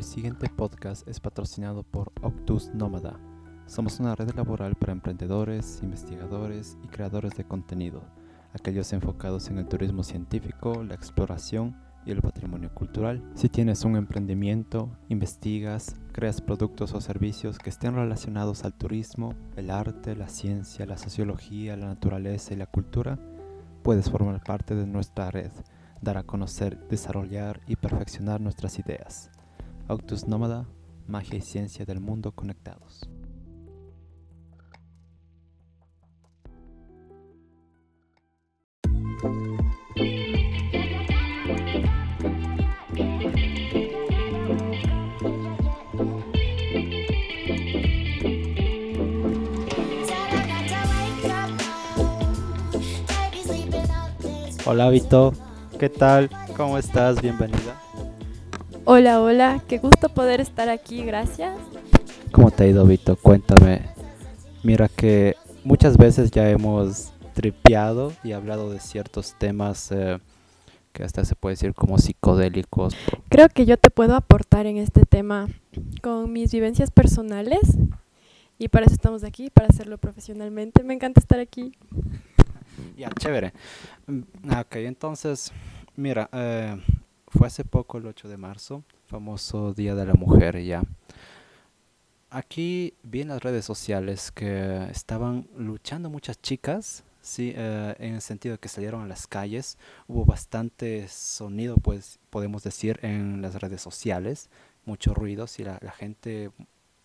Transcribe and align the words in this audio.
El 0.00 0.06
siguiente 0.06 0.48
podcast 0.48 1.06
es 1.06 1.20
patrocinado 1.20 1.82
por 1.82 2.10
Octus 2.22 2.70
Nómada. 2.72 3.20
Somos 3.66 4.00
una 4.00 4.14
red 4.14 4.34
laboral 4.34 4.74
para 4.74 4.92
emprendedores, 4.92 5.80
investigadores 5.82 6.78
y 6.82 6.86
creadores 6.86 7.36
de 7.36 7.44
contenido, 7.44 8.02
aquellos 8.54 8.94
enfocados 8.94 9.50
en 9.50 9.58
el 9.58 9.68
turismo 9.68 10.02
científico, 10.02 10.82
la 10.84 10.94
exploración 10.94 11.76
y 12.06 12.12
el 12.12 12.22
patrimonio 12.22 12.72
cultural. 12.72 13.22
Si 13.34 13.50
tienes 13.50 13.84
un 13.84 13.94
emprendimiento, 13.94 14.88
investigas, 15.10 15.94
creas 16.12 16.40
productos 16.40 16.94
o 16.94 17.02
servicios 17.02 17.58
que 17.58 17.68
estén 17.68 17.94
relacionados 17.94 18.64
al 18.64 18.72
turismo, 18.72 19.34
el 19.56 19.70
arte, 19.70 20.16
la 20.16 20.30
ciencia, 20.30 20.86
la 20.86 20.96
sociología, 20.96 21.76
la 21.76 21.88
naturaleza 21.88 22.54
y 22.54 22.56
la 22.56 22.64
cultura, 22.64 23.18
puedes 23.82 24.10
formar 24.10 24.42
parte 24.42 24.74
de 24.74 24.86
nuestra 24.86 25.30
red, 25.30 25.52
dar 26.00 26.16
a 26.16 26.22
conocer, 26.22 26.88
desarrollar 26.88 27.60
y 27.66 27.76
perfeccionar 27.76 28.40
nuestras 28.40 28.78
ideas. 28.78 29.30
Autos 29.90 30.28
Nómada, 30.28 30.68
magia 31.08 31.36
y 31.36 31.40
ciencia 31.40 31.84
del 31.84 31.98
mundo 31.98 32.30
conectados. 32.30 33.00
Hola 54.64 54.88
Vito, 54.90 55.32
¿qué 55.80 55.88
tal? 55.88 56.30
¿Cómo 56.56 56.78
estás? 56.78 57.20
Bienvenida. 57.20 57.89
Hola, 58.84 59.20
hola, 59.20 59.62
qué 59.68 59.78
gusto 59.78 60.08
poder 60.08 60.40
estar 60.40 60.68
aquí, 60.68 61.04
gracias. 61.04 61.58
¿Cómo 62.32 62.50
te 62.50 62.64
ha 62.64 62.66
ido 62.66 62.84
Vito? 62.86 63.16
Cuéntame. 63.16 63.82
Mira 64.62 64.88
que 64.88 65.36
muchas 65.64 65.96
veces 65.96 66.30
ya 66.30 66.48
hemos 66.48 67.12
tripeado 67.34 68.12
y 68.24 68.32
hablado 68.32 68.70
de 68.70 68.80
ciertos 68.80 69.34
temas 69.38 69.90
eh, 69.92 70.18
que 70.92 71.04
hasta 71.04 71.24
se 71.24 71.34
puede 71.34 71.54
decir 71.54 71.74
como 71.74 71.98
psicodélicos. 71.98 72.94
Creo 73.28 73.48
que 73.48 73.66
yo 73.66 73.76
te 73.76 73.90
puedo 73.90 74.14
aportar 74.16 74.66
en 74.66 74.76
este 74.76 75.02
tema 75.04 75.48
con 76.02 76.32
mis 76.32 76.52
vivencias 76.52 76.90
personales 76.90 77.60
y 78.58 78.68
para 78.68 78.86
eso 78.86 78.94
estamos 78.94 79.24
aquí, 79.24 79.50
para 79.50 79.68
hacerlo 79.68 79.98
profesionalmente. 79.98 80.82
Me 80.82 80.94
encanta 80.94 81.20
estar 81.20 81.38
aquí. 81.38 81.72
Ya, 82.96 83.10
chévere. 83.18 83.52
Mm, 84.06 84.20
Ok, 84.58 84.76
entonces, 84.76 85.52
mira, 85.96 86.28
eh, 86.32 86.76
fue 87.30 87.46
hace 87.46 87.64
poco 87.64 87.98
el 87.98 88.06
8 88.06 88.28
de 88.28 88.36
marzo, 88.36 88.84
famoso 89.06 89.72
Día 89.72 89.94
de 89.94 90.04
la 90.04 90.14
Mujer 90.14 90.62
ya. 90.62 90.82
Aquí 92.28 92.94
vi 93.02 93.22
en 93.22 93.28
las 93.28 93.42
redes 93.42 93.64
sociales 93.64 94.30
que 94.30 94.84
estaban 94.90 95.48
luchando 95.56 96.10
muchas 96.10 96.40
chicas, 96.40 97.02
sí, 97.22 97.52
eh, 97.56 97.94
en 97.98 98.14
el 98.14 98.20
sentido 98.20 98.54
de 98.54 98.58
que 98.58 98.68
salieron 98.68 99.02
a 99.02 99.06
las 99.06 99.26
calles. 99.26 99.78
Hubo 100.06 100.24
bastante 100.24 101.08
sonido, 101.08 101.76
pues 101.76 102.18
podemos 102.30 102.62
decir, 102.62 102.98
en 103.02 103.42
las 103.42 103.54
redes 103.60 103.80
sociales, 103.80 104.50
mucho 104.84 105.14
ruido, 105.14 105.46
sí, 105.46 105.64
la, 105.64 105.78
la 105.82 105.92
gente 105.92 106.50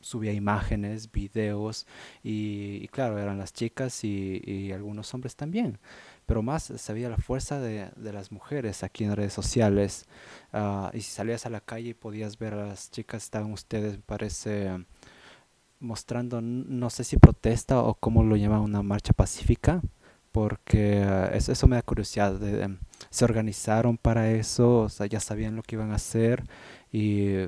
subía 0.06 0.34
imágenes, 0.34 1.12
videos 1.12 1.88
y, 2.24 2.88
claro, 2.90 3.18
eran 3.18 3.40
las 3.40 3.54
chicas 3.54 4.04
y, 4.04 4.72
algunos 4.72 5.14
hombres 5.14 5.36
también. 5.36 5.80
Pero 6.28 6.42
más 6.44 6.64
se 6.64 6.94
veía 6.94 7.10
la 7.10 7.18
fuerza 7.18 7.60
de, 7.60 7.92
las 7.98 8.32
mujeres 8.32 8.84
aquí 8.84 9.04
en 9.04 9.16
redes 9.16 9.34
sociales. 9.34 10.06
ah, 10.54 10.92
y 10.94 11.02
si 11.02 11.12
salías 11.12 11.46
a 11.46 11.50
la 11.50 11.62
calle 11.62 11.90
y 11.90 11.94
podías 11.96 12.38
ver 12.38 12.54
a 12.54 12.68
las 12.68 12.92
chicas, 12.92 13.24
estaban 13.24 13.52
ustedes, 13.52 13.94
me 13.98 14.04
parece, 14.04 14.86
mostrando, 15.80 16.42
no 16.42 16.90
sé 16.90 17.04
si 17.04 17.18
protesta 17.18 17.80
o 17.82 17.96
cómo 17.96 18.24
lo 18.24 18.36
llaman, 18.36 18.62
una 18.62 18.84
marcha 18.84 19.14
pacífica. 19.14 19.82
Porque 20.32 21.04
ah, 21.04 21.32
eso, 21.34 21.52
eso 21.52 21.68
me 21.68 21.78
da 21.78 21.82
curiosidad. 21.82 22.42
em, 22.44 22.78
se 23.10 23.26
organizaron 23.26 23.98
para 23.98 24.32
eso, 24.32 24.88
ya 25.10 25.20
sabían 25.20 25.56
lo 25.56 25.64
que 25.64 25.76
iban 25.76 25.92
a 25.92 25.96
hacer 25.96 26.44
y, 26.92 27.46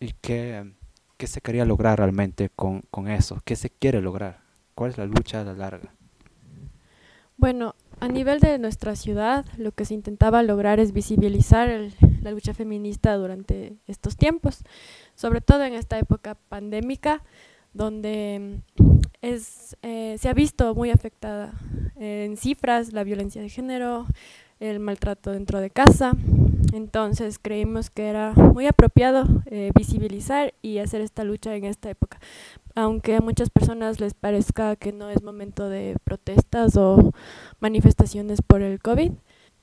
y 0.00 0.12
qué, 0.20 0.75
qué 1.16 1.26
se 1.26 1.40
quería 1.40 1.64
lograr 1.64 1.98
realmente 1.98 2.50
con, 2.54 2.82
con 2.90 3.08
eso, 3.08 3.40
qué 3.44 3.56
se 3.56 3.70
quiere 3.70 4.00
lograr, 4.00 4.40
cuál 4.74 4.90
es 4.90 4.98
la 4.98 5.06
lucha 5.06 5.40
a 5.40 5.44
la 5.44 5.54
larga. 5.54 5.94
Bueno, 7.38 7.74
a 8.00 8.08
nivel 8.08 8.40
de 8.40 8.58
nuestra 8.58 8.96
ciudad, 8.96 9.44
lo 9.58 9.72
que 9.72 9.84
se 9.84 9.94
intentaba 9.94 10.42
lograr 10.42 10.80
es 10.80 10.92
visibilizar 10.92 11.68
el- 11.68 11.94
la 12.22 12.30
lucha 12.30 12.54
feminista 12.54 13.14
durante 13.16 13.76
estos 13.86 14.16
tiempos, 14.16 14.62
sobre 15.14 15.40
todo 15.40 15.64
en 15.64 15.74
esta 15.74 15.98
época 15.98 16.34
pandémica, 16.48 17.22
donde 17.74 18.62
mm, 18.78 18.82
es, 19.22 19.76
eh, 19.82 20.16
se 20.18 20.28
ha 20.28 20.32
visto 20.34 20.74
muy 20.74 20.90
afectada 20.90 21.52
eh, 21.96 22.24
en 22.26 22.36
cifras 22.36 22.92
la 22.92 23.04
violencia 23.04 23.42
de 23.42 23.48
género, 23.50 24.06
el 24.60 24.80
maltrato 24.80 25.30
dentro 25.32 25.60
de 25.60 25.70
casa. 25.70 26.12
Entonces 26.72 27.38
creímos 27.38 27.90
que 27.90 28.08
era 28.08 28.32
muy 28.32 28.66
apropiado 28.66 29.26
eh, 29.46 29.70
visibilizar 29.74 30.54
y 30.62 30.78
hacer 30.78 31.00
esta 31.00 31.24
lucha 31.24 31.54
en 31.54 31.64
esta 31.64 31.90
época. 31.90 32.18
Aunque 32.74 33.16
a 33.16 33.20
muchas 33.20 33.50
personas 33.50 34.00
les 34.00 34.14
parezca 34.14 34.76
que 34.76 34.92
no 34.92 35.10
es 35.10 35.22
momento 35.22 35.68
de 35.68 35.96
protestas 36.04 36.76
o 36.76 37.12
manifestaciones 37.60 38.42
por 38.42 38.62
el 38.62 38.80
COVID. 38.80 39.12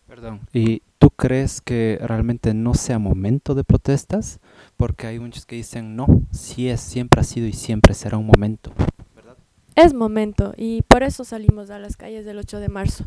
Perdón. 0.08 0.41
¿Y 0.53 0.81
tú 1.00 1.09
crees 1.09 1.62
que 1.62 2.00
realmente 2.02 2.53
no 2.53 2.74
sea 2.74 3.00
momento 3.00 3.56
de 3.56 3.64
protestas? 3.64 4.40
Porque 4.78 5.08
hay 5.08 5.20
muchos 5.20 5.46
que 5.46 5.56
dicen, 5.56 5.96
no, 5.96 6.08
sí 6.31 6.70
es, 6.70 6.81
siempre 6.81 7.22
ha 7.22 7.24
sido 7.24 7.47
y 7.47 7.53
siempre 7.53 7.94
será 7.94 8.18
un 8.18 8.28
momento. 8.28 8.72
¿Verdad? 9.16 9.38
Es 9.75 9.94
momento 9.94 10.53
y 10.58 10.81
por 10.84 11.03
eso 11.03 11.24
salimos 11.24 11.70
a 11.70 11.80
las 11.80 11.97
calles 11.97 12.25
del 12.25 12.38
8 12.38 12.59
de 12.59 12.70
marzo, 12.70 13.06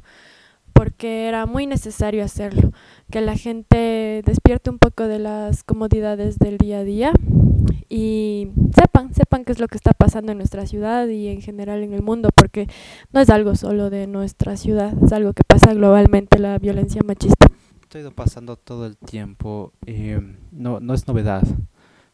porque 0.76 1.26
era 1.26 1.46
muy 1.46 1.66
necesario 1.66 2.22
hacerlo, 2.22 2.70
que 3.10 3.22
la 3.22 3.34
gente 3.34 4.22
despierte 4.26 4.68
un 4.68 4.78
poco 4.78 5.08
de 5.08 5.18
las 5.18 5.64
comodidades 5.64 6.38
del 6.38 6.58
día 6.58 6.80
a 6.80 6.84
día 6.84 7.12
y 7.88 8.50
sepan, 8.74 9.14
sepan 9.14 9.46
qué 9.46 9.52
es 9.52 9.58
lo 9.58 9.68
que 9.68 9.76
está 9.76 9.92
pasando 9.92 10.32
en 10.32 10.38
nuestra 10.38 10.66
ciudad 10.66 11.08
y 11.08 11.28
en 11.28 11.40
general 11.40 11.82
en 11.82 11.94
el 11.94 12.02
mundo, 12.02 12.28
porque 12.34 12.68
no 13.10 13.20
es 13.20 13.30
algo 13.30 13.54
solo 13.54 13.88
de 13.88 14.06
nuestra 14.06 14.58
ciudad, 14.58 14.92
es 15.02 15.12
algo 15.14 15.32
que 15.32 15.44
pasa 15.44 15.72
globalmente, 15.72 16.38
la 16.38 16.58
violencia 16.58 17.00
machista. 17.06 17.46
Esto 17.80 17.96
ha 17.96 18.00
ido 18.02 18.10
pasando 18.10 18.56
todo 18.56 18.84
el 18.84 18.98
tiempo 18.98 19.72
mm, 19.86 20.34
no, 20.52 20.80
no 20.80 20.92
es 20.92 21.08
novedad. 21.08 21.42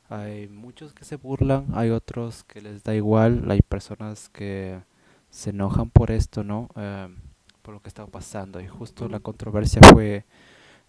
Hay 0.08 0.46
muchos 0.46 0.92
que 0.92 1.04
se 1.04 1.16
burlan, 1.16 1.66
hay 1.74 1.90
otros 1.90 2.44
que 2.44 2.60
les 2.60 2.84
da 2.84 2.94
igual, 2.94 3.50
hay 3.50 3.60
personas 3.60 4.28
que 4.28 4.82
se 5.30 5.50
enojan 5.50 5.90
por 5.90 6.12
esto, 6.12 6.44
¿no? 6.44 6.68
Eh, 6.76 7.08
por 7.62 7.74
lo 7.74 7.80
que 7.80 7.88
está 7.88 8.06
pasando. 8.06 8.60
Y 8.60 8.66
justo 8.66 9.08
la 9.08 9.20
controversia 9.20 9.80
fue, 9.92 10.24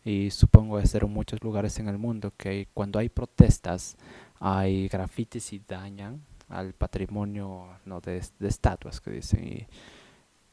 y 0.03 0.31
supongo 0.31 0.79
de 0.79 0.85
ser 0.85 1.03
en 1.03 1.13
muchos 1.13 1.43
lugares 1.43 1.79
en 1.79 1.87
el 1.87 1.97
mundo, 1.97 2.33
que 2.37 2.67
cuando 2.73 2.99
hay 2.99 3.09
protestas, 3.09 3.95
hay 4.39 4.87
grafitis 4.87 5.53
y 5.53 5.61
dañan 5.65 6.21
al 6.49 6.73
patrimonio 6.73 7.67
¿no? 7.85 8.01
de, 8.01 8.21
de 8.39 8.47
estatuas 8.47 8.99
que 8.99 9.11
dicen. 9.11 9.43
Y, 9.45 9.67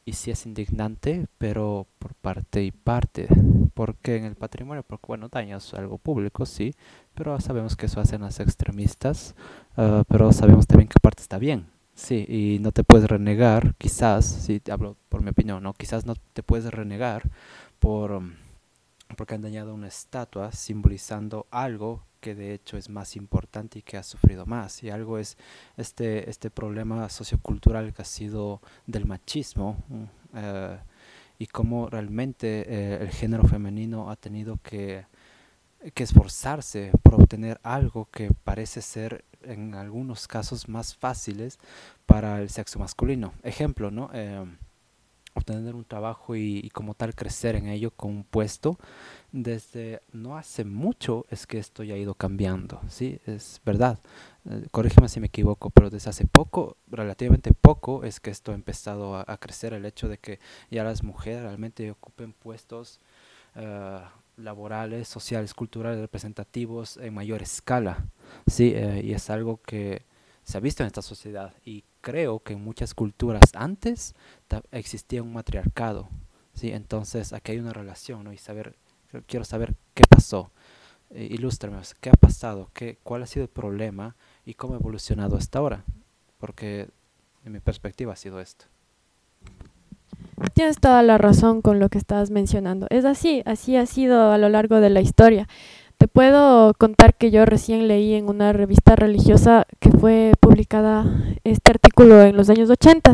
y 0.03 0.13
sí 0.13 0.31
es 0.31 0.45
indignante, 0.45 1.27
pero 1.37 1.87
por 1.99 2.15
parte 2.15 2.63
y 2.63 2.71
parte. 2.71 3.27
Porque 3.73 4.17
en 4.17 4.25
el 4.25 4.35
patrimonio, 4.35 4.83
porque 4.83 5.05
bueno, 5.07 5.29
dañas 5.29 5.73
algo 5.73 5.97
público, 5.97 6.45
sí, 6.45 6.73
pero 7.13 7.39
sabemos 7.39 7.75
que 7.75 7.85
eso 7.85 8.01
hacen 8.01 8.21
los 8.21 8.39
extremistas, 8.39 9.35
ah, 9.77 10.03
pero 10.07 10.31
sabemos 10.33 10.67
también 10.67 10.89
que 10.89 10.99
parte 11.01 11.21
está 11.21 11.37
bien. 11.37 11.70
Sí, 11.93 12.25
y 12.27 12.59
no 12.59 12.71
te 12.71 12.83
puedes 12.83 13.07
renegar, 13.09 13.75
quizás, 13.77 14.25
sí, 14.25 14.59
te 14.59 14.71
hablo 14.71 14.97
por 15.09 15.21
mi 15.21 15.29
opinión, 15.29 15.61
¿no? 15.63 15.73
Quizás 15.73 16.05
no 16.05 16.15
te 16.33 16.41
puedes 16.41 16.71
renegar 16.71 17.29
por, 17.79 18.11
um, 18.13 18.33
porque 19.17 19.35
han 19.35 19.41
dañado 19.41 19.73
una 19.73 19.87
estatua 19.87 20.51
simbolizando 20.51 21.47
algo 21.51 22.03
que 22.21 22.35
de 22.35 22.53
hecho 22.53 22.77
es 22.77 22.89
más 22.89 23.15
importante 23.15 23.79
y 23.79 23.81
que 23.81 23.97
ha 23.97 24.03
sufrido 24.03 24.45
más. 24.45 24.83
Y 24.83 24.89
algo 24.89 25.17
es 25.17 25.37
este, 25.77 26.29
este 26.29 26.49
problema 26.49 27.09
sociocultural 27.09 27.93
que 27.93 28.03
ha 28.03 28.05
sido 28.05 28.61
del 28.87 29.05
machismo 29.05 29.83
mm, 29.89 30.03
eh, 30.35 30.77
y 31.39 31.47
cómo 31.47 31.89
realmente 31.89 32.65
eh, 32.67 32.99
el 33.01 33.09
género 33.09 33.43
femenino 33.43 34.11
ha 34.11 34.15
tenido 34.15 34.59
que, 34.63 35.05
que 35.93 36.03
esforzarse 36.03 36.91
por 37.01 37.15
obtener 37.15 37.59
algo 37.63 38.07
que 38.11 38.31
parece 38.43 38.81
ser 38.81 39.25
en 39.43 39.73
algunos 39.73 40.27
casos 40.27 40.69
más 40.69 40.95
fáciles 40.95 41.59
para 42.05 42.41
el 42.41 42.49
sexo 42.49 42.79
masculino. 42.79 43.33
Ejemplo, 43.43 43.89
¿no? 43.89 44.09
Eh, 44.13 44.45
obtener 45.33 45.75
un 45.75 45.85
trabajo 45.85 46.35
y, 46.35 46.69
como 46.73 46.93
tal 46.93 47.15
crecer 47.15 47.55
en 47.55 47.67
ello 47.67 47.91
con 47.91 48.11
un 48.11 48.23
puesto 48.23 48.77
desde 49.31 50.01
no 50.11 50.37
hace 50.37 50.65
mucho 50.65 51.25
es 51.29 51.47
que 51.47 51.57
esto 51.57 51.83
ya 51.83 51.95
ha 51.95 51.97
ido 51.97 52.15
cambiando, 52.15 52.81
¿sí? 52.89 53.19
Es 53.25 53.61
verdad. 53.65 53.97
Eh, 54.49 54.67
corrígeme 54.71 55.07
si 55.07 55.21
me 55.21 55.27
equivoco, 55.27 55.69
pero 55.69 55.89
desde 55.89 56.09
hace 56.09 56.25
poco, 56.25 56.75
relativamente 56.87 57.53
poco, 57.53 58.03
es 58.03 58.19
que 58.19 58.29
esto 58.29 58.51
ha 58.51 58.55
empezado 58.55 59.15
a, 59.15 59.23
a 59.25 59.37
crecer, 59.37 59.73
el 59.73 59.85
hecho 59.85 60.09
de 60.09 60.17
que 60.17 60.39
ya 60.69 60.83
las 60.83 61.01
mujeres 61.01 61.43
realmente 61.43 61.89
ocupen 61.91 62.33
puestos 62.33 62.99
eh, 63.55 64.01
laborales, 64.43 65.07
sociales, 65.07 65.53
culturales, 65.53 65.99
representativos 65.99 66.97
en 66.97 67.13
mayor 67.13 67.41
escala, 67.41 68.05
¿sí? 68.47 68.73
Eh, 68.75 69.01
y 69.03 69.13
es 69.13 69.29
algo 69.29 69.61
que 69.61 70.05
se 70.43 70.57
ha 70.57 70.61
visto 70.61 70.83
en 70.83 70.87
esta 70.87 71.01
sociedad 71.01 71.53
y 71.65 71.83
creo 72.01 72.39
que 72.39 72.53
en 72.53 72.63
muchas 72.63 72.93
culturas 72.93 73.43
antes 73.53 74.15
existía 74.71 75.23
un 75.23 75.33
matriarcado, 75.33 76.09
¿sí? 76.53 76.71
Entonces 76.71 77.33
aquí 77.33 77.53
hay 77.53 77.59
una 77.59 77.73
relación, 77.73 78.23
¿no? 78.23 78.33
Y 78.33 78.37
saber, 78.37 78.75
quiero 79.27 79.45
saber 79.45 79.75
qué 79.93 80.03
pasó. 80.05 80.51
Eh, 81.11 81.27
ilústrame, 81.31 81.77
¿qué 81.99 82.09
ha 82.09 82.13
pasado? 82.13 82.69
¿Qué, 82.73 82.97
¿Cuál 83.03 83.23
ha 83.23 83.27
sido 83.27 83.43
el 83.43 83.49
problema? 83.49 84.15
¿Y 84.45 84.53
cómo 84.53 84.73
ha 84.73 84.77
evolucionado 84.77 85.35
hasta 85.35 85.59
ahora? 85.59 85.83
Porque 86.37 86.89
en 87.45 87.51
mi 87.51 87.59
perspectiva 87.59 88.13
ha 88.13 88.15
sido 88.15 88.39
esto. 88.39 88.70
Tienes 90.53 90.79
toda 90.79 91.03
la 91.03 91.17
razón 91.17 91.61
con 91.61 91.79
lo 91.79 91.89
que 91.89 91.97
estás 91.97 92.31
mencionando. 92.31 92.87
Es 92.89 93.05
así, 93.05 93.41
así 93.45 93.75
ha 93.75 93.85
sido 93.85 94.31
a 94.31 94.37
lo 94.37 94.49
largo 94.49 94.81
de 94.81 94.89
la 94.89 95.01
historia. 95.01 95.47
Te 95.97 96.07
puedo 96.07 96.73
contar 96.73 97.13
que 97.15 97.29
yo 97.29 97.45
recién 97.45 97.87
leí 97.87 98.15
en 98.15 98.27
una 98.27 98.53
revista 98.53 98.95
religiosa 98.95 99.65
que 99.79 99.91
fue 99.91 100.31
publicada 100.39 101.05
este 101.43 101.71
artículo 101.71 102.23
en 102.23 102.35
los 102.35 102.49
años 102.49 102.69
80, 102.71 103.13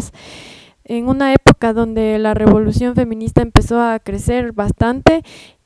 en 0.86 1.10
una 1.10 1.34
época 1.34 1.74
donde 1.74 2.18
la 2.18 2.34
revolución 2.34 2.96
feminista 2.96 3.42
empezó 3.42 3.82
a 3.82 4.00
crecer 4.00 4.54
bastante 4.54 5.22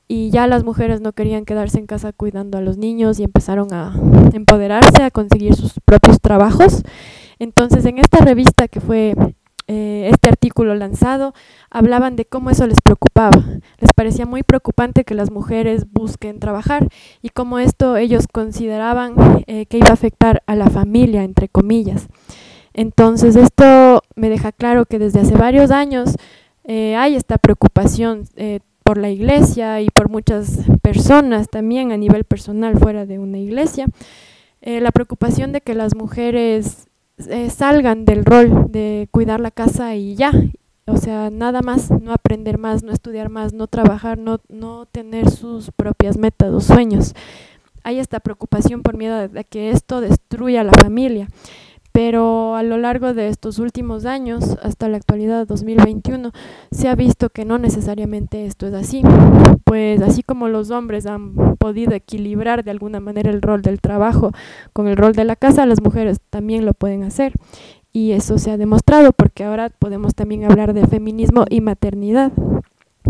y 0.08 0.30
ya 0.30 0.48
las 0.48 0.64
mujeres 0.64 1.00
no 1.00 1.12
querían 1.12 1.44
quedarse 1.44 1.78
en 1.78 1.86
casa 1.86 2.12
cuidando 2.12 2.58
a 2.58 2.60
los 2.60 2.76
niños 2.76 3.20
y 3.20 3.22
empezaron 3.22 3.72
a 3.72 3.94
empoderarse, 4.32 5.04
a 5.04 5.12
conseguir 5.12 5.54
sus 5.54 5.74
propios 5.84 6.20
trabajos. 6.20 6.82
Entonces, 7.38 7.84
en 7.86 7.98
esta 7.98 8.18
revista 8.18 8.66
que 8.68 8.80
fue 8.80 9.14
eh, 9.74 10.10
este 10.12 10.28
artículo 10.28 10.74
lanzado, 10.74 11.32
hablaban 11.70 12.14
de 12.14 12.26
cómo 12.26 12.50
eso 12.50 12.66
les 12.66 12.82
preocupaba. 12.82 13.42
Les 13.78 13.90
parecía 13.96 14.26
muy 14.26 14.42
preocupante 14.42 15.02
que 15.02 15.14
las 15.14 15.30
mujeres 15.30 15.86
busquen 15.90 16.40
trabajar 16.40 16.88
y 17.22 17.30
cómo 17.30 17.58
esto 17.58 17.96
ellos 17.96 18.26
consideraban 18.30 19.14
eh, 19.46 19.64
que 19.64 19.78
iba 19.78 19.88
a 19.88 19.94
afectar 19.94 20.42
a 20.46 20.56
la 20.56 20.68
familia, 20.68 21.24
entre 21.24 21.48
comillas. 21.48 22.08
Entonces, 22.74 23.34
esto 23.34 24.02
me 24.14 24.28
deja 24.28 24.52
claro 24.52 24.84
que 24.84 24.98
desde 24.98 25.20
hace 25.20 25.36
varios 25.38 25.70
años 25.70 26.16
eh, 26.64 26.94
hay 26.96 27.16
esta 27.16 27.38
preocupación 27.38 28.28
por 28.84 28.98
la 28.98 29.08
iglesia 29.08 29.80
y 29.80 29.88
por 29.88 30.10
muchas 30.10 30.66
personas 30.82 31.48
también 31.48 31.92
a 31.92 31.96
nivel 31.96 32.24
personal 32.24 32.78
fuera 32.78 33.06
de 33.06 33.18
una 33.18 33.38
iglesia, 33.38 33.86
la 34.60 34.90
preocupación 34.90 35.52
de 35.52 35.60
que 35.60 35.74
las 35.74 35.96
mujeres 35.96 36.88
eh, 37.28 37.50
salgan 37.50 38.04
del 38.04 38.24
rol 38.24 38.66
de 38.70 39.08
cuidar 39.10 39.40
la 39.40 39.50
casa 39.50 39.94
y 39.94 40.14
ya, 40.14 40.32
o 40.86 40.96
sea, 40.96 41.30
nada 41.30 41.62
más, 41.62 41.90
no 41.90 42.12
aprender 42.12 42.58
más, 42.58 42.82
no 42.82 42.92
estudiar 42.92 43.28
más, 43.28 43.52
no 43.52 43.66
trabajar, 43.66 44.18
no, 44.18 44.40
no 44.48 44.86
tener 44.86 45.30
sus 45.30 45.70
propias 45.70 46.16
metas 46.16 46.52
o 46.52 46.60
sueños. 46.60 47.14
Hay 47.84 47.98
esta 47.98 48.20
preocupación 48.20 48.82
por 48.82 48.96
miedo 48.96 49.28
de 49.28 49.44
que 49.44 49.70
esto 49.70 50.00
destruya 50.00 50.62
la 50.64 50.72
familia 50.72 51.28
pero 51.92 52.56
a 52.56 52.62
lo 52.62 52.78
largo 52.78 53.12
de 53.12 53.28
estos 53.28 53.58
últimos 53.58 54.06
años, 54.06 54.56
hasta 54.62 54.88
la 54.88 54.96
actualidad 54.96 55.46
2021, 55.46 56.32
se 56.70 56.88
ha 56.88 56.94
visto 56.94 57.28
que 57.28 57.44
no 57.44 57.58
necesariamente 57.58 58.46
esto 58.46 58.66
es 58.66 58.74
así, 58.74 59.02
pues 59.64 60.00
así 60.00 60.22
como 60.22 60.48
los 60.48 60.70
hombres 60.70 61.06
han 61.06 61.34
podido 61.56 61.92
equilibrar 61.92 62.64
de 62.64 62.70
alguna 62.70 63.00
manera 63.00 63.30
el 63.30 63.42
rol 63.42 63.60
del 63.60 63.80
trabajo 63.80 64.32
con 64.72 64.88
el 64.88 64.96
rol 64.96 65.12
de 65.12 65.24
la 65.24 65.36
casa, 65.36 65.66
las 65.66 65.82
mujeres 65.82 66.20
también 66.30 66.64
lo 66.64 66.72
pueden 66.72 67.04
hacer. 67.04 67.32
Y 67.94 68.12
eso 68.12 68.38
se 68.38 68.50
ha 68.50 68.56
demostrado 68.56 69.12
porque 69.12 69.44
ahora 69.44 69.68
podemos 69.68 70.14
también 70.14 70.44
hablar 70.44 70.72
de 70.72 70.86
feminismo 70.86 71.44
y 71.50 71.60
maternidad, 71.60 72.32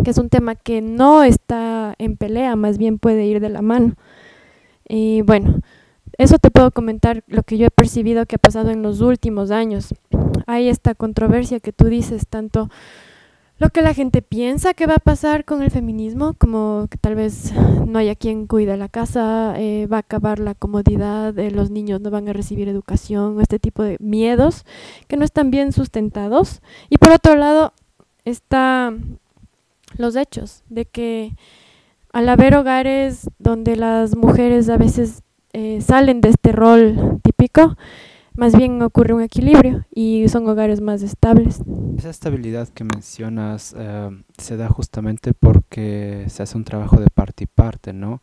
que 0.02 0.10
es 0.10 0.18
un 0.18 0.28
tema 0.28 0.56
que 0.56 0.80
no 0.80 1.22
está 1.22 1.94
en 1.98 2.16
pelea, 2.16 2.56
más 2.56 2.78
bien 2.78 2.98
puede 2.98 3.24
ir 3.26 3.38
de 3.38 3.48
la 3.48 3.62
mano. 3.62 3.94
Y 4.88 5.22
bueno, 5.22 5.60
eso 6.18 6.38
te 6.38 6.50
puedo 6.50 6.70
comentar 6.70 7.22
lo 7.26 7.42
que 7.42 7.58
yo 7.58 7.66
he 7.66 7.70
percibido 7.70 8.26
que 8.26 8.36
ha 8.36 8.38
pasado 8.38 8.70
en 8.70 8.82
los 8.82 9.00
últimos 9.00 9.50
años. 9.50 9.94
Hay 10.46 10.68
esta 10.68 10.94
controversia 10.94 11.60
que 11.60 11.72
tú 11.72 11.86
dices, 11.86 12.26
tanto 12.28 12.68
lo 13.58 13.70
que 13.70 13.82
la 13.82 13.94
gente 13.94 14.22
piensa 14.22 14.74
que 14.74 14.86
va 14.86 14.94
a 14.94 14.98
pasar 14.98 15.44
con 15.44 15.62
el 15.62 15.70
feminismo, 15.70 16.34
como 16.34 16.88
que 16.90 16.98
tal 16.98 17.14
vez 17.14 17.52
no 17.86 17.98
haya 17.98 18.16
quien 18.16 18.48
cuida 18.48 18.76
la 18.76 18.88
casa, 18.88 19.54
eh, 19.56 19.86
va 19.86 19.98
a 19.98 20.00
acabar 20.00 20.40
la 20.40 20.56
comodidad, 20.56 21.38
eh, 21.38 21.52
los 21.52 21.70
niños 21.70 22.00
no 22.00 22.10
van 22.10 22.28
a 22.28 22.32
recibir 22.32 22.68
educación, 22.68 23.40
este 23.40 23.60
tipo 23.60 23.84
de 23.84 23.98
miedos 24.00 24.64
que 25.06 25.16
no 25.16 25.24
están 25.24 25.52
bien 25.52 25.70
sustentados. 25.70 26.60
Y 26.90 26.98
por 26.98 27.12
otro 27.12 27.36
lado, 27.36 27.72
están 28.24 29.20
los 29.96 30.16
hechos 30.16 30.64
de 30.68 30.84
que 30.84 31.36
al 32.12 32.28
haber 32.28 32.56
hogares 32.56 33.30
donde 33.38 33.76
las 33.76 34.16
mujeres 34.16 34.68
a 34.68 34.76
veces 34.76 35.22
eh, 35.54 35.80
salen 35.82 36.22
de 36.22 36.30
este 36.30 36.50
rol 36.50 37.20
típico, 37.22 37.76
más 38.34 38.56
bien 38.56 38.80
ocurre 38.80 39.12
un 39.12 39.20
equilibrio 39.20 39.84
y 39.94 40.26
son 40.28 40.48
hogares 40.48 40.80
más 40.80 41.02
estables. 41.02 41.60
Esa 41.98 42.08
estabilidad 42.08 42.68
que 42.68 42.84
mencionas 42.84 43.74
eh, 43.76 44.10
se 44.38 44.56
da 44.56 44.68
justamente 44.68 45.34
porque 45.34 46.24
se 46.28 46.42
hace 46.42 46.56
un 46.56 46.64
trabajo 46.64 46.98
de 46.98 47.08
parte 47.10 47.44
y 47.44 47.46
parte, 47.46 47.92
¿no? 47.92 48.22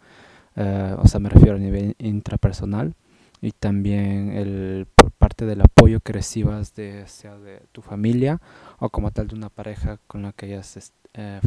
Eh, 0.55 0.95
o 0.97 1.07
sea, 1.07 1.19
me 1.19 1.29
refiero 1.29 1.57
a 1.57 1.59
nivel 1.59 1.95
intrapersonal 1.99 2.95
y 3.41 3.51
también 3.51 4.31
el, 4.31 4.87
por 4.95 5.11
parte 5.11 5.45
del 5.45 5.61
apoyo 5.61 5.99
que 5.99 6.13
recibas 6.13 6.73
de, 6.73 7.07
sea 7.07 7.37
de 7.37 7.61
tu 7.71 7.83
familia 7.83 8.41
o 8.79 8.89
como 8.89 9.11
tal 9.11 9.27
de 9.27 9.35
una 9.35 9.49
pareja 9.49 9.99
con 10.07 10.23
la 10.23 10.33
que 10.33 10.47
hayas 10.47 10.93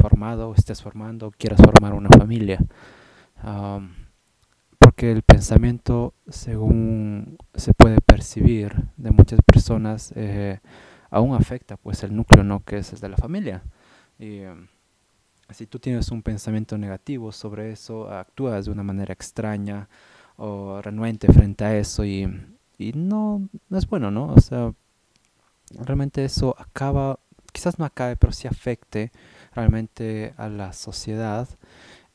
formado 0.01 0.51
o 0.51 0.55
estés 0.55 0.83
formando 0.83 1.29
o 1.29 1.31
quieras 1.31 1.61
formar 1.63 1.95
una 1.95 2.09
familia 2.11 2.59
porque 4.83 5.13
el 5.13 5.23
pensamiento, 5.23 6.13
según 6.29 7.39
se 7.55 7.73
puede 7.73 8.01
percibir 8.01 8.89
de 8.97 9.13
muchas 9.13 9.41
personas, 9.43 10.13
eh, 10.17 10.59
aún 11.09 11.35
afecta 11.35 11.77
pues 11.77 12.03
el 12.03 12.17
núcleo 12.17 12.43
no 12.43 12.65
que 12.65 12.79
es 12.79 12.93
el 12.93 12.99
de 12.99 13.09
la 13.09 13.17
familia. 13.17 13.63
Y 14.19 14.41
em, 14.41 14.67
si 15.51 15.67
tú 15.67 15.79
tienes 15.79 16.11
un 16.11 16.23
pensamiento 16.23 16.77
negativo 16.79 17.31
sobre 17.31 17.71
eso, 17.71 18.11
actúas 18.11 18.65
de 18.65 18.73
una 18.73 18.83
manera 18.83 19.13
extraña 19.13 19.89
o 20.37 20.83
renuente 20.83 21.33
frente 21.33 21.65
a 21.65 21.77
eso 21.79 22.05
y, 22.05 22.25
y 22.77 22.93
no, 22.93 23.49
no 23.69 23.79
es 23.79 23.87
bueno, 23.87 24.11
¿no? 24.11 24.33
O 24.33 24.41
sea, 24.41 24.75
realmente 25.79 26.25
eso 26.25 26.57
acaba, 26.59 27.21
quizás 27.53 27.79
no 27.79 27.85
acabe, 27.85 28.17
pero 28.17 28.33
sí 28.33 28.49
afecte 28.49 29.13
realmente 29.55 30.35
a 30.37 30.49
la 30.49 30.73
sociedad, 30.73 31.49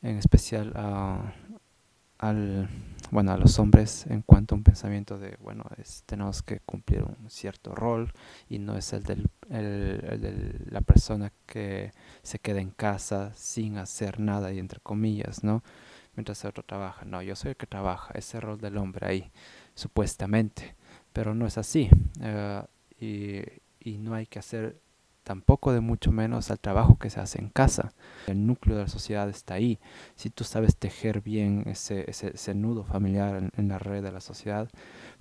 en 0.02 0.18
especial 0.18 0.72
a 0.76 1.32
al, 2.18 2.68
bueno, 3.10 3.32
a 3.32 3.38
los 3.38 3.58
hombres 3.58 4.06
en 4.06 4.22
cuanto 4.22 4.54
a 4.54 4.58
un 4.58 4.64
pensamiento 4.64 5.18
de, 5.18 5.36
bueno, 5.40 5.64
tenemos 6.06 6.42
que 6.42 6.60
cumplir 6.60 7.02
un 7.02 7.30
cierto 7.30 7.74
rol 7.74 8.12
y 8.48 8.58
no 8.58 8.76
es 8.76 8.92
el, 8.92 9.02
del, 9.04 9.28
el, 9.50 10.20
de 10.20 10.60
la 10.70 10.80
persona 10.80 11.32
que 11.46 11.92
se 12.22 12.38
queda 12.38 12.60
en 12.60 12.70
casa 12.70 13.32
sin 13.34 13.78
hacer 13.78 14.20
nada 14.20 14.52
y 14.52 14.58
entre 14.58 14.80
comillas, 14.80 15.44
¿no? 15.44 15.62
Mientras 16.16 16.42
el 16.44 16.50
otro 16.50 16.64
trabaja. 16.64 17.04
No, 17.04 17.22
yo 17.22 17.36
soy 17.36 17.50
el 17.50 17.56
que 17.56 17.66
trabaja, 17.66 18.12
ese 18.14 18.40
rol 18.40 18.60
del 18.60 18.76
hombre 18.76 19.06
ahí, 19.06 19.30
supuestamente, 19.74 20.74
pero 21.12 21.34
no 21.34 21.46
es 21.46 21.56
así. 21.58 21.88
Eh, 22.20 22.62
y, 23.00 23.88
y 23.88 23.98
no 23.98 24.14
hay 24.14 24.26
que 24.26 24.40
hacer 24.40 24.80
tampoco 25.28 25.74
de 25.74 25.80
mucho 25.80 26.10
menos 26.10 26.50
al 26.50 26.58
trabajo 26.58 26.98
que 26.98 27.10
se 27.10 27.20
hace 27.20 27.38
en 27.38 27.50
casa. 27.50 27.92
El 28.28 28.46
núcleo 28.46 28.78
de 28.78 28.84
la 28.84 28.88
sociedad 28.88 29.28
está 29.28 29.52
ahí. 29.52 29.78
Si 30.14 30.30
tú 30.30 30.42
sabes 30.42 30.78
tejer 30.78 31.20
bien 31.20 31.64
ese, 31.66 32.06
ese, 32.08 32.54
nudo 32.54 32.82
familiar 32.82 33.50
en, 33.54 33.68
la 33.68 33.78
red 33.78 34.02
de 34.02 34.10
la 34.10 34.22
sociedad, 34.22 34.70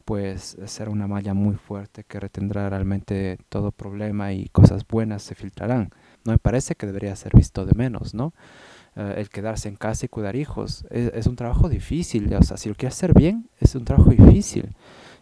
pues 0.06 0.56
será 0.66 0.92
una 0.92 1.08
malla 1.08 1.34
muy 1.34 1.56
fuerte 1.56 2.06
que 2.06 2.22
retendrá 2.22 2.70
realmente 2.70 3.38
todo 3.50 3.74
problema 3.74 4.32
y 4.32 4.48
cosas 4.48 4.88
buenas 4.88 5.24
se 5.24 5.36
filtrarán. 5.36 5.90
No 6.24 6.32
me 6.32 6.38
parece 6.38 6.76
que 6.76 6.86
debería 6.86 7.14
ser 7.18 7.36
visto 7.36 7.66
de 7.66 7.74
menos, 7.76 8.14
¿no? 8.14 8.34
Eh, 8.96 9.16
el 9.18 9.28
quedarse 9.28 9.68
en 9.68 9.76
casa 9.76 10.06
y 10.06 10.10
cuidar 10.10 10.38
hijos 10.38 10.86
es, 10.90 11.12
es 11.16 11.28
un 11.28 11.36
trabajo 11.36 11.68
difícil, 11.68 12.34
o 12.34 12.44
sea, 12.44 12.56
si 12.56 12.70
lo 12.70 12.76
quieres 12.76 12.96
hacer 12.96 13.14
bien, 13.14 13.50
es 13.60 13.76
un 13.76 13.84
trabajo 13.84 14.12
difícil. 14.12 14.74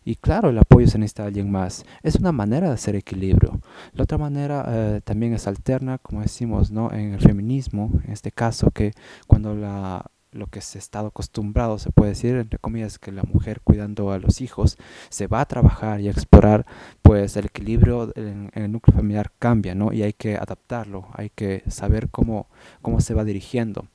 Y 0.05 0.15
claro, 0.15 0.49
el 0.49 0.57
apoyo 0.59 0.87
se 0.87 0.99
necesita 0.99 1.23
de 1.23 1.29
alguien 1.29 1.51
más. 1.51 1.83
Es 2.03 2.15
una 2.15 2.31
manera 2.31 2.67
de 2.67 2.75
hacer 2.75 2.95
equilibrio. 2.95 3.59
La 3.93 4.03
otra 4.03 4.19
manera 4.19 4.63
eh, 4.67 5.01
también 5.03 5.33
es 5.33 5.47
alterna, 5.47 5.97
como 5.97 6.21
decimos, 6.21 6.69
¿no? 6.69 6.91
En 6.93 7.15
el 7.15 7.19
feminismo, 7.19 7.91
en 8.05 8.13
este 8.13 8.31
caso, 8.31 8.69
que 8.69 8.93
cuando 9.25 9.55
la, 9.55 10.05
lo 10.31 10.45
que 10.47 10.61
se 10.61 10.77
ha 10.77 10.79
estado 10.79 11.07
acostumbrado, 11.07 11.79
se 11.79 11.89
puede 11.91 12.11
decir, 12.11 12.35
entre 12.35 12.59
comillas, 12.59 12.99
que 12.99 13.11
la 13.11 13.23
mujer 13.23 13.61
cuidando 13.61 14.11
a 14.11 14.19
los 14.19 14.41
hijos 14.41 14.77
se 15.09 15.25
va 15.25 15.41
a 15.41 15.45
trabajar 15.45 16.01
y 16.01 16.07
a 16.07 16.11
explorar, 16.11 16.67
pues 17.01 17.35
el 17.37 17.45
equilibrio 17.45 18.11
en, 18.15 18.51
el 18.53 18.71
núcleo 18.71 18.95
familiar 18.95 19.31
cambia, 19.39 19.73
¿no? 19.73 19.91
Y 19.91 20.03
hay 20.03 20.13
que 20.13 20.37
adaptarlo, 20.37 21.07
hay 21.13 21.31
que 21.31 21.63
saber 21.67 22.09
cómo, 22.09 22.47
cómo 22.83 22.99
se 22.99 23.15
va 23.15 23.23
dirigiendo. 23.23 23.87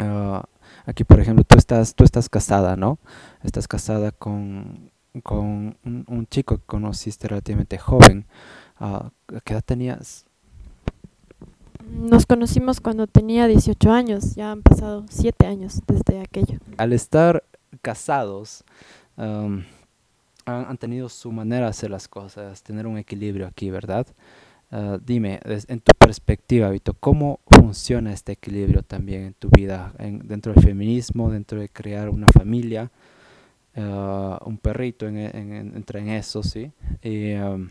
Ah, 0.00 0.44
aquí, 0.86 1.04
por 1.04 1.20
ejemplo, 1.20 1.44
tú 1.44 1.56
estás, 1.56 1.94
tú 1.94 2.02
estás 2.04 2.28
casada, 2.28 2.74
¿no? 2.76 2.98
Estás 3.44 3.68
casada 3.68 4.12
con, 4.12 4.90
con 5.22 5.76
un, 5.84 6.26
chico 6.28 6.56
que 6.56 6.64
conociste 6.64 7.28
relativamente 7.28 7.78
joven. 7.78 8.26
Uh, 8.80 9.10
¿Qué 9.44 9.52
edad 9.52 9.64
tenías? 9.64 10.26
Nos 11.88 12.26
conocimos 12.26 12.80
cuando 12.80 13.06
tenía 13.06 13.46
18 13.46 13.90
años, 13.90 14.34
ya 14.34 14.52
han 14.52 14.62
pasado 14.62 15.04
7 15.08 15.46
años 15.46 15.80
desde 15.86 16.20
aquello. 16.20 16.58
Al 16.76 16.92
estar 16.92 17.42
casados, 17.82 18.64
um, 19.16 19.62
han, 20.44 20.66
han, 20.66 20.78
tenido 20.78 21.08
su 21.08 21.32
manera 21.32 21.66
de 21.66 21.70
hacer 21.70 21.90
las 21.90 22.06
cosas, 22.06 22.62
tener 22.62 22.86
un 22.86 22.98
equilibrio 22.98 23.46
aquí, 23.46 23.70
¿verdad? 23.70 24.06
Uh, 24.72 24.98
dime, 25.04 25.40
en 25.44 25.80
tu 25.80 25.90
perspectiva, 25.98 26.70
Vito, 26.70 26.94
¿cómo 26.94 27.40
funciona 27.46 28.12
este 28.12 28.32
equilibrio 28.32 28.84
también 28.84 29.22
en 29.22 29.34
tu 29.34 29.50
vida, 29.50 29.92
en, 29.98 30.20
dentro 30.28 30.52
del 30.52 30.62
feminismo, 30.62 31.28
dentro 31.28 31.58
de 31.58 31.68
crear 31.68 32.08
una 32.08 32.28
familia, 32.28 32.92
uh, 33.76 34.36
un 34.44 34.58
perrito 34.58 35.06
en, 35.06 35.16
en, 35.16 35.84
en 35.88 36.08
eso, 36.08 36.42
¿sí? 36.42 36.72
Y, 37.02 37.34
um, 37.34 37.68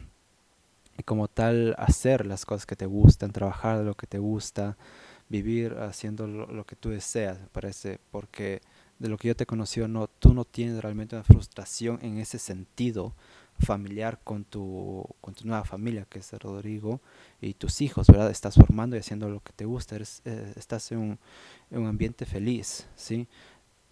como 1.05 1.27
tal 1.27 1.75
hacer 1.77 2.25
las 2.25 2.45
cosas 2.45 2.65
que 2.65 2.75
te 2.75 2.85
gustan, 2.85 3.31
trabajar 3.31 3.79
lo 3.79 3.95
que 3.95 4.07
te 4.07 4.19
gusta, 4.19 4.77
vivir 5.29 5.75
haciendo 5.79 6.27
lo, 6.27 6.65
que 6.65 6.75
tú 6.75 6.89
deseas, 6.89 7.39
me 7.39 7.47
parece, 7.47 7.99
porque 8.11 8.61
de 8.97 9.09
lo 9.09 9.17
que 9.17 9.29
yo 9.29 9.35
te 9.35 9.45
conocí, 9.45 9.79
no, 9.81 10.07
tú 10.07 10.33
no 10.33 10.43
tienes 10.43 10.81
realmente 10.81 11.15
una 11.15 11.23
frustración 11.23 11.99
en 12.01 12.17
ese 12.17 12.39
sentido 12.39 13.13
familiar 13.59 14.19
con 14.23 14.45
tu, 14.45 15.05
con 15.21 15.33
tu 15.33 15.45
nueva 15.45 15.63
familia, 15.63 16.05
que 16.09 16.19
es 16.19 16.31
Rodrigo, 16.33 17.01
y 17.41 17.53
tus 17.53 17.81
hijos, 17.81 18.07
¿verdad? 18.07 18.31
Estás 18.31 18.55
formando 18.55 18.95
y 18.95 18.99
haciendo 18.99 19.29
lo 19.29 19.41
que 19.41 19.53
te 19.53 19.65
gusta, 19.65 19.95
eres, 19.95 20.21
eh, 20.25 20.53
estás 20.55 20.91
en 20.91 21.19
un, 21.71 21.85
ambiente 21.85 22.25
feliz, 22.25 22.87
¿sí? 22.95 23.27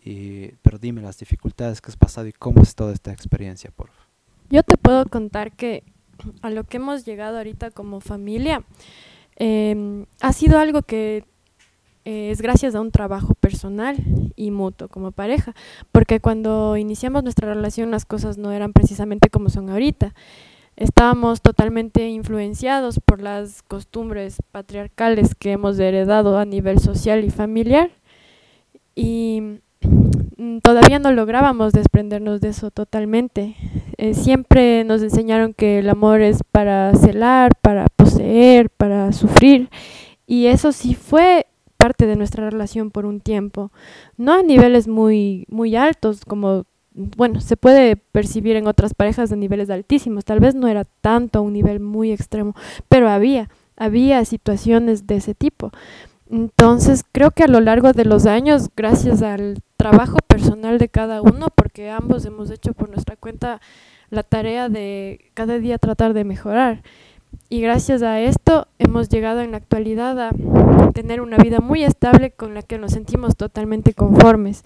Y, 0.08 0.54
pero 0.62 0.78
dime 0.78 1.02
las 1.02 1.18
dificultades 1.18 1.82
que 1.82 1.90
has 1.90 1.98
pasado 1.98 2.28
y 2.28 2.32
cómo 2.32 2.62
es 2.62 2.76
toda 2.76 2.94
esta 2.94 3.12
experiencia, 3.12 3.72
por 3.72 3.90
favor. 3.90 4.08
Yo 4.50 4.64
te 4.64 4.78
puedo 4.78 5.06
contar 5.08 5.52
que 5.52 5.84
a 6.42 6.50
lo 6.50 6.64
que 6.64 6.78
hemos 6.78 7.04
llegado 7.04 7.36
ahorita 7.36 7.72
como 7.72 8.00
familia 8.00 8.64
eh, 9.36 10.06
ha 10.22 10.32
sido 10.32 10.60
algo 10.60 10.82
que 10.84 11.26
eh, 12.06 12.32
es 12.32 12.42
gracias 12.42 12.74
a 12.74 12.80
un 12.80 12.92
trabajo 12.92 13.34
personal 13.34 13.98
y 14.38 14.50
mutuo 14.52 14.88
como 14.88 15.12
pareja, 15.12 15.54
porque 15.92 16.22
cuando 16.22 16.78
iniciamos 16.78 17.24
nuestra 17.24 17.54
relación 17.54 17.92
las 17.92 18.06
cosas 18.06 18.38
no 18.38 18.54
eran 18.54 18.72
precisamente 18.72 19.30
como 19.30 19.50
son 19.50 19.70
ahorita. 19.70 20.16
Estábamos 20.78 21.42
totalmente 21.42 22.08
influenciados 22.08 23.02
por 23.04 23.22
las 23.22 23.62
costumbres 23.62 24.38
patriarcales 24.52 25.36
que 25.36 25.52
hemos 25.52 25.78
heredado 25.80 26.38
a 26.38 26.46
nivel 26.46 26.80
social 26.80 27.26
y 27.26 27.30
familiar 27.30 27.92
y 28.96 29.60
todavía 30.62 31.00
no 31.00 31.12
lográbamos 31.12 31.74
desprendernos 31.74 32.42
de 32.42 32.50
eso 32.50 32.72
totalmente. 32.72 33.56
Eh, 33.98 34.14
siempre 34.14 34.84
nos 34.84 35.02
enseñaron 35.02 35.54
que 35.54 35.80
el 35.80 35.90
amor 35.90 36.22
es 36.22 36.40
para 36.52 36.94
celar, 36.96 37.54
para 37.62 37.88
poseer, 37.96 38.70
para 38.70 39.12
sufrir 39.12 39.70
y 40.28 40.48
eso 40.48 40.74
sí 40.74 40.94
fue 40.94 41.48
parte 41.78 42.06
de 42.06 42.18
nuestra 42.18 42.50
relación 42.50 42.92
por 42.92 43.06
un 43.06 43.22
tiempo, 43.22 43.72
no 44.18 44.34
a 44.34 44.44
niveles 44.44 44.88
muy, 44.88 45.46
muy 45.48 45.76
altos 45.76 46.26
como, 46.26 46.66
bueno, 46.94 47.40
se 47.40 47.56
puede 47.56 47.96
percibir 47.96 48.58
en 48.58 48.68
otras 48.68 48.94
parejas 48.94 49.30
de 49.30 49.38
niveles 49.38 49.70
altísimos, 49.70 50.26
tal 50.26 50.42
vez 50.42 50.54
no 50.54 50.68
era 50.68 50.84
tanto 51.02 51.40
a 51.40 51.42
un 51.42 51.54
nivel 51.54 51.80
muy 51.80 52.12
extremo, 52.12 52.56
pero 52.90 53.10
había, 53.10 53.50
había 53.78 54.26
situaciones 54.26 55.08
de 55.08 55.18
ese 55.18 55.34
tipo. 55.34 55.72
Entonces, 56.30 57.06
creo 57.14 57.32
que 57.32 57.44
a 57.44 57.48
lo 57.48 57.62
largo 57.62 57.94
de 57.94 58.04
los 58.04 58.26
años, 58.26 58.70
gracias 58.76 59.22
al 59.22 59.60
trabajo 59.78 60.18
personal 60.28 60.80
de 60.80 60.90
cada 60.90 61.22
uno, 61.22 61.48
porque 61.54 61.90
ambos 61.90 62.26
hemos 62.26 62.50
hecho 62.52 62.74
por 62.74 62.90
nuestra 62.90 63.16
cuenta 63.16 63.62
la 64.10 64.24
tarea 64.24 64.70
de 64.70 65.30
cada 65.34 65.60
día 65.60 65.78
tratar 65.78 66.14
de 66.14 66.24
mejorar. 66.24 66.82
Y 67.50 67.62
gracias 67.62 68.02
a 68.02 68.20
esto 68.20 68.68
hemos 68.80 69.10
llegado 69.10 69.42
en 69.42 69.52
la 69.52 69.58
actualidad 69.58 70.20
a 70.20 70.32
tener 70.94 71.22
una 71.22 71.38
vida 71.38 71.60
muy 71.60 71.84
estable 71.84 72.32
con 72.32 72.54
la 72.54 72.62
que 72.62 72.78
nos 72.78 72.92
sentimos 72.92 73.36
totalmente 73.36 73.94
conformes. 73.94 74.64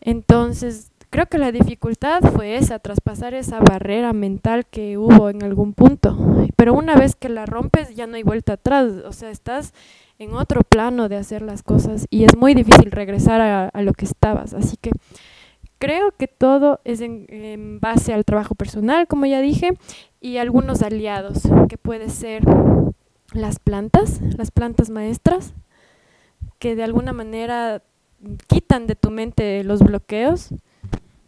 Entonces, 0.00 0.90
creo 1.10 1.26
que 1.26 1.38
la 1.38 1.52
dificultad 1.52 2.20
fue 2.22 2.56
esa, 2.56 2.78
traspasar 2.78 3.34
esa 3.34 3.60
barrera 3.60 4.12
mental 4.12 4.66
que 4.66 4.98
hubo 4.98 5.28
en 5.28 5.42
algún 5.42 5.74
punto. 5.74 6.16
Pero 6.56 6.74
una 6.74 6.96
vez 6.96 7.14
que 7.14 7.28
la 7.28 7.46
rompes 7.46 7.94
ya 7.94 8.06
no 8.06 8.16
hay 8.16 8.22
vuelta 8.22 8.54
atrás, 8.54 8.92
o 9.04 9.12
sea, 9.12 9.30
estás 9.30 9.74
en 10.18 10.34
otro 10.34 10.62
plano 10.62 11.08
de 11.08 11.16
hacer 11.16 11.42
las 11.42 11.62
cosas 11.62 12.06
y 12.10 12.24
es 12.24 12.36
muy 12.36 12.54
difícil 12.54 12.90
regresar 12.90 13.40
a, 13.40 13.68
a 13.68 13.82
lo 13.82 13.92
que 13.92 14.04
estabas. 14.04 14.52
Así 14.52 14.76
que 14.76 14.90
creo 15.78 16.12
que 16.12 16.26
todo 16.26 16.80
es 16.84 17.00
en, 17.00 17.26
en, 17.28 17.80
base 17.80 18.12
al 18.12 18.24
trabajo 18.24 18.54
personal, 18.54 19.06
como 19.06 19.26
ya 19.26 19.40
dije, 19.40 19.74
y 20.20 20.38
algunos 20.38 20.82
aliados, 20.82 21.42
que 21.68 21.78
puede 21.78 22.10
ser 22.10 22.42
las 23.32 23.58
plantas, 23.58 24.20
las 24.36 24.50
plantas 24.50 24.90
maestras, 24.90 25.54
que 26.58 26.74
de 26.74 26.82
alguna 26.82 27.12
manera 27.12 27.82
quitan 28.48 28.86
de 28.86 28.96
tu 28.96 29.10
mente 29.10 29.62
los 29.62 29.80
bloqueos. 29.80 30.50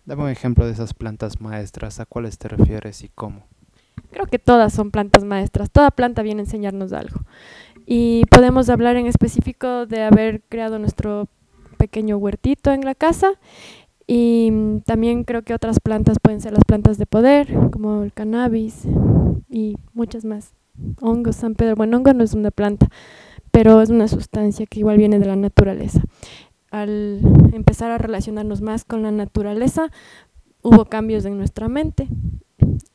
Dame 0.05 0.25
un 0.25 0.31
ejemplo 0.31 0.67
de 0.67 0.73
esas 0.73 0.95
plantas 0.95 1.41
maestras, 1.41 2.01
¿a 2.01 2.07
cuáles 2.07 2.39
te 2.39 2.49
refieres 2.49 3.05
y 3.05 3.09
cómo? 3.09 3.47
Creo 4.11 4.27
que 4.27 4.39
todas 4.39 4.73
son 4.73 4.91
plantas 4.91 5.25
maestras, 5.25 5.71
toda 5.71 5.91
planta 5.91 6.23
viene 6.23 6.41
a 6.41 6.45
enseñarnos 6.45 6.93
algo. 6.93 7.21
Y 7.93 8.23
podemos 8.27 8.69
hablar 8.69 8.95
en 8.95 9.07
específico 9.07 9.85
de 9.85 10.05
haber 10.05 10.43
creado 10.43 10.79
nuestro 10.79 11.27
pequeño 11.77 12.19
huertito 12.19 12.71
en 12.71 12.83
la 12.85 12.95
casa 12.95 13.33
y 14.07 14.53
también 14.87 15.25
creo 15.25 15.43
que 15.43 15.55
otras 15.55 15.81
plantas 15.81 16.19
pueden 16.23 16.41
ser 16.41 16.53
las 16.53 16.63
plantas 16.65 16.99
de 16.99 17.07
poder, 17.07 17.53
como 17.73 18.05
el 18.05 18.13
cannabis 18.13 18.85
y 19.49 19.77
muchas 19.93 20.25
más. 20.25 20.55
Hongos, 21.01 21.35
San 21.35 21.57
Pedro. 21.57 21.75
Bueno, 21.75 21.97
hongo 21.97 22.13
no 22.13 22.23
es 22.23 22.33
una 22.33 22.53
planta, 22.53 22.87
pero 23.51 23.83
es 23.83 23.91
una 23.91 24.07
sustancia 24.07 24.67
que 24.67 24.79
igual 24.79 24.97
viene 24.97 25.19
de 25.19 25.27
la 25.27 25.35
naturaleza. 25.35 26.01
Al 26.71 27.21
empezar 27.53 27.91
a 27.91 27.99
relacionarnos 27.99 28.61
más 28.61 28.85
con 28.85 29.03
la 29.03 29.11
naturaleza, 29.11 29.91
hubo 30.63 30.85
cambios 30.85 31.25
en 31.25 31.37
nuestra 31.37 31.67
mente 31.67 32.07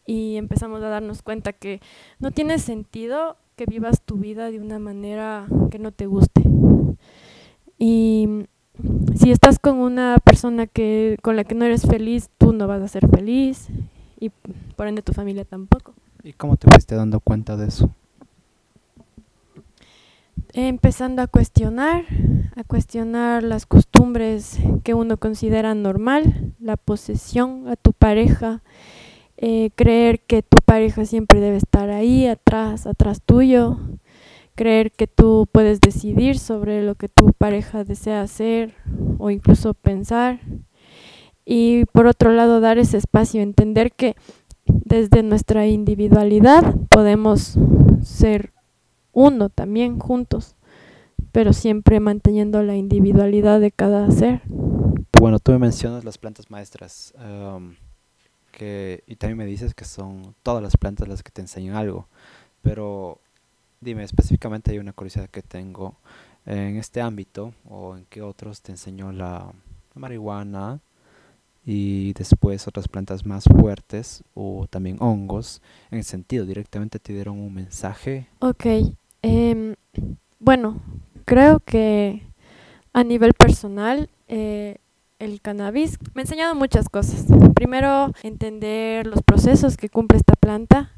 y 0.06 0.38
empezamos 0.38 0.82
a 0.84 0.88
darnos 0.88 1.22
cuenta 1.22 1.52
que 1.52 1.82
no 2.20 2.32
tiene 2.32 2.60
sentido 2.60 3.36
que 3.56 3.66
vivas 3.66 4.02
tu 4.02 4.18
vida 4.18 4.52
de 4.52 4.60
una 4.60 4.80
manera 4.80 5.48
que 5.72 5.80
no 5.80 5.92
te 5.92 6.06
guste. 6.06 6.44
Y 7.78 8.46
si 9.16 9.32
estás 9.32 9.60
con 9.60 9.78
una 9.78 10.18
persona 10.24 10.68
que 10.68 11.18
con 11.22 11.36
la 11.36 11.44
que 11.44 11.56
no 11.56 11.66
eres 11.66 11.86
feliz, 11.88 12.30
tú 12.38 12.54
no 12.54 12.68
vas 12.68 12.82
a 12.82 12.88
ser 12.88 13.08
feliz 13.08 13.68
y 14.20 14.32
por 14.76 14.88
ende 14.88 15.02
tu 15.02 15.14
familia 15.14 15.46
tampoco. 15.46 15.94
¿Y 16.24 16.34
cómo 16.34 16.58
te 16.58 16.70
fuiste 16.70 16.96
dando 16.96 17.20
cuenta 17.20 17.56
de 17.56 17.68
eso? 17.68 17.90
Empezando 20.54 21.22
a 21.22 21.28
cuestionar, 21.28 22.06
a 22.56 22.64
cuestionar 22.64 23.44
las 23.44 23.66
costumbres 23.66 24.58
que 24.84 24.94
uno 24.94 25.18
considera 25.18 25.76
normal, 25.76 26.54
la 26.60 26.78
posesión 26.78 27.68
a 27.68 27.76
tu 27.76 27.94
pareja, 27.94 28.62
eh, 29.38 29.72
creer 29.76 30.22
que 30.22 30.42
tu 30.42 30.58
pareja 30.64 31.06
siempre 31.06 31.40
debe 31.40 31.58
estar 31.58 31.90
ahí, 31.90 32.28
atrás, 32.28 32.88
atrás 32.88 33.22
tuyo, 33.26 33.78
creer 34.56 34.92
que 34.92 35.08
tú 35.08 35.48
puedes 35.52 35.82
decidir 35.82 36.40
sobre 36.40 36.84
lo 36.84 36.96
que 36.96 37.10
tu 37.10 37.34
pareja 37.34 37.84
desea 37.84 38.22
hacer 38.22 38.74
o 39.18 39.30
incluso 39.30 39.74
pensar. 39.74 40.40
Y 41.46 41.86
por 41.86 42.08
otro 42.08 42.32
lado, 42.32 42.60
dar 42.60 42.78
ese 42.78 42.98
espacio, 42.98 43.42
entender 43.42 43.92
que 43.92 44.16
desde 44.66 45.22
nuestra 45.22 45.68
individualidad 45.68 46.76
podemos 46.90 47.58
ser 48.02 48.54
uno 49.12 49.50
también 49.50 50.00
juntos, 50.00 50.56
pero 51.32 51.54
siempre 51.54 52.00
manteniendo 52.00 52.64
la 52.64 52.76
individualidad 52.76 53.60
de 53.60 53.72
cada 53.72 54.10
ser. 54.12 54.42
Bueno, 55.20 55.40
tú 55.40 55.52
me 55.52 55.60
mencionas 55.60 56.04
las 56.04 56.18
plantas 56.18 56.50
maestras 56.50 57.14
y 58.60 59.16
también 59.16 59.38
me 59.38 59.46
dices 59.46 59.74
que 59.74 59.86
son 59.86 60.36
todas 60.44 60.62
las 60.64 60.78
plantas 60.78 61.08
las 61.08 61.24
que 61.24 61.32
te 61.32 61.42
enseñan 61.42 61.76
algo, 61.76 62.08
pero 62.62 63.20
Dime, 63.86 64.04
específicamente 64.04 64.72
hay 64.72 64.80
una 64.80 64.94
curiosidad 64.94 65.30
que 65.30 65.44
tengo 65.44 65.96
en 66.48 66.78
este 66.78 67.02
ámbito 67.02 67.54
o 67.70 67.96
en 67.96 68.06
qué 68.10 68.24
otros 68.24 68.62
te 68.64 68.72
enseñó 68.72 69.12
la, 69.12 69.52
marihuana 69.94 70.82
y 71.64 72.14
después 72.14 72.68
otras 72.68 72.88
plantas 72.88 73.26
más 73.26 73.46
fuertes 73.46 74.24
o 74.34 74.66
también 74.70 74.98
hongos 75.00 75.62
en 75.92 76.00
el 76.00 76.04
sentido 76.04 76.46
directamente 76.46 76.98
te 76.98 77.14
dieron 77.14 77.40
un 77.40 77.54
mensaje. 77.54 78.28
Ok, 78.40 78.66
eh, 79.22 79.76
bueno, 80.40 80.82
creo 81.26 81.60
que 81.60 82.24
a 82.92 83.04
nivel 83.04 83.34
personal 83.34 84.10
eh, 84.28 84.80
el 85.20 85.42
cannabis 85.42 85.98
me 86.14 86.22
ha 86.22 86.24
enseñado 86.24 86.56
muchas 86.56 86.90
cosas. 86.90 87.26
Primero, 87.54 88.12
entender 88.24 89.08
los 89.08 89.22
procesos 89.24 89.78
que 89.78 89.90
cumple 89.90 90.18
esta 90.18 90.34
planta 90.36 90.92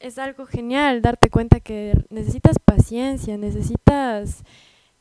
es 0.00 0.18
algo 0.18 0.46
genial 0.46 1.02
darte 1.02 1.28
cuenta 1.28 1.60
que 1.60 1.94
necesitas 2.10 2.58
paciencia, 2.58 3.36
necesitas 3.36 4.44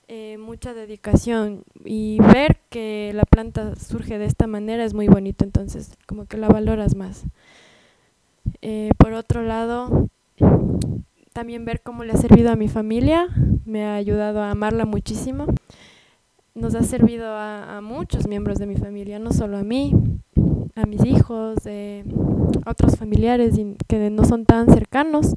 eh, 0.08 0.38
mucha 0.38 0.74
dedicación 0.74 1.64
y 1.86 2.18
ver 2.20 2.60
que 2.70 3.12
la 3.14 3.24
planta 3.24 3.76
surge 3.76 4.18
de 4.18 4.26
esta 4.26 4.48
manera 4.48 4.84
es 4.84 4.94
muy 4.94 5.08
bonito, 5.08 5.46
entonces 5.46 5.92
como 6.06 6.26
que 6.26 6.38
la 6.38 6.48
valoras 6.48 6.96
más. 6.96 7.26
Eh, 8.62 8.90
por 8.98 9.14
otro 9.14 9.44
lado, 9.44 10.10
también 11.34 11.66
ver 11.66 11.82
cómo 11.82 12.04
le 12.04 12.14
ha 12.14 12.18
servido 12.18 12.52
a 12.52 12.56
mi 12.56 12.68
familia, 12.68 13.28
me 13.66 13.86
ha 13.86 13.96
ayudado 13.96 14.42
a 14.42 14.50
amarla 14.50 14.86
muchísimo. 14.86 15.46
Nos 16.58 16.74
ha 16.74 16.82
servido 16.82 17.28
a, 17.36 17.82
muchos 17.82 18.28
miembros 18.28 18.58
de 18.58 18.66
mi 18.66 18.76
familia, 18.76 19.20
no 19.20 19.32
solo 19.32 19.58
a 19.58 19.64
mí, 19.64 19.94
a 20.76 20.86
mis 20.86 21.06
hijos, 21.06 21.58
a 21.68 22.70
otros 22.70 22.96
familiares 22.98 23.56
que 23.88 24.10
no 24.10 24.26
son 24.26 24.46
tan 24.46 24.68
cercanos. 24.68 25.36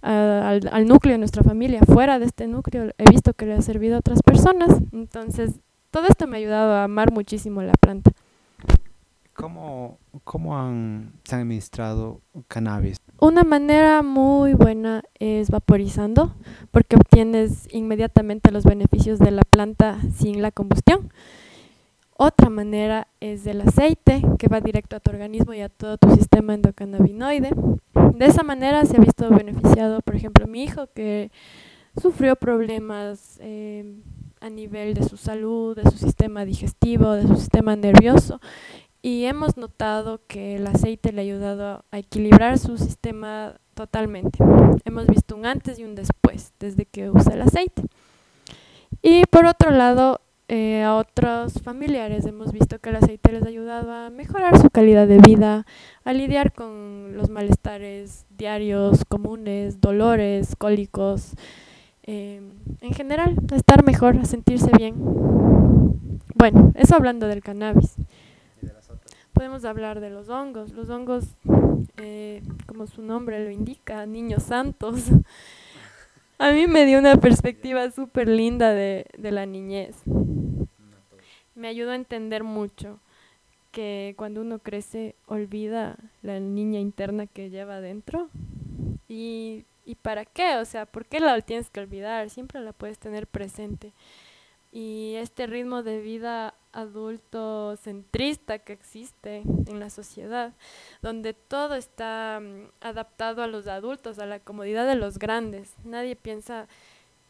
al, 0.00 0.66
al, 0.72 0.86
núcleo 0.86 1.12
de 1.12 1.18
nuestra 1.18 1.42
familia, 1.42 1.82
fuera 1.82 2.18
de 2.18 2.24
este 2.24 2.46
núcleo, 2.46 2.90
he 2.96 3.10
visto 3.10 3.34
que 3.34 3.44
le 3.44 3.52
ha 3.52 3.60
servido 3.60 3.96
a 3.96 3.98
otras 3.98 4.22
personas. 4.22 4.80
Entonces, 4.92 5.60
todo 5.90 6.06
esto 6.08 6.26
me 6.26 6.36
ha 6.36 6.40
ayudado 6.40 6.72
a 6.72 6.84
amar 6.84 7.12
muchísimo 7.12 7.62
la 7.62 7.74
planta. 7.74 8.10
¿Cómo, 9.40 9.98
cómo 10.24 10.58
han, 10.58 11.14
se 11.24 11.34
han 11.34 11.42
administrado 11.42 12.20
cannabis? 12.46 12.98
Una 13.18 13.42
manera 13.42 14.02
muy 14.02 14.52
buena 14.52 15.02
es 15.18 15.50
vaporizando, 15.50 16.34
porque 16.70 16.96
obtienes 16.96 17.66
inmediatamente 17.72 18.50
los 18.50 18.64
beneficios 18.64 19.18
de 19.18 19.30
la 19.30 19.42
planta 19.42 19.98
sin 20.14 20.42
la 20.42 20.50
combustión. 20.50 21.10
Otra 22.16 22.50
manera 22.50 23.08
es 23.20 23.44
del 23.44 23.62
aceite, 23.62 24.22
que 24.38 24.48
va 24.48 24.60
directo 24.60 24.96
a 24.96 25.00
tu 25.00 25.10
organismo 25.10 25.54
y 25.54 25.62
a 25.62 25.70
todo 25.70 25.96
tu 25.96 26.14
sistema 26.14 26.52
endocannabinoide. 26.52 27.52
De 28.14 28.26
esa 28.26 28.42
manera 28.42 28.84
se 28.84 28.98
ha 28.98 29.00
visto 29.00 29.30
beneficiado, 29.30 30.02
por 30.02 30.16
ejemplo, 30.16 30.46
mi 30.46 30.64
hijo 30.64 30.88
que 30.94 31.30
sufrió 31.98 32.36
problemas 32.36 33.38
eh, 33.40 34.02
a 34.40 34.50
nivel 34.50 34.92
de 34.92 35.02
su 35.02 35.16
salud, 35.16 35.76
de 35.76 35.90
su 35.90 35.96
sistema 35.96 36.44
digestivo, 36.44 37.12
de 37.12 37.26
su 37.26 37.36
sistema 37.36 37.74
nervioso. 37.74 38.38
Y 39.02 39.24
hemos 39.24 39.56
notado 39.56 40.20
que 40.26 40.56
el 40.56 40.66
aceite 40.66 41.12
le 41.12 41.22
ha 41.22 41.24
ayudado 41.24 41.84
a 41.90 41.98
equilibrar 41.98 42.58
su 42.58 42.76
sistema 42.76 43.54
totalmente. 43.74 44.38
Hemos 44.84 45.06
visto 45.06 45.36
un 45.36 45.46
antes 45.46 45.78
y 45.78 45.84
un 45.84 45.94
después 45.94 46.52
desde 46.60 46.84
que 46.84 47.10
usa 47.10 47.34
el 47.34 47.42
aceite. 47.42 47.82
Y 49.02 49.24
por 49.26 49.46
otro 49.46 49.70
lado, 49.70 50.20
eh, 50.48 50.82
a 50.82 50.96
otros 50.96 51.54
familiares 51.62 52.26
hemos 52.26 52.52
visto 52.52 52.78
que 52.78 52.90
el 52.90 52.96
aceite 52.96 53.32
les 53.32 53.42
ha 53.44 53.48
ayudado 53.48 53.92
a 53.92 54.10
mejorar 54.10 54.60
su 54.60 54.68
calidad 54.68 55.06
de 55.06 55.18
vida, 55.18 55.64
a 56.04 56.12
lidiar 56.12 56.52
con 56.52 57.16
los 57.16 57.30
malestares 57.30 58.26
diarios, 58.36 59.04
comunes, 59.08 59.80
dolores, 59.80 60.56
cólicos, 60.56 61.34
Em, 62.12 62.50
en 62.80 62.92
general, 62.92 63.36
a 63.52 63.54
estar 63.54 63.84
mejor, 63.84 64.16
a 64.16 64.24
sentirse 64.24 64.70
bien. 64.76 64.94
Bueno, 66.34 66.72
eso 66.74 66.96
hablando 66.96 67.28
del 67.28 67.40
cannabis. 67.40 67.94
Podemos 69.40 69.64
hablar 69.64 70.00
de 70.00 70.10
los 70.10 70.28
hongos. 70.28 70.74
Los 70.74 70.90
hongos, 70.90 71.24
eh, 71.96 72.42
como 72.66 72.86
su 72.86 73.00
nombre 73.00 73.42
lo 73.42 73.50
indica, 73.50 74.04
niños 74.04 74.42
santos. 74.42 75.04
A 76.38 76.50
mí 76.50 76.66
me 76.66 76.84
dio 76.84 76.98
una 76.98 77.16
perspectiva 77.16 77.90
súper 77.90 78.28
linda 78.28 78.74
de, 78.74 79.06
de 79.16 79.30
la 79.32 79.46
niñez. 79.46 79.96
Me 81.54 81.68
ayudó 81.68 81.92
a 81.92 81.94
entender 81.94 82.44
mucho 82.44 83.00
que 83.72 84.12
cuando 84.18 84.42
uno 84.42 84.58
crece 84.58 85.14
olvida 85.24 85.96
la 86.20 86.38
niña 86.38 86.78
interna 86.78 87.26
que 87.26 87.48
lleva 87.48 87.76
adentro 87.76 88.28
y 89.08 89.64
¿Y 89.86 89.94
para 89.94 90.26
qué? 90.26 90.58
O 90.58 90.66
sea, 90.66 90.84
¿por 90.84 91.06
qué 91.06 91.18
la 91.18 91.40
tienes 91.40 91.70
que 91.70 91.80
olvidar? 91.80 92.28
Siempre 92.28 92.60
la 92.60 92.74
puedes 92.74 92.98
tener 92.98 93.26
presente. 93.26 93.94
Y 94.70 95.14
este 95.16 95.46
ritmo 95.46 95.82
de 95.82 96.00
vida 96.00 96.54
adulto 96.72 97.76
centrista 97.76 98.58
que 98.58 98.72
existe 98.72 99.42
en 99.66 99.80
la 99.80 99.90
sociedad, 99.90 100.52
donde 101.02 101.34
todo 101.34 101.74
está 101.74 102.40
mm, 102.40 102.70
adaptado 102.80 103.42
a 103.42 103.46
los 103.46 103.66
adultos, 103.66 104.18
a 104.18 104.26
la 104.26 104.40
comodidad 104.40 104.86
de 104.86 104.94
los 104.94 105.18
grandes. 105.18 105.74
Nadie 105.84 106.16
piensa 106.16 106.68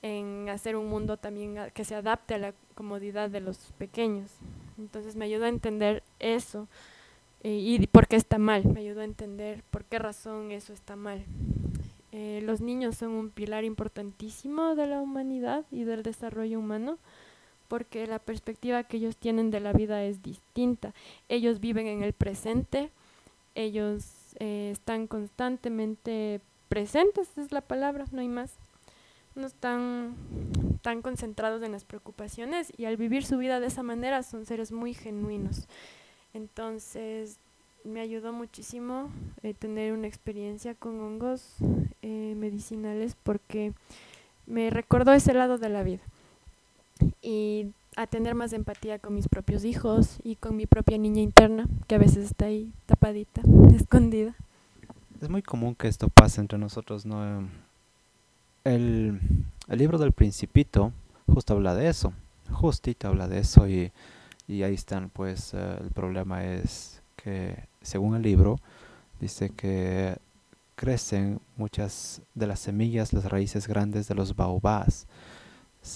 en 0.02 0.49
hacer 0.49 0.76
un 0.76 0.88
mundo 0.88 1.17
también 1.17 1.56
que 1.75 1.84
se 1.84 1.95
adapte 1.95 2.34
a 2.34 2.38
la 2.38 2.54
comodidad 2.75 3.30
de 3.30 3.41
los 3.41 3.73
pequeños. 3.78 4.30
Entonces 4.78 5.17
me 5.17 5.26
ayudó 5.26 5.45
a 5.45 5.50
entender 5.50 6.02
eso 6.19 6.69
eh, 7.43 7.52
y 7.52 7.86
por 7.86 8.06
qué 8.06 8.17
está 8.17 8.38
mal, 8.38 8.65
me 8.67 8.80
ayudó 8.80 9.00
a 9.00 9.04
entender 9.04 9.62
por 9.71 9.84
qué 9.84 9.99
razón 9.99 10.52
eso 10.52 10.73
está 10.73 10.97
mal. 10.97 11.25
Eh, 12.12 12.41
los 12.43 12.60
niños 12.60 12.97
son 12.97 13.12
un 13.12 13.30
pilar 13.30 13.65
importantísimo 13.65 14.75
de 14.75 14.86
la 14.86 15.00
humanidad 15.00 15.65
y 15.71 15.84
del 15.84 16.02
desarrollo 16.02 16.58
humano 16.58 16.99
porque 17.71 18.09
la 18.09 18.19
perspectiva 18.19 18.83
que 18.83 18.97
ellos 18.97 19.17
tienen 19.17 19.52
de 19.52 19.61
la 19.61 19.73
vida 19.73 20.02
es 20.02 20.25
distinta. 20.25 20.93
Ellos 21.28 21.61
viven 21.61 21.87
en 21.87 22.02
el 22.02 22.13
presente, 22.13 22.91
ellos 23.54 24.06
eh, 24.41 24.71
están 24.73 25.06
constantemente 25.06 26.41
presentes, 26.69 27.39
es 27.39 27.52
la 27.52 27.61
palabra, 27.61 28.06
no 28.11 28.23
hay 28.23 28.28
más. 28.28 28.54
No 29.37 29.47
están 29.47 30.17
tan 30.83 31.00
concentrados 31.00 31.63
en 31.63 31.71
las 31.71 31.85
preocupaciones 31.85 32.73
y 32.76 32.87
al 32.87 32.97
vivir 32.97 33.25
su 33.25 33.39
vida 33.39 33.61
de 33.61 33.69
esa 33.69 33.85
manera 33.85 34.25
son 34.25 34.47
seres 34.47 34.73
muy 34.73 34.93
genuinos. 34.93 35.69
Entonces, 36.35 37.39
me 37.85 38.00
ayudó 38.00 38.33
muchísimo 38.33 39.13
eh, 39.45 39.54
tener 39.54 39.93
una 39.93 40.09
experiencia 40.09 40.75
con 40.75 41.00
hongos 41.00 41.54
eh, 42.02 42.35
medicinales 42.37 43.15
porque 43.23 43.75
me 44.47 44.71
recordó 44.71 45.13
ese 45.13 45.35
lado 45.35 45.56
de 45.56 45.69
la 45.69 45.85
vida 45.85 46.02
y 47.23 47.69
a 47.97 48.06
tener 48.06 48.34
más 48.34 48.52
empatía 48.52 48.99
con 48.99 49.15
mis 49.15 49.28
propios 49.28 49.65
hijos 49.65 50.19
y 50.23 50.36
con 50.36 50.56
mi 50.56 50.67
propia 50.67 50.99
niña 50.99 51.21
interna 51.21 51.67
que 51.86 51.97
a 51.97 51.99
veces 51.99 52.25
está 52.25 52.47
ahí 52.47 52.73
tapadita, 52.86 53.43
escondida. 53.75 54.34
Es 55.21 55.28
muy 55.28 55.43
común 55.43 55.75
que 55.75 55.89
esto 55.89 56.08
pase 56.08 56.41
entre 56.41 56.58
nosotros, 56.58 57.04
¿no? 57.04 57.49
El, 58.65 59.21
el 59.69 59.78
libro 59.78 59.99
del 59.99 60.13
principito 60.13 60.93
justo 61.26 61.54
habla 61.54 61.75
de 61.75 61.89
eso, 61.89 62.13
justito 62.50 63.08
habla 63.08 63.28
de 63.28 63.39
eso 63.39 63.69
y, 63.69 63.93
y 64.49 64.63
ahí 64.63 64.75
están, 64.75 65.10
pues 65.10 65.54
eh, 65.54 65.76
el 65.80 65.91
problema 65.91 66.45
es 66.45 67.02
que 67.17 67.65
según 67.82 68.17
el 68.17 68.23
libro, 68.23 68.58
dice 69.21 69.50
que 69.50 70.17
crecen 70.75 71.41
muchas 71.56 72.23
de 72.34 72.47
las 72.47 72.60
semillas, 72.60 73.13
las 73.13 73.26
raíces 73.26 73.69
grandes 73.69 74.08
de 74.08 74.15
los 74.15 74.34
baobás, 74.34 75.06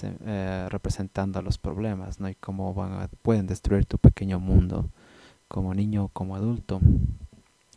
eh, 0.03 0.67
representando 0.71 1.43
los 1.43 1.59
problemas, 1.59 2.21
¿no? 2.21 2.29
Y 2.29 2.35
cómo 2.35 2.73
van 2.75 3.09
pueden 3.23 3.47
destruir 3.47 3.87
tu 3.87 3.99
pequeño 3.99 4.41
mundo, 4.41 4.89
como 5.49 5.75
niño 5.75 6.05
o 6.05 6.09
como 6.09 6.37
adulto. 6.37 6.81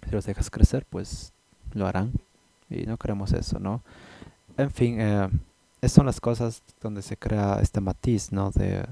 Si 0.06 0.12
los 0.12 0.26
dejas 0.26 0.50
crecer, 0.50 0.86
pues 0.89 1.34
lo 1.74 1.88
harán. 1.88 2.13
Y 2.70 2.86
no 2.86 2.98
queremos 2.98 3.34
eso, 3.34 3.60
¿no? 3.60 3.82
En 4.58 4.72
fin, 4.72 5.00
eh, 5.00 5.30
son 5.88 6.06
las 6.06 6.20
cosas 6.20 6.63
donde 6.82 7.02
se 7.02 7.17
crea 7.17 7.60
este 7.62 7.82
matiz, 7.82 8.32
¿no? 8.32 8.52
De, 8.52 8.86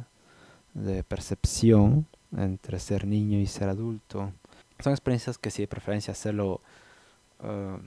de 0.74 1.04
percepción 1.04 2.06
entre 2.36 2.80
ser 2.80 3.06
niño 3.08 3.40
y 3.40 3.48
ser 3.48 3.70
adulto 3.70 4.32
son 4.80 4.94
experiencias 4.94 5.38
que 5.38 5.52
sí 5.52 5.64
de 5.64 5.68
preferencia 5.68 6.12
hacerlo 6.12 6.62
uh, 7.40 7.78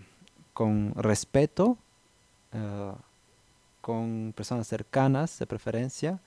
con 0.53 0.95
respeto, 0.95 1.77
uh, 2.53 2.95
con 3.89 4.35
personas 4.37 4.67
cercanas 4.67 5.39
de 5.39 5.47
preferencia 5.47 6.21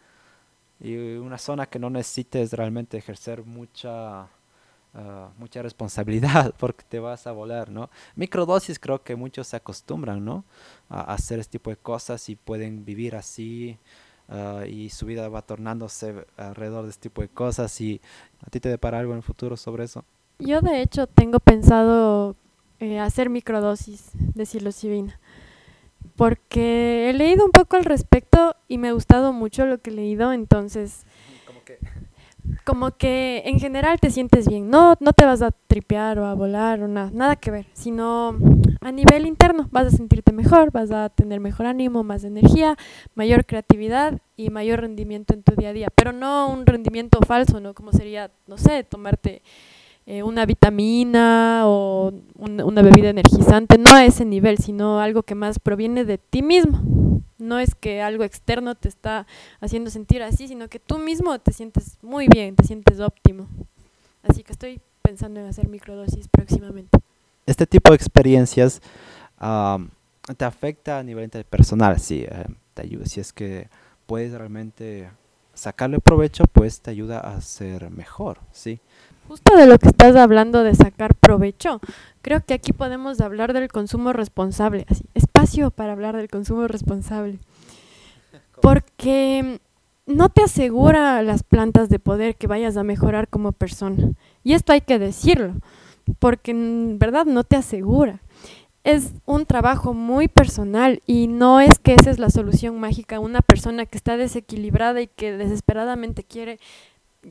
y 0.80 0.95
una 1.17 1.38
zona 1.38 1.67
que 1.67 1.78
no 1.78 1.91
necesites 1.91 2.54
realmente 2.54 2.97
ejercer 2.97 3.45
mucha 3.45 4.24
uh, 4.95 5.30
mucha 5.38 5.62
responsabilidad 5.62 6.56
porque 6.58 6.84
te 6.89 6.97
vas 6.97 7.28
a 7.28 7.32
volar, 7.34 7.69
¿no? 7.69 7.91
Microdosis 8.15 8.80
creo 8.80 9.04
que 9.04 9.15
muchos 9.15 9.45
se 9.45 9.58
acostumbran, 9.58 10.26
¿no? 10.26 10.43
A 10.89 11.13
hacer 11.13 11.38
este 11.38 11.60
tipo 11.60 11.69
de 11.69 11.76
cosas 11.76 12.30
y 12.30 12.36
pueden 12.36 12.84
vivir 12.84 13.15
así 13.15 13.78
y 14.67 14.89
su 14.89 15.06
vida 15.06 15.30
va 15.30 15.43
tornándose 15.43 16.26
alrededor 16.38 16.86
de 16.86 16.89
este 16.89 17.10
tipo 17.10 17.21
de 17.21 17.28
cosas 17.28 17.80
y 17.80 18.02
a 18.43 18.50
ti 18.50 18.60
te 18.60 18.69
depara 18.69 18.97
algo 18.97 19.12
en 19.12 19.17
el 19.17 19.24
futuro 19.24 19.56
sobre 19.56 19.84
eso. 19.84 20.04
Yo 20.39 20.62
de 20.62 20.82
hecho 20.82 21.06
tengo 21.06 21.39
pensado 21.39 22.36
eh, 22.80 22.97
hacer 22.97 23.30
microdosis 23.30 24.10
de 24.15 24.47
psilocibina 24.47 25.19
porque 26.21 27.10
he 27.10 27.13
leído 27.13 27.43
un 27.43 27.51
poco 27.51 27.77
al 27.77 27.84
respecto 27.84 28.55
y 28.67 28.77
me 28.77 28.89
ha 28.89 28.91
gustado 28.91 29.34
mucho 29.34 29.65
lo 29.65 29.79
que 29.79 29.89
he 29.89 29.93
leído, 29.93 30.31
entonces 30.31 31.07
como 32.63 32.91
que 32.91 33.41
en 33.45 33.60
general 33.60 33.99
te 33.99 34.12
sientes 34.12 34.47
bien, 34.47 34.69
no, 34.69 34.93
no 34.99 35.13
te 35.13 35.25
vas 35.25 35.41
a 35.41 35.49
tripear 35.49 36.19
o 36.19 36.27
a 36.27 36.36
volar 36.36 36.84
o 36.84 36.88
nada, 36.88 37.10
nada 37.12 37.36
que 37.38 37.49
ver, 37.49 37.65
sino 37.73 38.38
a 38.81 38.91
nivel 38.91 39.25
interno 39.25 39.67
vas 39.71 39.88
a 39.88 39.97
sentirte 39.97 40.31
mejor, 40.31 40.71
vas 40.71 40.91
a 40.91 41.10
tener 41.10 41.39
mejor 41.39 41.65
ánimo, 41.65 42.03
más 42.03 42.23
energía, 42.23 42.77
mayor 43.15 43.43
creatividad 43.47 44.21
y 44.38 44.51
mayor 44.51 44.81
rendimiento 44.81 45.34
en 45.34 45.41
tu 45.41 45.55
día 45.55 45.69
a 45.69 45.73
día, 45.73 45.88
pero 45.95 46.12
no 46.12 46.51
un 46.51 46.67
rendimiento 46.67 47.17
falso, 47.25 47.60
¿no? 47.60 47.73
Como 47.73 47.93
sería, 47.93 48.29
no 48.45 48.60
sé, 48.60 48.84
tomarte 48.84 49.41
eh, 50.12 50.24
una 50.24 50.45
vitamina 50.45 51.62
o 51.67 52.12
una 52.36 52.82
bebida 52.82 53.12
energizante, 53.12 53.78
no 53.78 53.91
a 53.93 54.04
ese 54.04 54.26
nivel, 54.26 54.58
sino 54.58 55.00
algo 55.00 55.24
que 55.24 55.36
más 55.36 55.58
proviene 55.58 56.04
de 56.04 56.17
ti 56.17 56.41
mismo. 56.41 57.21
No 57.38 57.60
es 57.60 57.76
que 57.76 58.02
algo 58.02 58.26
externo 58.26 58.76
te 58.76 58.89
está 58.89 59.26
haciendo 59.62 59.89
sentir 59.89 60.21
así, 60.21 60.50
sino 60.50 60.67
que 60.67 60.80
tú 60.80 60.97
mismo 60.97 61.39
te 61.39 61.54
sientes 61.54 61.97
muy 62.02 62.28
bien, 62.28 62.58
te 62.58 62.65
sientes 62.65 63.00
óptimo. 63.00 63.47
Así 64.21 64.43
que 64.43 64.52
estoy 64.52 64.82
pensando 65.02 65.39
en 65.39 65.45
hacer 65.45 65.69
microdosis 65.69 66.28
próximamente. 66.28 67.00
Este 67.45 67.65
tipo 67.65 67.91
de 67.91 67.95
experiencias 67.95 68.82
te 69.39 70.43
afecta 70.43 71.00
a 71.00 71.04
nivel 71.04 71.30
personal, 71.50 72.02
sí, 72.02 72.26
eh, 72.30 72.47
te 72.74 72.82
ayuda. 72.82 73.06
Si 73.06 73.21
es 73.21 73.32
que 73.32 73.69
puedes 74.08 74.34
realmente 74.34 75.10
sacarle 75.54 76.00
provecho, 76.00 76.43
pues 76.52 76.82
te 76.82 76.91
ayuda 76.91 77.21
a 77.21 77.39
ser 77.39 77.89
mejor, 77.91 78.39
¿sí? 78.52 78.82
Justo 79.31 79.55
de 79.55 79.65
lo 79.65 79.79
que 79.79 79.87
estás 79.87 80.17
hablando 80.17 80.61
de 80.61 80.75
sacar 80.75 81.15
provecho, 81.15 81.79
creo 82.21 82.43
que 82.43 82.53
aquí 82.53 82.73
podemos 82.73 83.21
hablar 83.21 83.53
del 83.53 83.69
consumo 83.69 84.11
responsable, 84.11 84.85
así, 84.89 85.05
espacio 85.13 85.71
para 85.71 85.93
hablar 85.93 86.17
del 86.17 86.27
consumo 86.27 86.67
responsable. 86.67 87.39
Porque 88.61 89.61
no 90.05 90.27
te 90.27 90.43
asegura 90.43 91.21
las 91.21 91.43
plantas 91.43 91.87
de 91.87 91.97
poder 91.97 92.35
que 92.35 92.47
vayas 92.47 92.75
a 92.75 92.83
mejorar 92.83 93.29
como 93.29 93.53
persona. 93.53 94.11
Y 94.43 94.51
esto 94.51 94.73
hay 94.73 94.81
que 94.81 94.99
decirlo, 94.99 95.53
porque 96.19 96.51
en 96.51 96.99
verdad 96.99 97.25
no 97.25 97.45
te 97.45 97.55
asegura. 97.55 98.19
Es 98.83 99.13
un 99.25 99.45
trabajo 99.45 99.93
muy 99.93 100.27
personal 100.27 101.01
y 101.07 101.27
no 101.27 101.61
es 101.61 101.79
que 101.79 101.93
esa 101.93 102.09
es 102.09 102.19
la 102.19 102.31
solución 102.31 102.81
mágica. 102.81 103.21
Una 103.21 103.41
persona 103.41 103.85
que 103.85 103.95
está 103.95 104.17
desequilibrada 104.17 104.99
y 104.99 105.07
que 105.07 105.37
desesperadamente 105.37 106.25
quiere, 106.25 106.59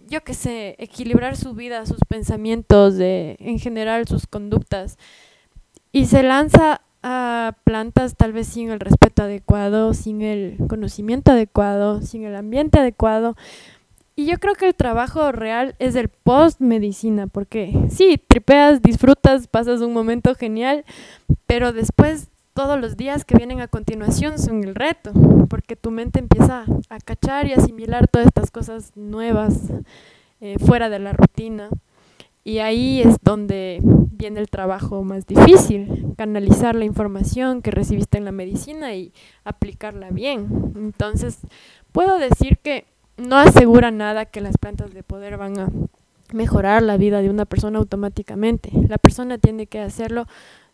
yo 0.09 0.23
qué 0.23 0.35
sé, 0.35 0.77
equilibrar 0.79 1.37
su 1.37 1.55
vida, 1.55 1.85
sus 1.87 2.01
pensamientos, 2.09 2.97
de, 2.97 3.37
en 3.41 3.59
general 3.59 4.07
sus 4.07 4.27
conductas, 4.27 4.99
y 5.93 6.07
se 6.07 6.23
lanza 6.23 6.83
a 7.03 7.57
plantas 7.65 8.15
tal 8.17 8.33
vez 8.33 8.47
sin 8.47 8.71
el 8.71 8.81
respeto 8.81 9.23
adecuado, 9.23 9.95
sin 9.95 10.23
el 10.23 10.57
conocimiento 10.69 11.33
adecuado, 11.33 12.03
sin 12.03 12.25
el 12.25 12.37
ambiente 12.37 12.79
adecuado. 12.79 13.37
Y 14.17 14.27
yo 14.27 14.39
creo 14.39 14.55
que 14.55 14.67
el 14.67 14.75
trabajo 14.75 15.33
real 15.33 15.75
es 15.79 15.95
el 15.95 16.09
post 16.09 16.61
medicina, 16.61 17.27
porque 17.27 17.87
sí, 17.89 18.23
tripeas, 18.25 18.83
disfrutas, 18.83 19.47
pasas 19.47 19.81
un 19.81 19.95
momento 19.95 20.35
genial, 20.35 20.85
pero 21.47 21.73
después 21.73 22.29
todos 22.61 22.79
los 22.79 22.99
días 22.99 23.25
que 23.25 23.39
vienen 23.39 23.63
a 23.63 23.69
continuación 23.69 24.39
son 24.39 24.63
el 24.65 24.75
reto, 24.75 25.15
porque 25.49 25.77
tu 25.77 25.91
mente 25.91 26.19
empieza 26.19 26.67
a 26.91 26.99
cachar 26.99 27.47
y 27.47 27.55
asimilar 27.55 28.07
todas 28.07 28.27
estas 28.27 28.51
cosas 28.51 28.95
nuevas 28.97 29.73
eh, 30.43 30.57
fuera 30.59 30.91
de 30.91 30.99
la 30.99 31.15
rutina. 31.15 31.71
Y 32.45 32.59
ahí 32.59 33.01
es 33.01 33.17
donde 33.23 33.79
viene 33.83 34.41
el 34.41 34.51
trabajo 34.51 35.03
más 35.03 35.27
difícil, 35.27 36.13
canalizar 36.19 36.75
la 36.75 36.85
información 36.85 37.63
que 37.63 37.71
recibiste 37.71 38.19
en 38.19 38.27
la 38.27 38.33
medicina 38.33 38.93
y 38.93 39.15
aplicarla 39.43 40.11
bien. 40.11 40.75
Entonces, 40.77 41.39
puedo 41.93 42.19
decir 42.19 42.59
que 42.59 42.85
no 43.17 43.39
asegura 43.39 43.91
nada 43.91 44.27
que 44.27 44.43
las 44.43 44.59
plantas 44.59 44.93
de 44.93 45.03
poder 45.03 45.39
van 45.39 45.59
a 45.59 45.71
mejorar 46.35 46.83
la 46.83 46.99
vida 46.99 47.23
de 47.23 47.31
una 47.31 47.47
persona 47.47 47.79
automáticamente. 47.79 48.71
La 48.87 48.99
persona 48.99 49.39
tiene 49.39 49.67
que 49.67 49.81
hacerlo 49.81 50.27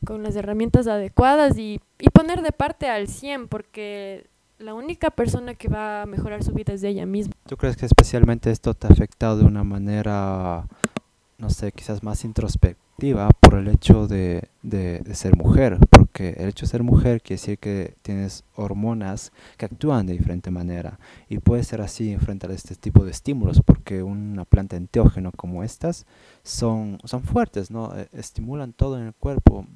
con 0.06 0.22
las 0.22 0.36
herramientas 0.36 0.86
adecuadas 0.86 1.58
y, 1.58 1.80
y 1.98 2.08
poner 2.10 2.40
de 2.40 2.52
parte 2.52 2.88
al 2.88 3.08
100 3.08 3.48
porque 3.48 4.26
la 4.58 4.72
única 4.72 5.10
persona 5.10 5.54
que 5.54 5.68
va 5.68 6.02
a 6.02 6.06
mejorar 6.06 6.42
su 6.42 6.52
vida 6.52 6.72
es 6.72 6.82
ella 6.82 7.04
misma. 7.04 7.34
¿Tú 7.46 7.58
crees 7.58 7.76
que 7.76 7.84
especialmente 7.84 8.50
esto 8.50 8.72
te 8.72 8.86
ha 8.86 8.90
afectado 8.90 9.36
de 9.36 9.44
una 9.44 9.64
manera 9.64 10.66
no 11.38 11.50
sé, 11.50 11.72
quizás 11.72 12.02
más 12.02 12.24
introspectiva 12.24 13.28
por 13.40 13.54
el 13.54 13.68
hecho 13.68 14.06
de, 14.06 14.48
de, 14.62 15.02
ser 15.14 15.36
mujer, 15.36 15.78
porque 15.90 16.30
el 16.38 16.48
hecho 16.48 16.64
de 16.64 16.70
ser 16.70 16.82
mujer 16.82 17.20
quiere 17.20 17.40
decir 17.40 17.58
que 17.58 17.94
tienes 18.00 18.44
hormonas 18.54 19.32
que 19.58 19.66
actúan 19.66 20.06
de 20.06 20.14
diferente 20.14 20.50
manera 20.50 20.98
y 21.28 21.38
puede 21.38 21.62
ser 21.62 21.82
así 21.82 22.16
frente 22.16 22.46
a 22.46 22.52
este 22.52 22.74
tipo 22.74 23.04
de 23.04 23.10
estímulos, 23.10 23.60
porque 23.60 24.02
una 24.02 24.46
planta 24.46 24.76
enteógeno 24.76 25.30
como 25.36 25.62
estas 25.62 26.06
son, 26.42 26.98
son 27.04 27.22
fuertes, 27.22 27.70
¿no? 27.70 27.94
E, 27.94 28.08
estimulan 28.12 28.72
todo 28.72 28.98
en 28.98 29.08
el 29.08 29.14
cuerpo, 29.14 29.66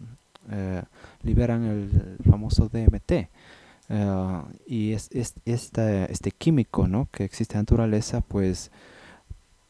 eh, 0.51 0.83
liberan 1.23 1.65
el, 1.65 2.17
famoso 2.29 2.69
DMT. 2.69 3.13
Eh, 3.13 4.43
y 4.67 4.93
es, 4.93 5.11
es, 5.13 5.35
este, 5.45 6.31
químico 6.33 6.87
¿no? 6.87 7.09
que 7.11 7.25
existe 7.25 7.55
en 7.55 7.59
la 7.59 7.63
naturaleza, 7.63 8.21
pues 8.21 8.71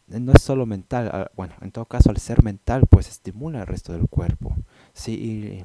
no 0.09 0.33
es 0.33 0.43
solo 0.43 0.67
mental, 0.67 1.11
ah, 1.13 1.31
bueno, 1.37 1.55
en 1.61 1.71
todo 1.71 1.85
caso 1.85 2.11
al 2.11 2.17
ser 2.17 2.43
mental 2.43 2.87
pues 2.89 3.09
estimula 3.09 3.61
el 3.61 3.67
resto 3.67 3.93
del 3.93 4.09
cuerpo, 4.09 4.55
sí, 4.93 5.65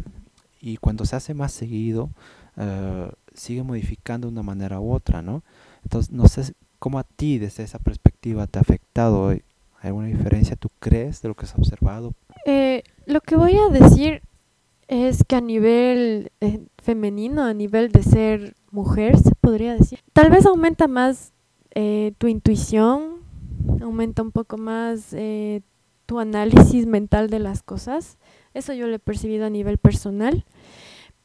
y, 0.62 0.78
cuando 0.78 1.06
se 1.06 1.16
hace 1.16 1.34
más 1.36 1.52
seguido 1.52 2.10
uh, 2.58 3.12
sigue 3.36 3.62
modificando 3.62 4.28
de 4.28 4.34
una 4.34 4.42
manera 4.42 4.80
u 4.80 4.94
otra, 4.94 5.22
¿no? 5.22 5.44
Entonces 5.84 6.12
no 6.12 6.28
sé 6.28 6.54
cómo 6.80 6.98
a 6.98 7.04
ti 7.04 7.38
desde 7.38 7.64
esa 7.64 7.78
perspectiva 7.78 8.48
te 8.48 8.58
ha 8.58 8.62
afectado, 8.62 9.30
¿hay 9.30 9.44
alguna 9.82 10.08
diferencia 10.08 10.56
tú 10.56 10.70
crees 10.80 11.22
de 11.22 11.30
lo 11.30 11.36
que 11.36 11.46
has 11.46 11.56
observado? 11.56 12.14
Eh, 12.46 12.84
lo 13.06 13.22
que 13.22 13.36
voy 13.36 13.58
a 13.58 13.70
decir 13.70 14.24
es 14.88 15.24
que 15.24 15.36
a 15.36 15.42
nivel 15.42 16.32
eh, 16.42 16.66
femenino, 16.78 17.44
a 17.44 17.54
nivel 17.54 17.92
de 17.92 18.04
ser 18.04 18.56
mujer, 18.72 19.18
se 19.18 19.34
podría 19.36 19.74
decir, 19.74 20.00
tal 20.14 20.30
vez 20.30 20.46
aumenta 20.46 20.88
más 20.88 21.32
eh, 21.74 22.14
tu 22.18 22.28
intuición, 22.28 23.22
aumenta 23.82 24.22
un 24.22 24.32
poco 24.32 24.58
más 24.58 25.14
eh, 25.14 25.62
tu 26.06 26.20
análisis 26.20 26.86
mental 26.86 27.30
de 27.30 27.40
las 27.40 27.64
cosas. 27.64 28.18
Eso 28.54 28.74
yo 28.74 28.88
lo 28.88 28.96
he 28.96 29.00
percibido 29.00 29.46
a 29.46 29.50
nivel 29.50 29.78
personal. 29.78 30.46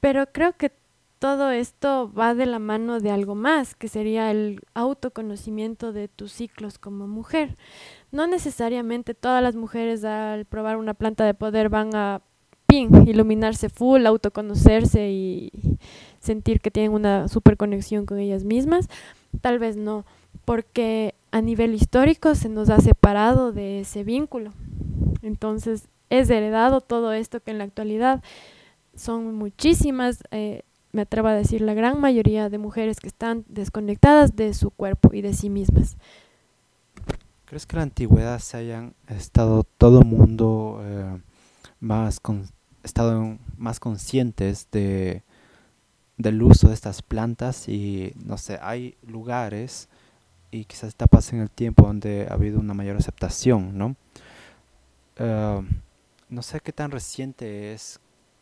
Pero 0.01 0.27
creo 0.33 0.57
que 0.57 0.73
todo 1.19 1.51
esto 1.51 2.11
va 2.13 2.35
de 2.35 2.47
la 2.47 2.59
mano 2.59 2.99
de 2.99 3.11
algo 3.11 3.35
más, 3.35 3.75
que 3.75 3.89
sería 3.89 4.31
el 4.31 4.61
autoconocimiento 4.73 5.93
de 5.93 6.09
tus 6.09 6.33
ciclos 6.33 6.79
como 6.79 7.07
mujer. 7.07 7.59
No 8.11 8.27
necesariamente 8.27 9.13
todas 9.15 9.43
las 9.43 9.55
mujeres 9.55 10.03
al 10.03 10.47
probar 10.47 10.79
una 10.79 10.95
planta 10.95 11.25
de 11.27 11.35
poder 11.35 11.69
van 11.69 11.95
a 11.95 12.23
ping, 12.71 13.07
iluminarse 13.07 13.69
full, 13.69 14.07
autoconocerse 14.07 15.11
y 15.11 15.51
sentir 16.21 16.61
que 16.61 16.71
tienen 16.71 16.93
una 16.93 17.29
super 17.29 17.57
conexión 17.57 18.07
con 18.07 18.19
ellas 18.19 18.45
mismas. 18.45 18.89
Tal 19.41 19.59
vez 19.59 19.77
no, 19.77 20.05
porque 20.45 21.15
a 21.33 21.41
nivel 21.41 21.75
histórico 21.75 22.35
se 22.35 22.49
nos 22.49 22.71
ha 22.71 22.81
separado 22.81 23.53
de 23.53 23.81
ese 23.81 24.05
vínculo. 24.05 24.53
Entonces 25.23 25.89
es 26.11 26.31
heredado 26.31 26.81
todo 26.81 27.13
esto 27.13 27.41
que 27.41 27.51
en 27.51 27.59
la 27.59 27.65
actualidad 27.65 28.23
son 28.95 29.35
muchísimas, 29.35 30.23
eh, 30.31 30.63
me 30.93 31.03
atrevo 31.03 31.29
a 31.29 31.35
decir 31.35 31.61
la 31.61 31.75
gran 31.75 32.01
mayoría 32.01 32.49
de 32.49 32.59
mujeres 32.59 32.99
que 33.01 33.09
están 33.09 33.45
desconectadas 33.49 34.37
de 34.37 34.55
su 34.55 34.71
cuerpo 34.71 35.11
y 35.13 35.23
de 35.23 35.33
sí 35.33 35.51
mismas. 35.51 35.97
¿Crees 37.45 37.67
que 37.67 37.77
en 37.77 37.79
la 37.79 37.83
antigüedad 37.85 38.39
se 38.39 38.57
hayan 38.59 38.95
estado 39.09 39.65
todo 39.65 40.03
mundo 40.03 40.81
eh, 40.85 41.21
más 41.81 42.21
estado 42.91 43.39
más 43.57 43.81
conscientes 43.81 44.69
de 44.71 45.23
del 46.21 46.43
uso 46.43 46.69
de 46.69 46.75
estas 46.75 47.01
plantas 47.01 47.69
y 47.69 48.13
no 48.25 48.37
sé, 48.37 48.59
hay 48.61 48.97
lugares 49.07 49.89
y 50.51 50.65
quizás 50.67 50.91
etapas 50.91 51.33
en 51.33 51.41
el 51.41 51.51
tiempo 51.51 51.85
donde 51.85 52.27
ha 52.29 52.35
habido 52.35 52.61
una 52.61 52.75
mayor 52.75 52.97
aceptación, 52.97 53.79
¿no? 53.79 53.97
Eh, 55.17 55.63
no 56.29 56.43
sé 56.43 56.61
qué 56.61 56.73
tan 56.73 56.91
reciente 56.91 57.73
es, 57.73 58.01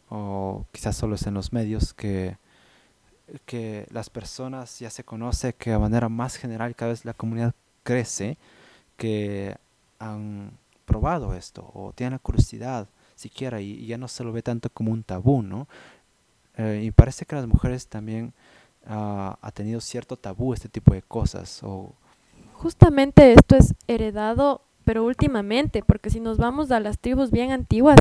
o 0.09 0.67
quizás 0.73 0.97
solo 0.97 1.15
es 1.15 1.27
en 1.27 1.35
los 1.35 1.53
medios, 1.53 1.95
que, 1.95 2.37
que 3.47 3.87
las 3.91 4.11
personas 4.11 4.79
ya 4.81 4.91
se 4.91 5.05
conoce 5.05 5.53
que 5.55 5.71
de 5.71 5.79
manera 5.79 6.09
más 6.09 6.37
general 6.37 6.75
cada 6.75 6.93
vez 6.93 7.05
la 7.05 7.15
comunidad 7.15 7.55
crece, 7.85 8.39
que 8.97 9.57
han 10.01 10.59
probado 10.85 11.35
esto 11.35 11.71
o 11.75 11.93
tienen 11.93 12.15
la 12.15 12.19
curiosidad 12.19 12.89
siquiera 13.19 13.61
y, 13.61 13.87
ya 13.87 13.99
no 13.99 14.09
se 14.09 14.25
lo 14.25 14.33
ve 14.33 14.43
tanto 14.43 14.71
como 14.71 14.93
un 14.93 15.03
tabú, 15.03 15.43
¿no? 15.43 15.69
Eh, 16.57 16.83
y 16.85 16.91
parece 16.91 17.25
que 17.25 17.37
las 17.37 17.47
mujeres 17.47 17.87
también 17.87 18.33
ha 18.91 19.51
tenido 19.53 19.83
cierto 19.83 20.17
tabú 20.17 20.55
este 20.55 20.71
tipo 20.71 20.95
de 20.95 21.03
cosas. 21.03 21.61
O... 21.63 21.93
Justamente 22.55 23.35
esto 23.35 23.55
es 23.55 23.75
heredado, 23.87 24.63
pero 24.85 25.05
últimamente, 25.05 25.83
porque 25.83 26.09
si 26.09 26.21
nos 26.21 26.39
vamos 26.39 26.71
a 26.71 26.81
las 26.81 26.99
tribus 26.99 27.31
bien 27.31 27.51
antiguas, 27.51 27.99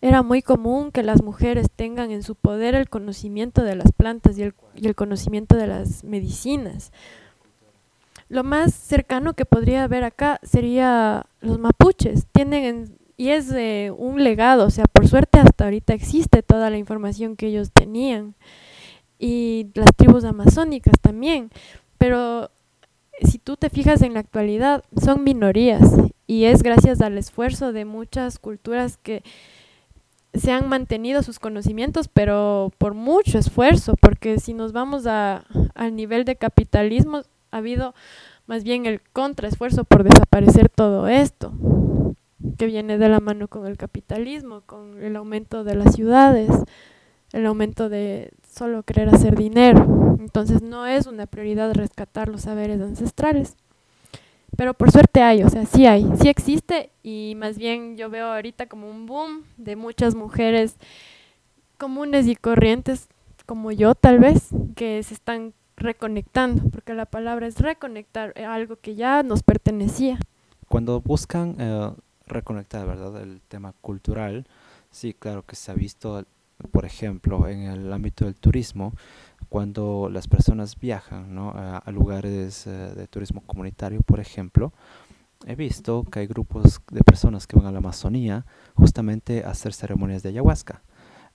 era 0.00 0.22
muy 0.22 0.40
común 0.40 0.92
que 0.92 1.02
las 1.02 1.22
mujeres 1.22 1.70
tengan 1.70 2.10
en 2.10 2.22
su 2.22 2.36
poder 2.36 2.74
el 2.74 2.88
conocimiento 2.88 3.62
de 3.62 3.76
las 3.76 3.92
plantas 3.92 4.38
y 4.38 4.44
el, 4.44 4.54
y 4.74 4.86
el 4.86 4.94
conocimiento 4.94 5.56
de 5.56 5.66
las 5.66 6.04
medicinas. 6.04 6.92
Lo 8.30 8.44
más 8.44 8.72
cercano 8.72 9.34
que 9.34 9.44
podría 9.44 9.84
haber 9.84 10.04
acá 10.04 10.40
sería 10.42 11.26
los 11.40 11.58
mapuches. 11.58 12.26
Tienen 12.32 12.96
y 13.20 13.32
es 13.32 13.50
un 13.98 14.24
legado, 14.24 14.64
o 14.64 14.70
sea, 14.70 14.86
por 14.90 15.06
suerte 15.06 15.38
hasta 15.38 15.64
ahorita 15.64 15.92
existe 15.92 16.42
toda 16.42 16.70
la 16.70 16.78
información 16.78 17.36
que 17.36 17.48
ellos 17.48 17.70
tenían. 17.70 18.34
Y 19.18 19.66
las 19.74 19.94
tribus 19.94 20.24
amazónicas 20.24 20.94
también, 21.02 21.50
pero 21.98 22.50
si 23.22 23.36
tú 23.36 23.58
te 23.58 23.68
fijas 23.68 24.00
en 24.00 24.14
la 24.14 24.20
actualidad 24.20 24.84
son 24.96 25.22
minorías. 25.22 25.82
Y 26.26 26.44
es 26.44 26.62
gracias 26.62 27.02
al 27.02 27.18
esfuerzo 27.18 27.74
de 27.74 27.84
muchas 27.84 28.38
culturas 28.38 28.96
que 28.96 29.22
se 30.32 30.52
han 30.52 30.70
mantenido 30.70 31.22
sus 31.22 31.38
conocimientos, 31.38 32.08
pero 32.08 32.72
por 32.78 32.94
mucho 32.94 33.36
esfuerzo, 33.36 33.96
porque 34.00 34.40
si 34.40 34.54
nos 34.54 34.72
vamos 34.72 35.06
a, 35.06 35.44
al 35.74 35.94
nivel 35.94 36.24
de 36.24 36.36
capitalismo, 36.36 37.20
ha 37.50 37.58
habido 37.58 37.94
más 38.46 38.64
bien 38.64 38.86
el 38.86 39.02
contraesfuerzo 39.12 39.84
por 39.84 40.04
desaparecer 40.04 40.70
todo 40.70 41.06
esto, 41.06 41.52
que 42.58 42.66
viene 42.66 42.98
de 42.98 43.08
la 43.08 43.20
mano 43.20 43.48
con 43.48 43.66
el 43.66 43.76
capitalismo, 43.76 44.62
con 44.62 45.02
el 45.02 45.16
aumento 45.16 45.64
de 45.64 45.74
las 45.74 45.94
ciudades, 45.94 46.50
el 47.32 47.46
aumento 47.46 47.88
de 47.88 48.32
solo 48.48 48.82
querer 48.82 49.08
hacer 49.08 49.36
dinero. 49.36 50.16
Entonces 50.18 50.62
no 50.62 50.86
es 50.86 51.06
una 51.06 51.26
prioridad 51.26 51.72
rescatar 51.74 52.28
los 52.28 52.42
saberes 52.42 52.80
ancestrales. 52.80 53.56
Pero 54.56 54.74
por 54.74 54.90
suerte 54.90 55.22
hay, 55.22 55.42
o 55.42 55.48
sea, 55.48 55.64
sí 55.64 55.86
hay, 55.86 56.06
sí 56.20 56.28
existe 56.28 56.90
y 57.02 57.34
más 57.36 57.56
bien 57.56 57.96
yo 57.96 58.10
veo 58.10 58.26
ahorita 58.26 58.66
como 58.66 58.90
un 58.90 59.06
boom 59.06 59.44
de 59.56 59.76
muchas 59.76 60.14
mujeres 60.14 60.76
comunes 61.78 62.26
y 62.26 62.36
corrientes 62.36 63.08
como 63.46 63.72
yo 63.72 63.94
tal 63.94 64.18
vez 64.18 64.50
que 64.76 65.02
se 65.02 65.14
están 65.14 65.54
reconectando, 65.76 66.68
porque 66.70 66.94
la 66.94 67.06
palabra 67.06 67.46
es 67.46 67.58
reconectar 67.58 68.32
eh, 68.36 68.44
algo 68.44 68.76
que 68.76 68.94
ya 68.94 69.22
nos 69.22 69.42
pertenecía. 69.42 70.18
Cuando 70.68 71.00
buscan 71.00 71.56
eh, 71.58 71.90
reconectar, 72.30 72.86
¿verdad? 72.86 73.22
El 73.22 73.40
tema 73.48 73.74
cultural, 73.80 74.46
sí, 74.90 75.14
claro 75.14 75.44
que 75.44 75.56
se 75.56 75.70
ha 75.70 75.74
visto, 75.74 76.24
por 76.70 76.84
ejemplo, 76.84 77.48
en 77.48 77.62
el 77.62 77.92
ámbito 77.92 78.24
del 78.24 78.34
turismo, 78.34 78.94
cuando 79.48 80.08
las 80.10 80.28
personas 80.28 80.78
viajan 80.78 81.34
¿no? 81.34 81.52
a, 81.54 81.82
lugares 81.90 82.66
eh, 82.66 82.70
de 82.70 83.06
turismo 83.06 83.42
comunitario, 83.46 84.00
por 84.00 84.20
ejemplo, 84.20 84.72
he 85.46 85.54
visto 85.54 86.04
que 86.04 86.20
hay 86.20 86.26
grupos 86.26 86.80
de 86.90 87.02
personas 87.02 87.46
que 87.46 87.56
van 87.56 87.66
a 87.66 87.72
la 87.72 87.78
Amazonía 87.78 88.44
justamente 88.74 89.44
a 89.44 89.50
hacer 89.50 89.72
ceremonias 89.72 90.22
de 90.22 90.30
ayahuasca. 90.30 90.82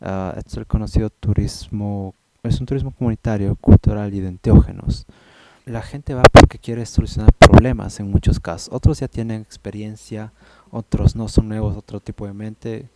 Uh, 0.01 0.37
es 0.45 0.55
el 0.57 0.67
conocido 0.67 1.09
turismo, 1.09 2.13
es 2.43 2.59
un 2.59 2.65
turismo 2.65 2.91
comunitario, 2.91 3.55
cultural 3.55 4.13
y 4.13 4.19
de. 4.19 5.05
La 5.65 5.81
gente 5.81 6.13
va 6.13 6.23
porque 6.31 6.59
quiere 6.59 6.85
solucionar 6.85 7.33
problemas 7.55 7.99
en 8.01 8.11
muchos 8.11 8.39
casos. 8.39 8.69
Otros 8.73 8.99
ya 8.99 9.07
tienen 9.07 9.41
experiencia, 9.41 10.33
otros 10.71 11.15
no 11.15 11.29
son 11.29 11.47
nuevos, 11.47 11.77
otro 11.77 12.01
tipo 12.01 12.27
de 12.27 12.33
mente. 12.33 12.89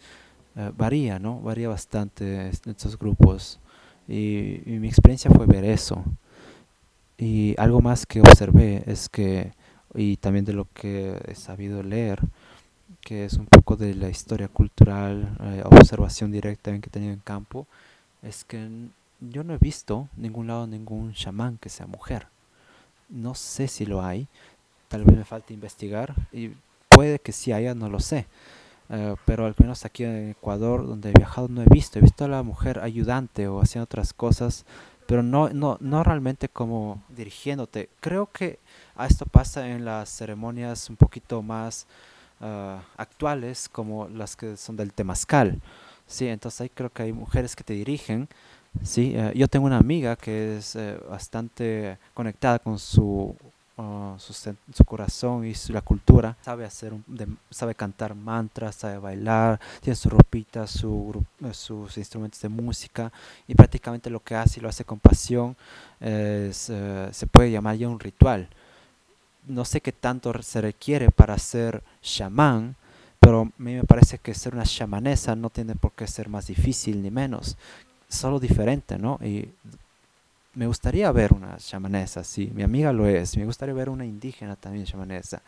Uh, 0.56 0.72
varía, 0.78 1.18
¿no? 1.18 1.40
Varía 1.40 1.70
bastante 1.70 2.50
estos 2.50 2.98
grupos. 2.98 3.60
Y, 4.08 4.62
mi 4.66 4.88
experiencia 4.88 5.32
fue 5.32 5.46
ver 5.46 5.64
eso. 5.64 6.04
Y 7.18 7.56
algo 7.58 7.82
más 7.82 8.06
que 8.06 8.20
observé 8.20 8.84
es 8.86 9.08
que, 9.08 9.54
y 9.96 10.18
también 10.18 10.46
de 10.46 10.54
lo 10.54 10.68
que 10.74 11.22
he 11.28 11.36
sabido 11.36 11.82
leer, 11.82 12.20
que 13.02 13.26
es 13.26 13.36
un 13.36 13.46
poco 13.46 13.78
de 13.78 13.96
la 13.96 14.10
historia 14.10 14.50
cultural, 14.50 15.38
eh, 15.42 15.64
observación 15.64 16.32
directa 16.32 16.72
que 16.72 16.88
he 16.88 16.92
tenido 16.92 17.14
en 17.14 17.20
campo, 17.20 17.66
es 18.22 18.44
que 18.44 18.68
yo 19.22 19.44
no 19.44 19.54
he 19.54 19.58
visto 19.58 20.10
ningún 20.18 20.48
lado 20.48 20.68
ningún 20.68 21.14
chamán 21.14 21.58
que 21.58 21.70
sea 21.70 21.88
mujer. 21.88 22.28
No 23.10 23.36
sé 23.36 23.68
si 23.68 23.86
lo 23.86 24.04
hay, 24.04 24.28
tal 24.90 25.06
vez 25.06 25.16
me 25.16 25.24
falte 25.24 25.54
investigar 25.54 26.14
y 26.34 26.52
puede 26.90 27.20
que 27.20 27.32
sí 27.32 27.54
haya, 27.54 27.74
no 27.74 27.90
lo 27.90 28.02
sé. 28.02 28.28
Eh, 28.90 29.16
pero 29.24 29.46
al 29.46 29.54
menos 29.58 29.86
aquí 29.86 30.04
en 30.04 30.32
Ecuador, 30.32 30.86
donde 30.86 31.12
he 31.12 31.14
viajado, 31.14 31.48
no 31.48 31.62
he 31.62 31.68
visto. 31.70 32.00
He 32.00 32.02
visto 32.02 32.26
a 32.26 32.28
la 32.28 32.44
mujer 32.44 32.80
ayudante 32.80 33.48
o 33.48 33.62
haciendo 33.62 33.84
otras 33.84 34.14
cosas, 34.14 34.66
pero 35.06 35.22
no, 35.24 35.50
no, 35.50 35.78
no 35.80 36.04
realmente 36.04 36.50
como 36.50 37.02
dirigiéndote. 37.10 37.90
Creo 38.00 38.26
que 38.32 38.60
esto 39.00 39.26
pasa 39.26 39.70
en 39.70 39.86
las 39.86 40.10
ceremonias 40.10 40.90
un 40.90 40.96
poquito 40.96 41.42
más 41.44 41.86
uh, 42.42 42.82
actuales, 42.98 43.70
como 43.70 44.10
las 44.10 44.36
que 44.36 44.58
son 44.58 44.76
del 44.76 44.92
temazcal. 44.92 45.62
Sí, 46.08 46.28
entonces 46.28 46.62
ahí 46.62 46.70
creo 46.70 46.90
que 46.90 47.04
hay 47.04 47.14
mujeres 47.14 47.56
que 47.56 47.64
te 47.64 47.74
dirigen. 47.74 48.28
Sí, 48.84 49.16
uh, 49.16 49.32
yo 49.34 49.48
tengo 49.48 49.68
una 49.68 49.78
amiga 49.78 50.16
que 50.16 50.58
es 50.58 50.76
bastante 51.08 52.00
conectada 52.16 52.58
con 52.58 52.80
su 52.80 53.36
su, 54.18 54.86
corazón 54.86 55.46
y 55.46 55.54
su, 55.56 55.74
la 55.74 55.82
cultura, 55.82 56.36
sabe 56.42 56.66
hacer, 56.66 56.94
de, 57.08 57.28
sabe 57.50 57.76
cantar 57.76 58.16
mantras, 58.16 58.76
sabe 58.76 58.98
bailar, 58.98 59.60
tiene 59.82 59.96
su 59.96 60.10
ropita, 60.10 60.68
su, 60.68 61.24
sus 61.54 61.98
instrumentos 61.98 62.42
de 62.42 62.50
música 62.50 63.12
y 63.48 63.56
prácticamente 63.56 64.10
lo 64.10 64.20
que 64.20 64.36
hace 64.36 64.60
y 64.60 64.64
lo 64.64 64.70
hace 64.70 64.84
con 64.84 65.00
pasión 65.00 65.56
es, 66.00 66.70
uh, 66.70 67.10
se 67.12 67.28
puede 67.28 67.52
llamar 67.52 67.76
ya 67.76 67.88
un 67.88 68.00
ritual. 68.00 68.50
No 69.48 69.66
sé 69.66 69.82
qué 69.82 69.92
tanto 69.92 70.34
se 70.44 70.62
requiere 70.62 71.10
para 71.10 71.38
ser 71.38 71.82
chamán, 72.02 72.76
pero 73.20 73.42
a 73.42 73.46
mí 73.62 73.76
me 73.76 73.84
parece 73.84 74.18
que 74.18 74.34
ser 74.34 74.54
una 74.54 74.64
chamanesa 74.64 75.36
no 75.36 75.50
tiene 75.50 75.76
por 75.76 75.92
qué 75.94 76.08
ser 76.08 76.30
más 76.30 76.48
difícil 76.48 77.02
ni 77.02 77.12
menos, 77.12 77.58
solo 78.08 78.40
diferente, 78.40 78.98
¿no? 78.98 79.20
Me 80.60 80.68
gustaría 80.68 81.10
ver 81.14 81.32
una 81.32 81.56
chamanesa, 81.56 82.22
sí, 82.22 82.52
mi 82.54 82.64
amiga 82.64 82.92
lo 82.92 83.08
es, 83.08 83.38
me 83.38 83.46
gustaría 83.46 83.74
ver 83.74 83.88
una 83.88 84.06
indígena 84.06 84.58
también 84.58 84.86
chamanesa. 84.86 85.42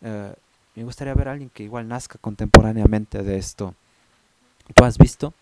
Uh, 0.00 0.32
me 0.76 0.84
gustaría 0.84 1.12
ver 1.12 1.26
a 1.26 1.32
alguien 1.32 1.50
que 1.52 1.64
igual 1.64 1.88
nazca 1.88 2.18
contemporáneamente 2.20 3.24
de 3.24 3.36
esto. 3.36 3.74
¿Tú 4.72 4.84
has 4.84 4.96
visto? 4.96 5.34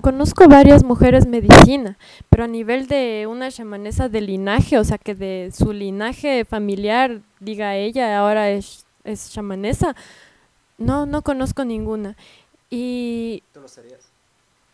Conozco 0.00 0.46
varias 0.46 0.84
mujeres 0.84 1.26
medicina, 1.26 1.98
pero 2.30 2.44
a 2.44 2.46
nivel 2.46 2.86
de 2.86 3.26
una 3.28 3.50
chamanesa 3.50 4.08
de 4.08 4.20
linaje, 4.20 4.78
o 4.78 4.84
sea, 4.84 4.98
que 4.98 5.16
de 5.16 5.50
su 5.52 5.72
linaje 5.72 6.44
familiar, 6.44 7.22
diga 7.40 7.74
ella, 7.74 8.16
ahora 8.20 8.50
es, 8.50 8.86
es 9.02 9.32
chamanesa, 9.32 9.96
no, 10.78 11.06
no 11.06 11.22
conozco 11.22 11.64
ninguna. 11.64 12.16
Y... 12.70 13.42
¿Tú 13.52 13.62
lo 13.62 13.66
serías? 13.66 14.15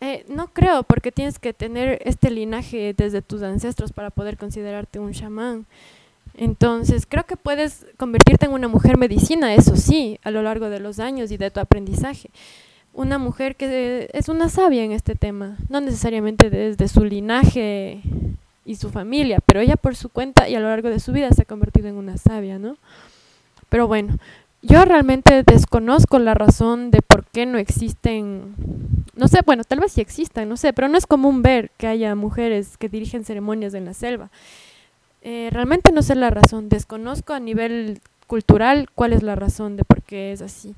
Eh, 0.03 0.25
no 0.27 0.47
creo, 0.47 0.83
porque 0.83 1.13
tienes 1.13 1.39
que 1.39 1.53
tener 1.53 2.01
este 2.03 2.29
linaje 2.29 2.93
desde 2.93 3.21
tus 3.21 3.41
ancestros 3.41 3.93
para 3.93 4.09
poder 4.09 4.35
considerarte 4.35 4.99
un 4.99 5.13
chamán. 5.13 5.65
Entonces, 6.33 7.05
creo 7.07 7.25
que 7.25 7.37
puedes 7.37 7.85
convertirte 7.95 8.45
en 8.45 8.51
una 8.51 8.67
mujer 8.67 8.97
medicina, 8.97 9.53
eso 9.53 9.77
sí, 9.77 10.19
a 10.21 10.29
lo 10.29 10.41
largo 10.41 10.69
de 10.69 10.81
los 10.81 10.99
años 10.99 11.31
y 11.31 11.37
de 11.37 11.51
tu 11.51 11.61
aprendizaje. 11.61 12.31
Una 12.93 13.17
mujer 13.17 13.55
que 13.55 14.09
es 14.11 14.27
una 14.27 14.49
sabia 14.49 14.83
en 14.83 14.91
este 14.91 15.15
tema, 15.15 15.55
no 15.69 15.79
necesariamente 15.79 16.49
desde 16.49 16.89
su 16.89 17.05
linaje 17.05 18.01
y 18.65 18.75
su 18.75 18.89
familia, 18.89 19.39
pero 19.45 19.61
ella 19.61 19.77
por 19.77 19.95
su 19.95 20.09
cuenta 20.09 20.49
y 20.49 20.55
a 20.55 20.59
lo 20.59 20.67
largo 20.67 20.89
de 20.89 20.99
su 20.99 21.13
vida 21.13 21.31
se 21.31 21.43
ha 21.43 21.45
convertido 21.45 21.87
en 21.87 21.95
una 21.95 22.17
sabia, 22.17 22.59
¿no? 22.59 22.75
Pero 23.69 23.87
bueno, 23.87 24.17
yo 24.63 24.85
realmente 24.85 25.43
desconozco 25.43 26.19
la 26.19 26.33
razón 26.33 26.89
de 26.89 27.01
por 27.01 27.25
qué 27.25 27.45
no 27.45 27.57
existen, 27.57 28.55
no 29.13 29.27
sé, 29.27 29.41
bueno, 29.45 29.65
tal 29.65 29.81
vez 29.81 29.91
sí 29.91 30.01
existan, 30.01 30.47
no 30.47 30.55
sé, 30.55 30.71
pero 30.71 30.87
no 30.87 30.97
es 30.97 31.05
común 31.05 31.41
ver 31.41 31.69
que 31.77 31.87
haya 31.87 32.15
mujeres 32.15 32.77
que 32.77 32.87
dirigen 32.87 33.25
ceremonias 33.25 33.73
en 33.73 33.83
la 33.83 33.93
selva. 33.93 34.29
Eh, 35.21 35.49
realmente 35.51 35.91
no 35.91 36.01
sé 36.01 36.15
la 36.15 36.29
razón, 36.29 36.69
desconozco 36.69 37.33
a 37.33 37.41
nivel 37.41 37.99
cultural 38.25 38.89
cuál 38.95 39.11
es 39.11 39.21
la 39.21 39.35
razón 39.35 39.75
de 39.75 39.83
por 39.83 40.01
qué 40.01 40.31
es 40.31 40.41
así. 40.41 40.75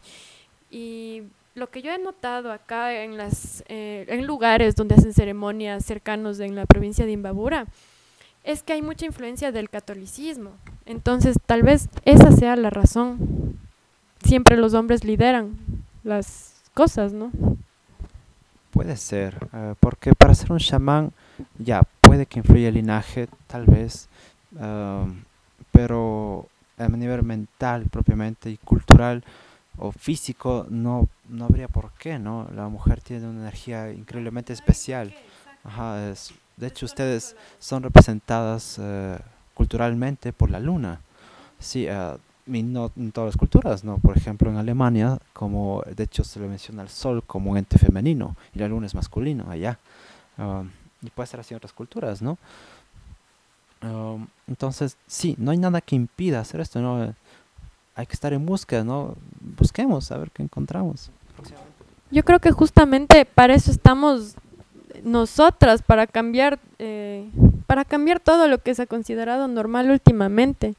Y 0.71 1.21
lo 1.53 1.69
que 1.69 1.83
yo 1.83 1.91
he 1.91 1.99
notado 1.99 2.51
acá 2.51 3.03
en, 3.03 3.17
las, 3.17 3.63
eh, 3.67 4.05
en 4.09 4.25
lugares 4.25 4.75
donde 4.75 4.95
hacen 4.95 5.13
ceremonias 5.13 5.85
cercanos 5.85 6.39
en 6.39 6.55
la 6.55 6.65
provincia 6.65 7.05
de 7.05 7.11
Imbabura, 7.11 7.67
es 8.43 8.63
que 8.63 8.73
hay 8.73 8.81
mucha 8.81 9.05
influencia 9.05 9.51
del 9.51 9.69
catolicismo. 9.69 10.51
Entonces, 10.87 11.37
tal 11.45 11.61
vez 11.61 11.87
esa 12.03 12.31
sea 12.31 12.55
la 12.55 12.71
razón 12.71 13.59
siempre 14.23 14.57
los 14.57 14.73
hombres 14.73 15.03
lideran 15.03 15.57
las 16.03 16.53
cosas, 16.73 17.13
¿no? 17.13 17.31
Puede 18.71 18.97
ser, 18.97 19.47
uh, 19.53 19.75
porque 19.79 20.13
para 20.13 20.35
ser 20.35 20.51
un 20.51 20.59
chamán, 20.59 21.11
ya, 21.57 21.83
puede 22.01 22.25
que 22.25 22.39
influya 22.39 22.67
el 22.67 22.75
linaje, 22.75 23.27
tal 23.47 23.65
vez, 23.65 24.09
uh, 24.53 25.09
pero 25.71 26.47
a 26.77 26.87
nivel 26.89 27.23
mental 27.23 27.85
propiamente 27.89 28.49
y 28.49 28.57
cultural 28.57 29.23
o 29.77 29.91
físico 29.91 30.65
no, 30.69 31.07
no 31.29 31.45
habría 31.45 31.67
por 31.67 31.91
qué, 31.93 32.19
¿no? 32.19 32.47
La 32.53 32.67
mujer 32.67 33.01
tiene 33.01 33.27
una 33.27 33.41
energía 33.41 33.91
increíblemente 33.91 34.53
especial. 34.53 35.13
Ajá, 35.63 36.09
es, 36.09 36.33
de 36.57 36.67
hecho, 36.67 36.85
ustedes 36.85 37.35
son 37.59 37.83
representadas 37.83 38.77
uh, 38.77 39.17
culturalmente 39.53 40.33
por 40.33 40.49
la 40.49 40.59
luna. 40.59 40.99
Sí, 41.59 41.87
no 42.45 42.91
en 42.95 43.11
todas 43.11 43.29
las 43.29 43.37
culturas, 43.37 43.83
¿no? 43.83 43.97
Por 43.97 44.17
ejemplo, 44.17 44.49
en 44.49 44.57
Alemania, 44.57 45.19
como 45.33 45.83
de 45.83 46.03
hecho 46.03 46.23
se 46.23 46.39
le 46.39 46.47
menciona 46.47 46.81
al 46.81 46.89
sol 46.89 47.23
como 47.25 47.51
un 47.51 47.57
ente 47.57 47.77
femenino 47.77 48.35
y 48.53 48.59
la 48.59 48.67
luna 48.67 48.87
es 48.87 48.95
masculino 48.95 49.49
allá. 49.49 49.79
Um, 50.37 50.69
y 51.01 51.09
puede 51.09 51.27
ser 51.27 51.39
así 51.39 51.53
en 51.53 51.57
otras 51.57 51.73
culturas, 51.73 52.21
¿no? 52.21 52.37
Um, 53.81 54.27
entonces, 54.47 54.97
sí, 55.07 55.35
no 55.37 55.51
hay 55.51 55.57
nada 55.57 55.81
que 55.81 55.95
impida 55.95 56.39
hacer 56.39 56.61
esto, 56.61 56.81
¿no? 56.81 57.13
Hay 57.95 58.05
que 58.05 58.13
estar 58.13 58.33
en 58.33 58.45
búsqueda, 58.45 58.83
¿no? 58.83 59.15
Busquemos 59.57 60.11
a 60.11 60.17
ver 60.17 60.31
qué 60.31 60.43
encontramos. 60.43 61.11
Yo 62.11 62.23
creo 62.23 62.39
que 62.39 62.51
justamente 62.51 63.25
para 63.25 63.53
eso 63.55 63.71
estamos 63.71 64.35
nosotras, 65.03 65.81
para 65.81 66.07
cambiar, 66.07 66.59
eh, 66.79 67.29
para 67.67 67.85
cambiar 67.85 68.19
todo 68.19 68.47
lo 68.47 68.59
que 68.59 68.75
se 68.75 68.83
ha 68.83 68.87
considerado 68.87 69.47
normal 69.47 69.89
últimamente. 69.89 70.75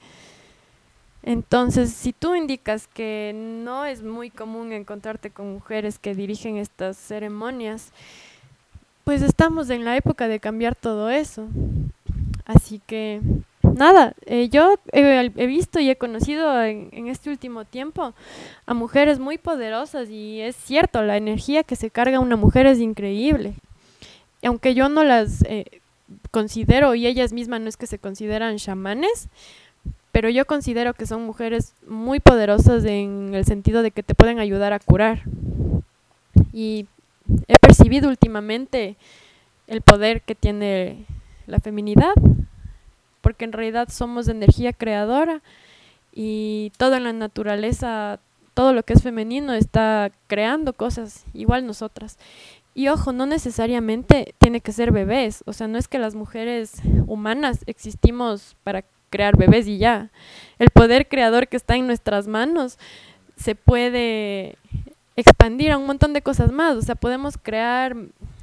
Entonces, 1.26 1.92
si 1.92 2.12
tú 2.12 2.36
indicas 2.36 2.86
que 2.86 3.32
no 3.34 3.84
es 3.84 4.04
muy 4.04 4.30
común 4.30 4.72
encontrarte 4.72 5.30
con 5.30 5.52
mujeres 5.52 5.98
que 5.98 6.14
dirigen 6.14 6.56
estas 6.56 6.96
ceremonias, 6.96 7.90
pues 9.02 9.22
estamos 9.22 9.68
en 9.70 9.84
la 9.84 9.96
época 9.96 10.28
de 10.28 10.38
cambiar 10.38 10.76
todo 10.76 11.10
eso. 11.10 11.48
Así 12.44 12.80
que, 12.86 13.20
nada, 13.60 14.14
eh, 14.24 14.48
yo 14.50 14.76
he, 14.92 15.46
visto 15.48 15.80
y 15.80 15.90
he 15.90 15.96
conocido 15.96 16.62
en, 16.62 17.08
este 17.08 17.28
último 17.28 17.64
tiempo 17.64 18.14
a 18.64 18.74
mujeres 18.74 19.18
muy 19.18 19.36
poderosas 19.36 20.08
y 20.08 20.40
es 20.42 20.54
cierto, 20.54 21.02
la 21.02 21.16
energía 21.16 21.64
que 21.64 21.74
se 21.74 21.90
carga 21.90 22.20
una 22.20 22.36
mujer 22.36 22.66
es 22.66 22.78
increíble. 22.78 23.54
aunque 24.44 24.74
yo 24.74 24.88
no 24.88 25.02
las 25.02 25.42
eh, 25.48 25.80
considero 26.30 26.94
y 26.94 27.08
ellas 27.08 27.32
mismas 27.32 27.60
no 27.60 27.68
es 27.68 27.76
que 27.76 27.88
se 27.88 27.98
consideran 27.98 28.58
chamanes, 28.58 29.28
pero 30.16 30.30
yo 30.30 30.46
considero 30.46 30.94
que 30.94 31.04
son 31.04 31.26
mujeres 31.26 31.74
muy 31.86 32.20
poderosas 32.20 32.86
en 32.86 33.34
el 33.34 33.44
sentido 33.44 33.82
de 33.82 33.90
que 33.90 34.02
te 34.02 34.14
pueden 34.14 34.38
ayudar 34.38 34.72
a 34.72 34.78
curar. 34.78 35.24
Y 36.54 36.86
he 37.48 37.58
percibido 37.58 38.08
últimamente 38.08 38.96
el 39.66 39.82
poder 39.82 40.22
que 40.22 40.34
tiene 40.34 41.04
la 41.46 41.60
feminidad, 41.60 42.14
porque 43.20 43.44
en 43.44 43.52
realidad 43.52 43.90
somos 43.90 44.24
de 44.24 44.32
energía 44.32 44.72
creadora 44.72 45.42
y 46.14 46.72
todo 46.78 46.94
en 46.94 47.04
la 47.04 47.12
naturaleza, 47.12 48.18
todo 48.54 48.72
lo 48.72 48.84
que 48.84 48.94
es 48.94 49.02
femenino 49.02 49.52
está 49.52 50.10
creando 50.28 50.72
cosas, 50.72 51.26
igual 51.34 51.66
nosotras. 51.66 52.16
Y 52.74 52.88
ojo, 52.88 53.12
no 53.12 53.26
necesariamente 53.26 54.34
tiene 54.38 54.62
que 54.62 54.72
ser 54.72 54.92
bebés, 54.92 55.44
o 55.44 55.52
sea, 55.52 55.68
no 55.68 55.76
es 55.76 55.88
que 55.88 55.98
las 55.98 56.14
mujeres 56.14 56.80
humanas 57.06 57.64
existimos 57.66 58.56
para 58.64 58.82
crear 59.16 59.36
bebés 59.36 59.66
y 59.66 59.78
ya. 59.78 60.10
El 60.58 60.68
poder 60.70 61.08
creador 61.08 61.48
que 61.48 61.56
está 61.56 61.76
en 61.76 61.86
nuestras 61.86 62.26
manos 62.26 62.78
se 63.36 63.54
puede 63.54 64.56
expandir 65.16 65.70
a 65.70 65.78
un 65.78 65.86
montón 65.86 66.12
de 66.12 66.20
cosas 66.20 66.52
más, 66.52 66.76
o 66.76 66.82
sea, 66.82 66.94
podemos 66.94 67.38
crear, 67.38 67.96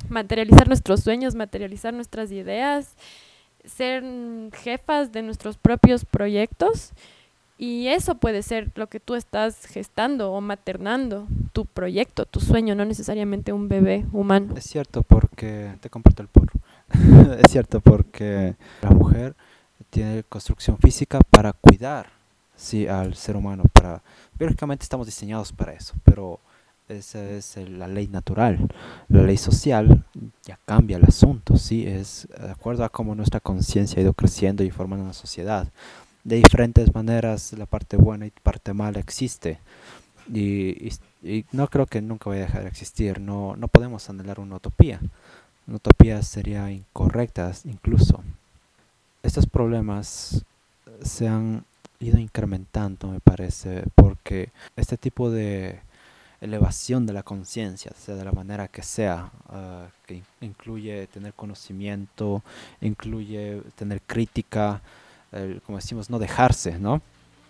materializar 0.10 0.68
nuestros 0.68 1.02
sueños, 1.02 1.36
materializar 1.36 1.94
nuestras 1.94 2.32
ideas, 2.32 2.96
ser 3.64 4.04
jefas 4.54 5.12
de 5.12 5.22
nuestros 5.22 5.58
propios 5.58 6.06
proyectos 6.06 6.92
y 7.60 7.88
eso 7.90 8.16
puede 8.16 8.42
ser 8.42 8.72
lo 8.76 8.88
que 8.88 9.00
tú 9.00 9.14
estás 9.14 9.68
gestando 9.68 10.32
o 10.32 10.42
maternando, 10.42 11.28
tu 11.54 11.68
proyecto, 11.68 12.26
tu 12.26 12.40
sueño, 12.40 12.74
no 12.74 12.84
necesariamente 12.84 13.54
un 13.54 13.70
bebé 13.70 14.06
humano. 14.12 14.56
Es 14.58 14.64
cierto 14.66 15.04
porque, 15.04 15.76
te 15.80 15.92
comparto 15.92 16.24
el 16.24 16.30
porro, 16.30 16.54
es 17.40 17.52
cierto 17.52 17.80
porque 17.80 18.56
la 18.82 18.90
mujer 18.90 19.36
tiene 19.90 20.24
construcción 20.24 20.78
física 20.78 21.20
para 21.30 21.54
cuidar 21.54 22.08
sí, 22.56 22.88
al 22.88 23.16
ser 23.16 23.36
humano, 23.36 23.64
para, 23.74 24.02
biológicamente 24.38 24.84
estamos 24.84 25.06
diseñados 25.06 25.52
para 25.52 25.74
eso, 25.74 25.94
pero 26.04 26.40
esa 26.90 27.24
es 27.30 27.58
la 27.58 27.88
ley 27.88 28.08
natural. 28.08 28.68
La 29.08 29.24
ley 29.24 29.38
social 29.38 30.04
ya 30.46 30.60
cambia 30.66 30.98
el 30.98 31.06
asunto, 31.06 31.58
¿sí? 31.58 31.88
Es 31.88 32.28
de 32.40 32.52
acuerdo 32.52 32.84
a 32.84 32.90
cómo 32.90 33.16
nuestra 33.16 33.40
conciencia 33.40 34.00
ha 34.00 34.04
ido 34.04 34.14
creciendo 34.14 34.64
y 34.64 34.72
formando 34.72 35.06
una 35.06 35.14
sociedad 35.14 35.68
de 36.24 36.38
diferentes 36.38 36.94
maneras 36.94 37.54
la 37.54 37.66
parte 37.66 37.98
buena 37.98 38.26
y 38.26 38.32
parte 38.32 38.74
mala 38.74 39.00
existe 39.00 39.60
y, 40.34 40.92
no 41.52 41.68
creo 41.70 41.86
que 41.86 42.02
nunca 42.02 42.30
vaya 42.30 42.44
a 42.44 42.46
dejar 42.46 42.64
de 42.64 42.70
existir 42.70 43.20
no, 43.20 43.56
no 43.56 43.68
podemos 43.68 44.10
anhelar 44.10 44.40
una 44.40 44.56
utopía 44.56 45.00
una 45.68 45.78
utopía 45.78 46.22
sería 46.22 46.72
incorrecta 46.72 47.52
incluso 47.66 48.24
estos 49.24 49.48
problemas 49.48 50.46
se 51.02 51.28
han 51.28 51.66
ido 52.00 52.20
incrementando 52.20 53.08
me 53.08 53.20
parece 53.20 53.84
porque 53.96 54.52
este 54.76 54.98
tipo 54.98 55.32
de 55.32 55.80
elevación 56.44 57.06
de 57.06 57.14
la 57.14 57.24
conciencia, 57.24 57.92
sea 57.98 58.16
de 58.16 58.26
la 58.26 58.34
manera 58.34 58.68
que 58.68 58.84
sea, 58.84 59.32
ah, 59.48 59.88
que 60.06 60.22
incluye 60.42 61.08
tener 61.08 61.34
conocimiento, 61.34 62.44
incluye 62.82 63.62
tener 63.76 64.02
crítica, 64.02 64.82
como 65.66 65.78
decimos, 65.78 66.10
no 66.10 66.20
dejarse, 66.20 66.78
¿no? 66.78 67.02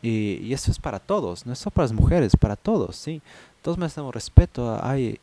Y, 0.01 0.53
eso 0.53 0.71
es 0.71 0.79
para 0.79 0.99
todos, 0.99 1.45
no 1.45 1.53
es 1.53 1.59
solo 1.59 1.71
para 1.73 1.85
las 1.85 1.93
mujeres, 1.93 2.35
para 2.35 2.55
todos, 2.55 2.95
¿sí? 2.95 3.21
Todos 3.61 3.77
merecemos 3.77 4.13
respeto, 4.13 4.79
hay, 4.83 5.19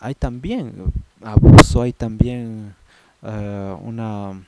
hay 0.00 0.14
también 0.14 0.92
abuso, 1.22 1.82
hay 1.82 1.92
también 1.92 2.74
eh, 3.22 3.76
una, 3.82 4.42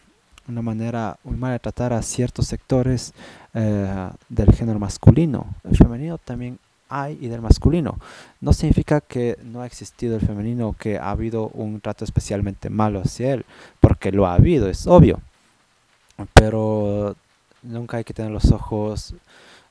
una, 0.49 0.63
manera 0.63 1.19
muy 1.25 1.37
mala 1.37 1.55
de 1.55 1.59
tratar 1.61 1.93
a 1.93 2.03
ciertos 2.03 2.47
sectores 2.47 3.13
eh, 3.55 4.11
del 4.29 4.53
género 4.53 4.79
masculino. 4.79 5.55
El 5.65 5.77
femenino 5.77 6.19
también 6.19 6.59
hay 6.89 7.19
y 7.21 7.29
del 7.29 7.41
masculino. 7.41 7.99
No 8.41 8.53
significa 8.53 9.01
que 9.01 9.39
no 9.43 9.63
ha 9.63 9.67
existido 9.67 10.17
el 10.17 10.21
femenino, 10.21 10.75
que 10.79 10.99
ha 10.99 11.11
habido 11.11 11.49
un 11.49 11.81
trato 11.81 12.05
especialmente 12.05 12.71
malo 12.71 13.01
hacia 13.01 13.35
él, 13.35 13.45
porque 13.81 14.13
lo 14.13 14.27
ha 14.27 14.35
habido, 14.35 14.69
es 14.69 14.87
obvio. 14.87 15.21
Pero 16.35 17.17
nunca 17.63 17.99
hay 17.99 18.05
que 18.05 18.15
tener 18.15 18.31
los 18.31 18.51
ojos 18.53 19.15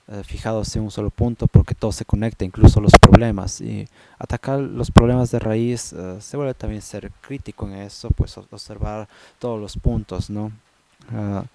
eh, 0.07 0.21
fijados 0.23 0.75
en 0.75 0.83
un 0.83 0.91
solo 0.91 1.09
punto 1.09 1.47
porque 1.47 1.73
todo 1.73 1.91
se 1.91 2.05
conecta, 2.05 2.45
incluso 2.45 2.79
los 2.79 2.91
problemas. 3.01 3.61
Y 3.61 3.87
atacar 4.19 4.59
los 4.59 4.91
problemas 4.91 5.31
de 5.31 5.39
raíz 5.39 5.93
eh, 5.93 6.17
se 6.21 6.37
vuelve 6.37 6.53
también 6.53 6.81
ser 6.81 7.11
crítico 7.21 7.67
en 7.67 7.73
eso, 7.75 8.09
pues 8.11 8.37
observar 8.37 9.07
todos 9.39 9.59
los 9.59 9.77
puntos, 9.77 10.29
¿no? 10.29 10.51
Ah, 11.13 11.45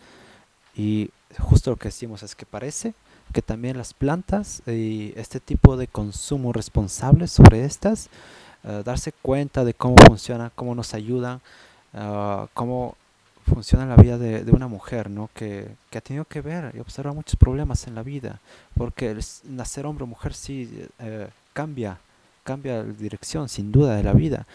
y 0.74 1.10
justo 1.38 1.70
lo 1.70 1.76
que 1.76 1.88
decimos 1.88 2.22
es 2.22 2.34
que 2.34 2.46
parece 2.46 2.94
que 3.32 3.42
también 3.42 3.76
las 3.76 3.94
plantas 3.94 4.62
y 4.66 5.12
este 5.16 5.40
tipo 5.40 5.76
de 5.76 5.86
consumo 5.86 6.52
responsable 6.52 7.28
sobre 7.28 7.64
estas, 7.64 8.08
eh, 8.64 8.82
darse 8.84 9.12
cuenta 9.12 9.64
de 9.64 9.74
cómo 9.74 9.96
funciona, 10.06 10.50
cómo 10.54 10.74
nos 10.74 10.94
ayudan, 10.94 11.40
ah, 11.94 12.46
cómo 12.54 12.96
funciona 13.46 13.86
la 13.86 13.96
vida 13.96 14.18
de, 14.18 14.50
una 14.52 14.68
mujer, 14.68 15.10
¿no? 15.10 15.28
Que, 15.34 15.68
que, 15.90 15.98
ha 15.98 16.00
tenido 16.00 16.24
que 16.24 16.40
ver 16.40 16.72
y 16.74 16.80
observar 16.80 17.14
muchos 17.14 17.36
problemas 17.36 17.86
en 17.86 17.94
la 17.94 18.02
vida, 18.02 18.40
porque 18.76 19.10
el 19.10 19.24
nacer 19.44 19.86
hombre 19.86 20.04
o 20.04 20.06
mujer 20.06 20.34
sí 20.34 20.86
eh, 20.98 21.28
cambia, 21.52 21.98
cambia 22.44 22.82
la 22.82 22.92
dirección, 22.92 23.48
sin 23.48 23.72
duda, 23.72 23.96
de 23.96 24.04
la 24.04 24.12
vida. 24.12 24.46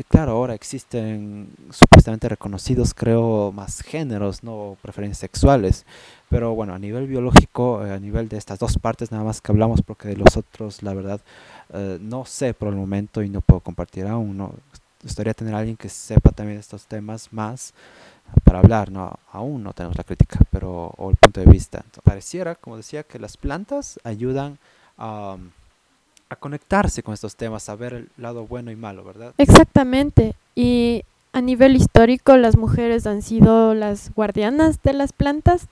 Y 0.00 0.04
claro, 0.04 0.32
ahora 0.32 0.54
existen 0.54 1.50
supuestamente 1.70 2.26
reconocidos, 2.26 2.94
creo, 2.94 3.52
más 3.52 3.82
géneros, 3.82 4.42
no 4.42 4.78
preferencias 4.80 5.18
sexuales, 5.18 5.84
pero 6.30 6.54
bueno, 6.54 6.72
a 6.72 6.78
nivel 6.78 7.06
biológico, 7.06 7.84
eh, 7.84 7.92
a 7.92 7.98
nivel 7.98 8.26
de 8.30 8.38
estas 8.38 8.58
dos 8.58 8.78
partes, 8.78 9.12
nada 9.12 9.24
más 9.24 9.42
que 9.42 9.52
hablamos, 9.52 9.82
porque 9.82 10.08
de 10.08 10.16
los 10.16 10.38
otros, 10.38 10.82
la 10.82 10.94
verdad, 10.94 11.20
eh, 11.74 11.98
no 12.00 12.24
sé 12.24 12.54
por 12.54 12.68
el 12.68 12.76
momento 12.76 13.22
y 13.22 13.28
no 13.28 13.42
puedo 13.42 13.60
compartir 13.60 14.06
aún. 14.06 14.38
¿no? 14.38 14.54
Gustaría 15.02 15.34
tener 15.34 15.54
a 15.54 15.58
alguien 15.58 15.76
que 15.76 15.90
sepa 15.90 16.32
también 16.32 16.58
estos 16.58 16.86
temas 16.86 17.30
más 17.30 17.74
para 18.42 18.60
hablar, 18.60 18.90
no, 18.90 19.18
aún 19.30 19.62
no 19.62 19.74
tenemos 19.74 19.98
la 19.98 20.04
crítica, 20.04 20.38
pero 20.50 20.94
o 20.96 21.10
el 21.10 21.16
punto 21.16 21.40
de 21.40 21.46
vista. 21.46 21.84
pareciera, 22.02 22.54
como 22.54 22.78
decía, 22.78 23.02
que 23.02 23.18
las 23.18 23.36
plantas 23.36 24.00
ayudan 24.02 24.56
a, 24.96 25.36
a 26.30 26.36
conectarse 26.36 27.02
con 27.02 27.12
estos 27.12 27.36
temas, 27.36 27.68
a 27.68 27.74
ver 27.74 27.92
el 27.92 28.08
lado 28.16 28.46
bueno 28.46 28.70
y 28.70 28.76
malo, 28.76 29.04
¿verdad? 29.04 29.34
Exactamente. 29.36 30.34
Y 30.54 31.04
a 31.32 31.40
nivel 31.40 31.76
histórico, 31.76 32.36
las 32.36 32.56
mujeres 32.56 33.06
han 33.06 33.20
sido 33.20 33.74
las 33.74 34.14
guardianas 34.14 34.80
de 34.82 34.92
las 34.92 35.12
plantas, 35.12 35.66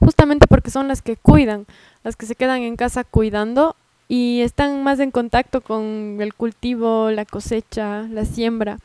justamente 0.00 0.46
porque 0.46 0.70
son 0.70 0.88
las 0.88 1.02
que 1.02 1.16
cuidan, 1.16 1.66
las 2.02 2.16
que 2.16 2.26
se 2.26 2.34
quedan 2.34 2.62
en 2.62 2.76
casa 2.76 3.04
cuidando 3.04 3.76
y 4.08 4.40
están 4.40 4.82
más 4.82 4.98
en 4.98 5.10
contacto 5.10 5.60
con 5.60 6.18
el 6.20 6.32
cultivo, 6.34 7.10
la 7.10 7.26
cosecha, 7.26 8.02
la 8.02 8.24
siembra. 8.24 8.78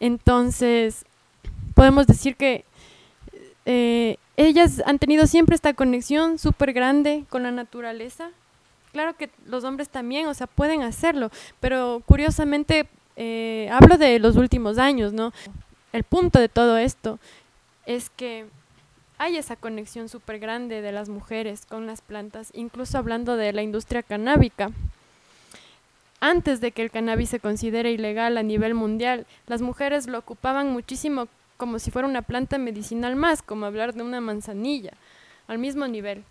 Entonces, 0.00 1.04
podemos 1.74 2.06
decir 2.06 2.36
que 2.36 2.64
eh, 3.66 4.16
ellas 4.36 4.82
han 4.86 4.98
tenido 4.98 5.26
siempre 5.26 5.54
esta 5.54 5.74
conexión 5.74 6.38
súper 6.38 6.72
grande 6.72 7.24
con 7.28 7.42
la 7.42 7.50
naturaleza. 7.50 8.30
Claro 8.94 9.16
que 9.16 9.28
los 9.46 9.64
hombres 9.64 9.88
también, 9.88 10.28
o 10.28 10.34
sea, 10.34 10.46
pueden 10.46 10.82
hacerlo, 10.82 11.32
pero 11.58 12.00
curiosamente 12.06 12.88
eh, 13.16 13.68
hablo 13.72 13.98
de 13.98 14.20
los 14.20 14.36
últimos 14.36 14.78
años, 14.78 15.12
¿no? 15.12 15.32
El 15.92 16.04
punto 16.04 16.38
de 16.38 16.48
todo 16.48 16.78
esto 16.78 17.18
es 17.86 18.08
que 18.08 18.46
hay 19.18 19.36
esa 19.36 19.56
conexión 19.56 20.08
súper 20.08 20.38
grande 20.38 20.80
de 20.80 20.92
las 20.92 21.08
mujeres 21.08 21.66
con 21.66 21.88
las 21.88 22.02
plantas, 22.02 22.52
incluso 22.54 22.96
hablando 22.96 23.36
de 23.36 23.52
la 23.52 23.62
industria 23.62 24.04
canábica. 24.04 24.70
Antes 26.20 26.60
de 26.60 26.70
que 26.70 26.82
el 26.82 26.92
cannabis 26.92 27.30
se 27.30 27.40
considere 27.40 27.90
ilegal 27.90 28.38
a 28.38 28.44
nivel 28.44 28.74
mundial, 28.74 29.26
las 29.48 29.60
mujeres 29.60 30.06
lo 30.06 30.20
ocupaban 30.20 30.70
muchísimo 30.70 31.26
como 31.56 31.80
si 31.80 31.90
fuera 31.90 32.06
una 32.06 32.22
planta 32.22 32.58
medicinal 32.58 33.16
más, 33.16 33.42
como 33.42 33.66
hablar 33.66 33.92
de 33.92 34.04
una 34.04 34.20
manzanilla, 34.20 34.92
al 35.48 35.58
mismo 35.58 35.88
nivel. 35.88 36.22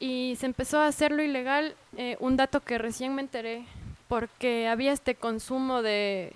Y 0.00 0.36
se 0.38 0.46
empezó 0.46 0.78
a 0.78 0.86
hacerlo 0.86 1.22
ilegal, 1.22 1.74
eh, 1.96 2.16
un 2.20 2.36
dato 2.36 2.60
que 2.60 2.78
recién 2.78 3.14
me 3.14 3.22
enteré, 3.22 3.64
porque 4.06 4.68
había 4.68 4.92
este 4.92 5.14
consumo 5.14 5.82
de, 5.82 6.32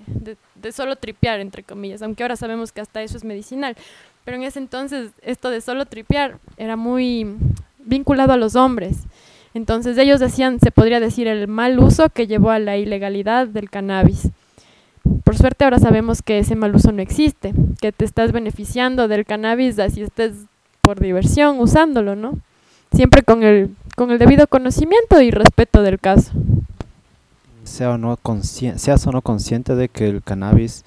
de, 0.55 0.73
solo 0.73 0.97
tripear, 0.97 1.41
entre 1.41 1.63
comillas, 1.63 2.03
aunque 2.03 2.23
ahora 2.23 2.37
sabemos 2.37 2.73
que 2.73 2.81
hasta 2.81 3.03
eso 3.03 3.17
es 3.17 3.25
medicinal. 3.25 3.77
Pero 4.25 4.37
en 4.37 4.43
ese 4.45 4.59
entonces 4.59 5.11
esto 5.23 5.51
de 5.51 5.61
solo 5.61 5.87
tripear 5.87 6.39
era 6.57 6.77
muy 6.77 7.35
vinculado 7.79 8.33
a 8.33 8.37
los 8.37 8.57
hombres. 8.57 8.99
Entonces 9.55 9.99
ellos 9.99 10.21
decían, 10.21 10.61
se 10.61 10.71
podría 10.71 11.01
decir, 11.01 11.29
el 11.29 11.49
mal 11.49 11.79
uso 11.79 12.09
que 12.09 12.27
llevó 12.27 12.51
a 12.51 12.59
la 12.59 12.77
ilegalidad 12.77 13.47
del 13.47 13.71
cannabis. 13.71 14.31
Por 15.25 15.37
suerte 15.37 15.65
ahora 15.65 15.79
sabemos 15.79 16.23
que 16.23 16.39
ese 16.39 16.55
mal 16.55 16.75
uso 16.75 16.93
no 16.93 17.03
existe, 17.03 17.53
que 17.81 17.93
te 17.93 18.05
estás 18.05 18.33
beneficiando 18.33 19.09
del 19.09 19.25
cannabis 19.25 19.79
así 19.79 20.03
estés 20.03 20.33
por 20.81 21.01
diversión 21.01 21.59
usándolo, 21.59 22.17
¿no? 22.17 22.39
Siempre 22.95 23.23
con 23.23 23.43
el, 23.43 23.75
con 23.97 24.11
el 24.11 24.19
debido 24.19 24.47
conocimiento 24.47 25.21
y 25.21 25.31
respeto 25.31 25.83
del 25.83 25.99
caso. 25.99 26.33
Sea 27.65 27.91
o 27.91 27.99
no 27.99 28.19
seas 28.43 29.07
o 29.07 29.13
no 29.13 29.23
consciente 29.23 29.75
de 29.75 29.89
que 29.89 30.09
el 30.09 30.23
cannabis 30.23 30.85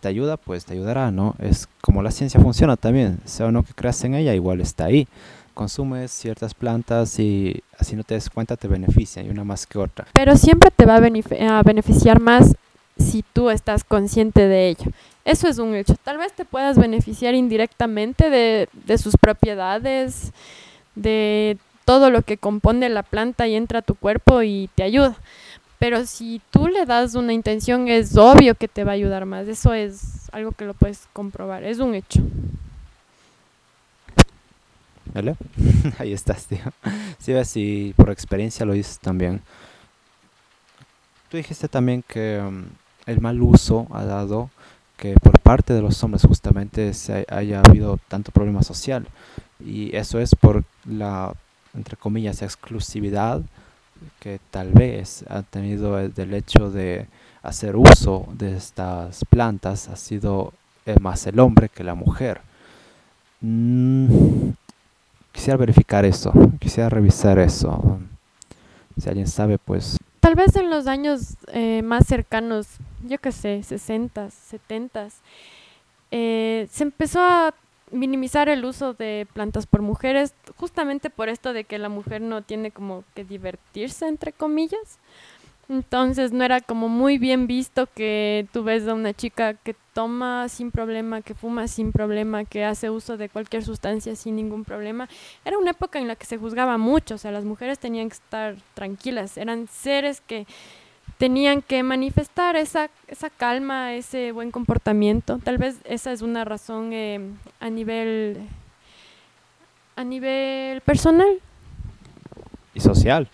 te 0.00 0.08
ayuda, 0.08 0.36
pues 0.36 0.64
te 0.64 0.74
ayudará, 0.74 1.10
¿no? 1.10 1.34
Es 1.38 1.68
como 1.80 2.02
la 2.02 2.10
ciencia 2.10 2.40
funciona 2.40 2.76
también, 2.76 3.18
sea 3.24 3.46
o 3.46 3.52
no 3.52 3.62
que 3.62 3.72
creas 3.72 4.02
en 4.04 4.14
ella, 4.14 4.34
igual 4.34 4.60
está 4.60 4.86
ahí. 4.86 5.08
Consumes 5.54 6.12
ciertas 6.12 6.54
plantas 6.54 7.18
y 7.18 7.62
así 7.78 7.96
no 7.96 8.04
te 8.04 8.14
des 8.14 8.30
cuenta 8.30 8.56
te 8.56 8.68
benefician, 8.68 9.26
y 9.26 9.30
una 9.30 9.44
más 9.44 9.66
que 9.66 9.78
otra. 9.78 10.06
Pero 10.12 10.36
siempre 10.36 10.70
te 10.70 10.86
va 10.86 10.96
a, 10.96 11.58
a 11.58 11.62
beneficiar 11.62 12.20
más 12.20 12.54
si 12.98 13.24
tú 13.32 13.50
estás 13.50 13.84
consciente 13.84 14.46
de 14.46 14.68
ello. 14.68 14.90
Eso 15.24 15.48
es 15.48 15.58
un 15.58 15.74
hecho. 15.74 15.94
Tal 16.02 16.18
vez 16.18 16.32
te 16.32 16.44
puedas 16.44 16.78
beneficiar 16.78 17.34
indirectamente 17.34 18.30
de, 18.30 18.68
de 18.86 18.98
sus 18.98 19.16
propiedades, 19.16 20.32
de 20.94 21.58
todo 21.84 22.10
lo 22.10 22.22
que 22.22 22.36
compone 22.36 22.88
la 22.88 23.02
planta 23.02 23.46
y 23.46 23.54
entra 23.54 23.78
a 23.80 23.82
tu 23.82 23.94
cuerpo 23.94 24.42
y 24.42 24.68
te 24.74 24.82
ayuda. 24.82 25.16
Pero 25.78 26.06
si 26.06 26.40
tú 26.50 26.66
le 26.66 26.84
das 26.84 27.14
una 27.14 27.32
intención, 27.32 27.88
es 27.88 28.16
obvio 28.16 28.54
que 28.56 28.66
te 28.66 28.84
va 28.84 28.92
a 28.92 28.94
ayudar 28.94 29.26
más. 29.26 29.46
Eso 29.46 29.72
es 29.72 30.28
algo 30.32 30.52
que 30.52 30.64
lo 30.64 30.74
puedes 30.74 31.06
comprobar, 31.12 31.62
es 31.64 31.78
un 31.78 31.94
hecho. 31.94 32.20
¿Vale? 35.14 35.36
Ahí 35.98 36.12
estás, 36.12 36.46
tío. 36.46 36.58
Sí, 37.18 37.32
si 37.44 37.94
por 37.96 38.10
experiencia 38.10 38.66
lo 38.66 38.72
dices 38.72 38.98
también. 38.98 39.40
Tú 41.30 41.36
dijiste 41.36 41.68
también 41.68 42.02
que 42.06 42.42
um, 42.46 42.64
el 43.06 43.20
mal 43.20 43.40
uso 43.40 43.86
ha 43.92 44.04
dado 44.04 44.50
que 44.96 45.14
por 45.14 45.38
parte 45.38 45.72
de 45.72 45.82
los 45.82 46.02
hombres 46.02 46.24
justamente 46.24 46.92
se 46.92 47.24
haya 47.28 47.60
habido 47.60 47.98
tanto 48.08 48.32
problema 48.32 48.62
social. 48.62 49.06
Y 49.64 49.94
eso 49.94 50.18
es 50.18 50.34
por 50.34 50.64
la, 50.88 51.34
entre 51.74 51.96
comillas, 51.96 52.42
exclusividad 52.42 53.42
que 54.20 54.40
tal 54.50 54.72
vez 54.72 55.24
ha 55.28 55.42
tenido 55.42 55.96
del 55.96 56.34
hecho 56.34 56.70
de 56.70 57.06
hacer 57.42 57.76
uso 57.76 58.28
de 58.32 58.56
estas 58.56 59.24
plantas 59.24 59.88
ha 59.88 59.96
sido 59.96 60.52
más 61.00 61.26
el 61.26 61.38
hombre 61.38 61.68
que 61.68 61.84
la 61.84 61.94
mujer. 61.94 62.40
Mm, 63.40 64.50
quisiera 65.32 65.56
verificar 65.56 66.04
eso, 66.04 66.32
quisiera 66.58 66.88
revisar 66.88 67.38
eso. 67.38 68.00
Si 68.98 69.08
alguien 69.08 69.28
sabe, 69.28 69.58
pues... 69.58 69.96
Tal 70.20 70.34
vez 70.34 70.56
en 70.56 70.70
los 70.70 70.86
años 70.86 71.36
eh, 71.48 71.82
más 71.82 72.06
cercanos, 72.06 72.66
yo 73.06 73.18
qué 73.18 73.30
sé, 73.32 73.62
60, 73.62 74.30
70, 74.30 75.08
eh, 76.10 76.66
se 76.70 76.82
empezó 76.82 77.20
a 77.20 77.54
minimizar 77.90 78.48
el 78.48 78.64
uso 78.64 78.94
de 78.94 79.26
plantas 79.32 79.66
por 79.66 79.82
mujeres, 79.82 80.34
justamente 80.56 81.10
por 81.10 81.28
esto 81.28 81.52
de 81.52 81.64
que 81.64 81.78
la 81.78 81.88
mujer 81.88 82.20
no 82.20 82.42
tiene 82.42 82.70
como 82.70 83.04
que 83.14 83.24
divertirse, 83.24 84.06
entre 84.06 84.32
comillas. 84.32 84.98
Entonces 85.68 86.32
no 86.32 86.44
era 86.44 86.62
como 86.62 86.88
muy 86.88 87.18
bien 87.18 87.46
visto 87.46 87.86
que 87.94 88.46
tú 88.52 88.64
ves 88.64 88.88
a 88.88 88.94
una 88.94 89.12
chica 89.12 89.52
que 89.52 89.76
toma 89.92 90.48
sin 90.48 90.70
problema, 90.70 91.20
que 91.20 91.34
fuma 91.34 91.68
sin 91.68 91.92
problema, 91.92 92.46
que 92.46 92.64
hace 92.64 92.88
uso 92.88 93.18
de 93.18 93.28
cualquier 93.28 93.62
sustancia 93.62 94.16
sin 94.16 94.36
ningún 94.36 94.64
problema. 94.64 95.10
Era 95.44 95.58
una 95.58 95.72
época 95.72 95.98
en 95.98 96.08
la 96.08 96.16
que 96.16 96.24
se 96.24 96.38
juzgaba 96.38 96.78
mucho, 96.78 97.16
o 97.16 97.18
sea, 97.18 97.32
las 97.32 97.44
mujeres 97.44 97.78
tenían 97.78 98.08
que 98.08 98.14
estar 98.14 98.56
tranquilas, 98.72 99.36
eran 99.36 99.66
seres 99.66 100.22
que 100.22 100.46
tenían 101.18 101.62
que 101.62 101.82
manifestar 101.82 102.56
esa, 102.56 102.90
esa 103.08 103.28
calma, 103.28 103.94
ese 103.94 104.32
buen 104.32 104.50
comportamiento. 104.50 105.38
Tal 105.42 105.58
vez 105.58 105.76
esa 105.84 106.12
es 106.12 106.22
una 106.22 106.44
razón 106.44 106.92
eh, 106.92 107.20
a 107.60 107.68
nivel 107.68 108.48
a 109.96 110.04
nivel 110.04 110.80
personal 110.82 111.40
y 112.72 112.80
social 112.80 113.28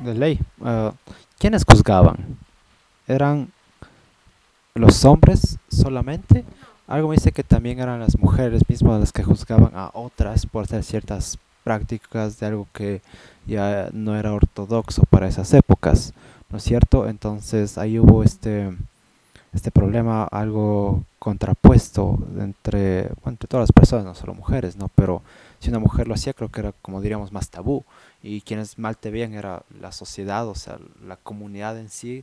de 0.00 0.14
ley. 0.14 0.40
Uh, 0.60 0.90
¿Quiénes 1.38 1.64
juzgaban? 1.64 2.36
¿Eran 3.08 3.50
los 4.74 5.04
hombres 5.06 5.58
solamente? 5.68 6.44
Algo 6.86 7.08
me 7.08 7.14
dice 7.14 7.32
que 7.32 7.42
también 7.42 7.80
eran 7.80 8.00
las 8.00 8.18
mujeres 8.18 8.62
mismas 8.68 9.00
las 9.00 9.12
que 9.12 9.22
juzgaban 9.22 9.72
a 9.74 9.90
otras 9.94 10.44
por 10.44 10.64
hacer 10.64 10.84
ciertas 10.84 11.38
prácticas 11.62 12.38
de 12.38 12.46
algo 12.46 12.68
que 12.74 13.00
ya 13.46 13.88
no 13.94 14.14
era 14.14 14.34
ortodoxo 14.34 15.02
para 15.08 15.26
esas 15.26 15.54
épocas. 15.54 16.12
¿No 16.54 16.58
es 16.58 16.62
cierto? 16.62 17.08
Entonces 17.08 17.78
ahí 17.78 17.98
hubo 17.98 18.22
este, 18.22 18.70
este 19.52 19.72
problema 19.72 20.22
algo 20.22 21.02
contrapuesto 21.18 22.16
entre, 22.38 23.08
entre 23.26 23.48
todas 23.48 23.64
las 23.64 23.72
personas, 23.72 24.04
no 24.04 24.14
solo 24.14 24.34
mujeres, 24.34 24.76
¿no? 24.76 24.88
Pero 24.94 25.20
si 25.58 25.70
una 25.70 25.80
mujer 25.80 26.06
lo 26.06 26.14
hacía, 26.14 26.32
creo 26.32 26.52
que 26.52 26.60
era, 26.60 26.70
como 26.80 27.00
diríamos, 27.00 27.32
más 27.32 27.50
tabú. 27.50 27.82
Y 28.22 28.42
quienes 28.42 28.78
mal 28.78 28.96
te 28.96 29.10
veían 29.10 29.34
era 29.34 29.64
la 29.80 29.90
sociedad, 29.90 30.46
o 30.46 30.54
sea, 30.54 30.78
la 31.04 31.16
comunidad 31.16 31.76
en 31.76 31.90
sí, 31.90 32.22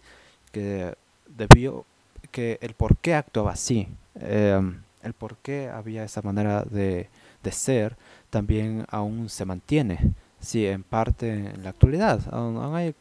que 0.53 0.95
debió, 1.27 1.83
que 2.31 2.57
el 2.61 2.73
por 2.73 2.95
qué 2.95 3.15
actuaba 3.15 3.51
así, 3.51 3.89
em, 4.15 4.81
el 5.03 5.11
por 5.13 5.35
qué 5.43 5.67
había 5.67 6.05
esa 6.05 6.21
manera 6.21 6.63
de, 6.63 7.09
de 7.43 7.51
ser, 7.51 7.97
también 8.29 8.85
aún 8.91 9.27
se 9.27 9.43
mantiene. 9.43 10.13
Sí, 10.39 10.65
en 10.65 10.83
parte 10.83 11.33
en 11.33 11.63
la 11.63 11.71
actualidad. 11.71 12.21
Aún, 12.31 12.73
hay 12.73 12.95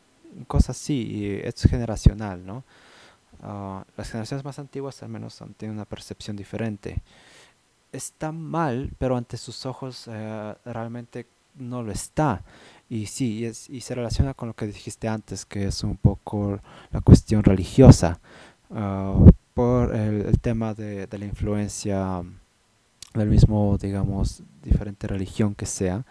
cosas 0.46 0.76
así, 0.76 1.02
y 1.02 1.40
es 1.42 1.62
generacional, 1.62 2.44
¿no? 2.44 2.64
Ah, 3.42 3.84
las 3.96 4.10
generaciones 4.10 4.44
más 4.44 4.58
antiguas 4.58 5.02
al 5.02 5.08
menos 5.08 5.42
tienen 5.56 5.76
una 5.76 5.86
percepción 5.86 6.36
diferente. 6.36 7.02
Está 7.92 8.32
mal, 8.32 8.92
pero 8.98 9.16
ante 9.16 9.36
sus 9.36 9.66
ojos 9.66 10.08
eh, 10.08 10.54
realmente 10.64 11.26
no 11.56 11.82
lo 11.82 11.92
está. 11.92 12.42
Y 12.88 13.06
sí, 13.06 13.46
y, 13.68 13.80
se 13.80 13.94
relaciona 13.94 14.34
con 14.34 14.48
lo 14.48 14.54
que 14.54 14.66
dijiste 14.66 15.08
antes, 15.08 15.44
que 15.46 15.66
es 15.66 15.84
un 15.84 15.96
poco 15.96 16.60
la 16.90 17.00
cuestión 17.00 17.42
religiosa, 17.44 18.20
ah, 18.70 19.14
por 19.54 19.94
el, 19.94 20.22
el 20.26 20.40
tema 20.40 20.74
de, 20.74 21.06
de, 21.06 21.18
la 21.18 21.24
influencia 21.24 22.22
del 23.14 23.28
mismo, 23.28 23.76
digamos, 23.78 24.42
diferente 24.62 25.06
religión 25.06 25.54
que 25.54 25.66
sea 25.66 26.04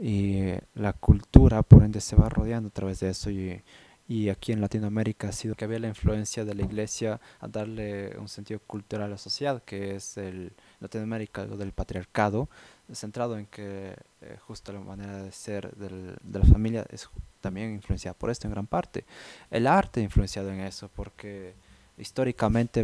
y 0.00 0.54
la 0.74 0.94
cultura 0.94 1.62
por 1.62 1.84
ende 1.84 2.00
se 2.00 2.16
va 2.16 2.28
rodeando 2.28 2.68
a 2.68 2.72
través 2.72 3.00
de 3.00 3.10
eso 3.10 3.30
y, 3.30 3.62
y, 4.08 4.30
aquí 4.30 4.52
en 4.52 4.62
Latinoamérica 4.62 5.28
ha 5.28 5.32
sido 5.32 5.54
que 5.54 5.66
había 5.66 5.78
la 5.78 5.88
influencia 5.88 6.44
de 6.44 6.54
la 6.54 6.62
iglesia 6.62 7.20
a 7.38 7.48
darle 7.48 8.16
un 8.18 8.28
sentido 8.28 8.60
cultural 8.66 9.06
a 9.06 9.10
la 9.10 9.18
sociedad 9.18 9.62
que 9.62 9.96
es 9.96 10.16
el 10.16 10.52
Latinoamérica 10.80 11.46
del 11.46 11.72
patriarcado 11.72 12.48
centrado 12.94 13.38
en 13.38 13.46
que 13.46 13.94
eh, 14.22 14.38
justo 14.46 14.72
la 14.72 14.80
manera 14.80 15.22
de 15.22 15.32
ser 15.32 15.70
del, 15.76 16.16
de 16.22 16.38
la 16.38 16.44
familia 16.44 16.86
es 16.90 17.08
también 17.40 17.72
influenciada 17.72 18.16
por 18.16 18.30
esto 18.30 18.46
en 18.46 18.52
gran 18.52 18.66
parte. 18.66 19.04
El 19.50 19.66
arte 19.66 20.00
influenciado 20.00 20.50
en 20.50 20.60
eso 20.60 20.90
porque 20.94 21.54
históricamente 21.98 22.82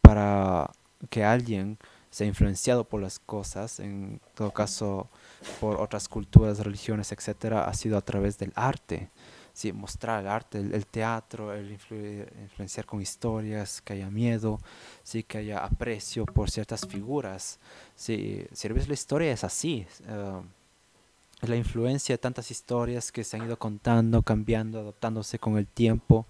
para 0.00 0.70
que 1.10 1.24
alguien 1.24 1.78
se 2.10 2.24
ha 2.24 2.26
influenciado 2.26 2.84
por 2.84 3.02
las 3.02 3.18
cosas, 3.18 3.80
en 3.80 4.20
todo 4.34 4.52
caso 4.52 5.08
por 5.60 5.80
otras 5.80 6.08
culturas, 6.08 6.58
religiones, 6.58 7.12
etcétera, 7.12 7.64
ha 7.64 7.74
sido 7.74 7.96
a 7.96 8.02
través 8.02 8.38
del 8.38 8.52
arte. 8.54 9.10
Sí, 9.52 9.72
mostrar 9.72 10.20
el 10.20 10.28
arte, 10.28 10.58
el, 10.58 10.86
teatro, 10.86 11.52
el 11.52 11.70
influenciar 11.70 12.86
con 12.86 13.00
historias, 13.00 13.80
que 13.80 13.92
haya 13.92 14.10
miedo, 14.10 14.60
sí, 15.04 15.22
que 15.22 15.38
haya 15.38 15.58
aprecio 15.58 16.26
por 16.26 16.50
ciertas 16.50 16.86
figuras. 16.88 17.60
Sí, 17.94 18.44
si 18.52 18.68
la 18.68 18.94
historia 18.94 19.32
es 19.32 19.44
así. 19.44 19.86
Uh, 20.08 20.42
la 21.46 21.56
influencia 21.56 22.14
de 22.14 22.18
tantas 22.18 22.50
historias 22.50 23.12
que 23.12 23.24
se 23.24 23.36
han 23.36 23.44
ido 23.46 23.58
contando, 23.58 24.22
cambiando, 24.22 24.80
adaptándose 24.80 25.38
con 25.38 25.56
el 25.56 25.66
tiempo. 25.66 26.26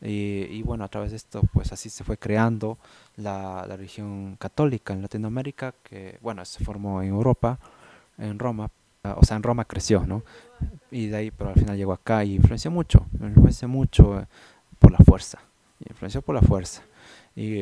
Y, 0.00 0.46
y, 0.50 0.62
bueno, 0.62 0.84
a 0.84 0.88
través 0.88 1.10
de 1.10 1.18
esto, 1.18 1.42
pues 1.52 1.72
así 1.72 1.90
se 1.90 2.04
fue 2.04 2.16
creando 2.16 2.78
la, 3.16 3.66
la, 3.68 3.76
religión 3.76 4.36
católica 4.36 4.94
en 4.94 5.02
Latinoamérica, 5.02 5.74
que 5.82 6.18
bueno, 6.22 6.42
se 6.46 6.64
formó 6.64 7.02
en 7.02 7.10
Europa, 7.10 7.58
en 8.20 8.38
Roma, 8.38 8.70
o 9.02 9.24
sea, 9.24 9.36
en 9.36 9.42
Roma 9.42 9.64
creció, 9.64 10.06
¿no? 10.06 10.22
Y 10.90 11.06
de 11.08 11.16
ahí, 11.16 11.30
pero 11.30 11.50
al 11.50 11.56
final 11.56 11.76
llegó 11.76 11.92
acá 11.92 12.24
y 12.24 12.34
influenció 12.34 12.70
mucho, 12.70 13.06
influenció 13.20 13.68
mucho 13.68 14.20
eh, 14.20 14.26
por 14.78 14.92
la 14.92 14.98
fuerza, 14.98 15.38
influenció 15.88 16.22
por 16.22 16.34
la 16.34 16.42
fuerza. 16.42 16.82
Y, 17.34 17.60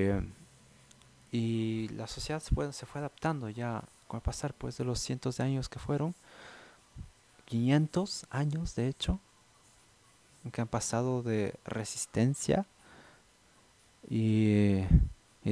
y 1.31 1.89
la 1.89 2.07
sociedad 2.07 2.41
se 2.41 2.55
fue, 2.55 3.01
adaptando 3.01 3.49
ya 3.51 3.83
con 4.07 4.19
el 4.19 4.23
pasar 4.23 4.55
pues 4.55 4.79
de 4.79 4.85
los 4.85 4.99
cientos 4.99 5.37
de 5.37 5.45
años 5.45 5.69
que 5.69 5.79
fueron, 5.79 6.15
500 7.45 8.27
años 8.31 8.75
de 8.75 8.89
hecho, 8.89 9.21
que 10.53 10.61
han 10.61 10.69
pasado 10.69 11.23
de 11.23 11.55
resistencia 11.65 12.67
y, 14.09 14.83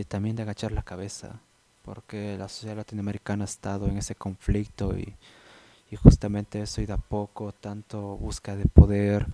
también 0.08 0.36
de 0.36 0.42
agachar 0.42 0.72
la 0.72 0.82
cabeza, 0.82 1.40
porque 1.86 2.36
la 2.36 2.48
sociedad 2.48 2.76
latinoamericana 2.76 3.44
ha 3.44 3.46
estado 3.46 3.86
en 3.86 3.96
ese 3.96 4.16
conflicto 4.16 4.98
y, 4.98 5.14
justamente 5.96 6.60
eso 6.60 6.82
y 6.82 6.86
de 6.86 6.92
a 6.92 6.98
poco, 6.98 7.52
tanto 7.52 8.18
busca 8.18 8.54
de 8.56 8.66
poder, 8.66 9.26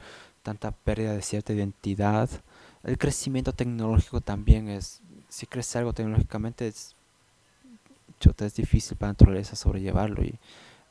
tanta 0.42 0.70
pérdida 0.70 1.14
de 1.14 1.22
cierta 1.22 1.52
identidad. 1.52 2.28
El 2.84 2.98
crecimiento 2.98 3.52
tecnológico 3.52 4.20
también 4.20 4.68
es, 4.68 5.00
si 5.28 5.46
crece 5.46 5.78
algo 5.78 5.94
tecnológicamente 5.94 6.68
es, 6.68 6.94
es 8.38 8.54
difícil 8.54 8.96
para 8.96 9.08
la 9.08 9.12
naturaleza 9.14 9.56
sobrellevarlo 9.56 10.22
y 10.22 10.38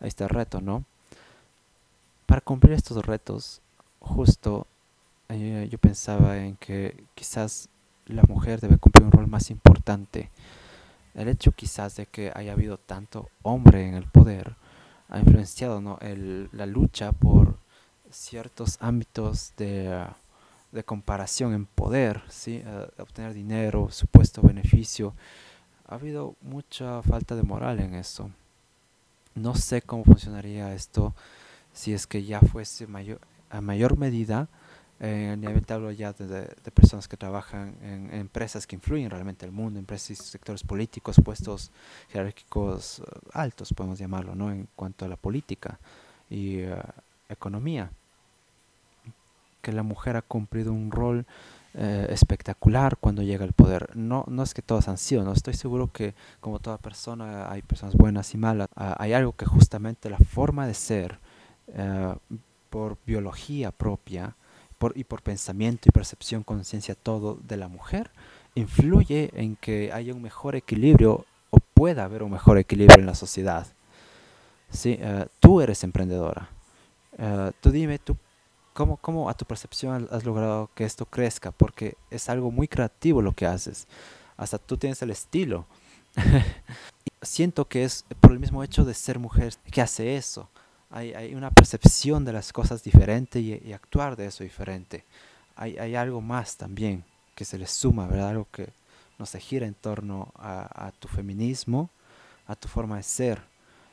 ahí 0.02 0.08
está 0.08 0.26
el 0.26 0.32
reto, 0.32 0.60
¿no? 0.60 0.84
Para 2.26 2.42
cumplir 2.42 2.74
estos 2.74 3.06
retos 3.06 3.62
justo 4.00 4.66
eh, 5.30 5.70
yo 5.72 5.78
pensaba 5.78 6.38
en 6.38 6.58
que 6.58 7.06
quizás 7.16 7.70
la 8.08 8.24
mujer 8.24 8.60
debe 8.60 8.78
cumplir 8.78 9.06
un 9.06 9.12
rol 9.12 9.28
más 9.28 9.50
importante. 9.50 10.30
El 11.14 11.28
hecho 11.28 11.52
quizás 11.52 11.96
de 11.96 12.06
que 12.06 12.32
haya 12.34 12.54
habido 12.54 12.78
tanto 12.78 13.30
hombre 13.44 13.88
en 13.88 13.96
el 13.96 14.06
poder 14.06 14.56
ha 15.10 15.20
influenciado 15.20 15.82
¿no? 15.82 15.98
el, 16.02 16.50
la 16.54 16.66
lucha 16.66 17.12
por 17.12 17.58
ciertos 18.10 18.78
ámbitos 18.80 19.54
de, 19.58 20.06
de 20.72 20.84
comparación 20.84 21.54
en 21.54 21.66
poder, 21.66 22.22
¿sí? 22.30 22.64
Uh, 22.66 23.02
obtener 23.02 23.34
dinero, 23.34 23.90
supuesto 23.92 24.42
beneficio. 24.42 25.14
Ha 25.88 25.96
habido 25.96 26.36
mucha 26.42 27.02
falta 27.02 27.36
de 27.36 27.44
moral 27.44 27.80
en 27.80 27.96
eso. 27.96 28.32
No 29.36 29.56
sé 29.56 29.82
cómo 29.82 30.04
funcionaría 30.04 30.74
esto 30.74 31.14
si 31.74 31.94
es 31.94 32.08
que 32.08 32.24
ya 32.24 32.40
fuese 32.42 32.88
mayor, 32.88 33.20
a 33.50 33.62
mayor 33.62 33.98
medida 33.98 34.48
eh, 35.04 35.62
te 35.66 35.74
hablo 35.74 35.92
ya 35.92 36.14
de, 36.14 36.28
de, 36.28 36.72
personas 36.72 37.08
que 37.08 37.18
trabajan 37.18 37.76
en, 37.82 38.14
empresas 38.14 38.68
que 38.68 38.76
influyen 38.76 39.10
realmente 39.10 39.48
el 39.48 39.52
mundo, 39.52 39.80
empresas 39.80 40.12
y 40.12 40.16
sectores 40.16 40.64
políticos, 40.64 41.20
puestos 41.24 41.72
jerárquicos 42.10 43.00
uh, 43.00 43.04
altos, 43.34 43.74
podemos 43.74 43.98
llamarlo, 43.98 44.36
¿no? 44.36 44.52
En 44.52 44.68
cuanto 44.76 45.06
a 45.06 45.08
la 45.08 45.16
política 45.16 45.80
y 46.30 46.64
uh, 46.66 46.78
economía. 47.30 47.92
Que 49.64 49.72
la 49.72 49.82
mujer 49.82 50.18
ha 50.18 50.22
cumplido 50.22 50.72
un 50.72 50.92
rol 50.92 51.26
eh, 51.74 52.08
espectacular 52.10 52.98
cuando 52.98 53.24
llega 53.24 53.44
al 53.44 53.54
poder. 53.54 53.96
No, 53.96 54.26
no 54.28 54.44
es 54.44 54.54
que 54.54 54.62
todos 54.62 54.88
han 54.88 55.00
sido, 55.00 55.24
no 55.24 55.34
estoy 55.34 55.56
seguro 55.56 55.92
que 55.92 56.14
como 56.42 56.60
toda 56.60 56.78
persona 56.78 57.50
hay 57.52 57.64
personas 57.64 57.96
buenas 57.96 58.36
y 58.36 58.38
malas. 58.38 58.68
Uh, 58.76 58.94
hay 58.98 59.14
algo 59.14 59.32
que 59.34 59.46
justamente 59.48 60.12
la 60.12 60.20
forma 60.20 60.68
de 60.68 60.76
ser, 60.76 61.18
uh, 61.70 62.16
por 62.70 62.98
biología 63.06 63.72
propia, 63.72 64.36
y 64.96 65.04
por 65.04 65.22
pensamiento 65.22 65.88
y 65.88 65.92
percepción, 65.92 66.44
conciencia, 66.44 66.96
todo 66.96 67.38
de 67.44 67.58
la 67.58 67.68
mujer, 67.68 68.12
influye 68.56 69.32
en 69.34 69.56
que 69.56 69.92
haya 69.94 70.14
un 70.14 70.22
mejor 70.22 70.56
equilibrio 70.56 71.26
o 71.50 71.58
pueda 71.74 72.04
haber 72.04 72.24
un 72.24 72.32
mejor 72.32 72.58
equilibrio 72.58 73.00
en 73.00 73.06
la 73.06 73.16
sociedad. 73.16 73.68
¿Sí? 74.70 75.00
Uh, 75.02 75.26
tú 75.40 75.62
eres 75.62 75.84
emprendedora. 75.84 76.50
Uh, 77.18 77.52
tú 77.60 77.72
dime, 77.72 78.00
tú, 78.00 78.18
¿cómo, 78.74 78.98
¿cómo 78.98 79.30
a 79.30 79.34
tu 79.34 79.46
percepción 79.46 80.08
has 80.12 80.26
logrado 80.26 80.70
que 80.76 80.86
esto 80.86 81.06
crezca? 81.06 81.52
Porque 81.52 81.96
es 82.10 82.30
algo 82.30 82.52
muy 82.52 82.68
creativo 82.68 83.22
lo 83.22 83.34
que 83.34 83.46
haces. 83.46 83.88
Hasta 84.38 84.58
tú 84.58 84.78
tienes 84.78 85.02
el 85.02 85.12
estilo. 85.12 85.66
Siento 87.22 87.68
que 87.68 87.84
es 87.84 88.06
por 88.20 88.32
el 88.32 88.40
mismo 88.40 88.64
hecho 88.64 88.84
de 88.86 88.94
ser 88.94 89.20
mujer 89.20 89.54
que 89.72 89.82
hace 89.82 90.16
eso 90.16 90.50
hay, 90.92 91.14
hay 91.14 91.36
una 91.36 91.52
percepción 91.52 92.26
de 92.26 92.34
las 92.34 92.52
cosas 92.52 92.84
diferente 92.84 93.40
y, 93.40 93.74
actuar 93.74 94.16
de 94.16 94.28
eso 94.28 94.44
diferente. 94.44 95.04
Hay, 95.56 95.78
hay, 95.78 95.96
algo 95.96 96.22
más 96.22 96.58
también 96.58 97.04
que 97.36 97.46
se 97.46 97.58
le 97.58 97.68
suma, 97.68 98.08
¿verdad? 98.08 98.30
Algo 98.30 98.48
que 98.52 98.70
no 99.18 99.26
se 99.26 99.40
gira 99.40 99.66
en 99.66 99.74
torno 99.74 100.32
a, 100.36 100.88
a 100.88 100.92
tu 100.92 101.08
feminismo, 101.08 101.90
a 102.48 102.56
tu 102.56 102.68
forma 102.68 102.98
de 102.98 103.04
ser 103.04 103.42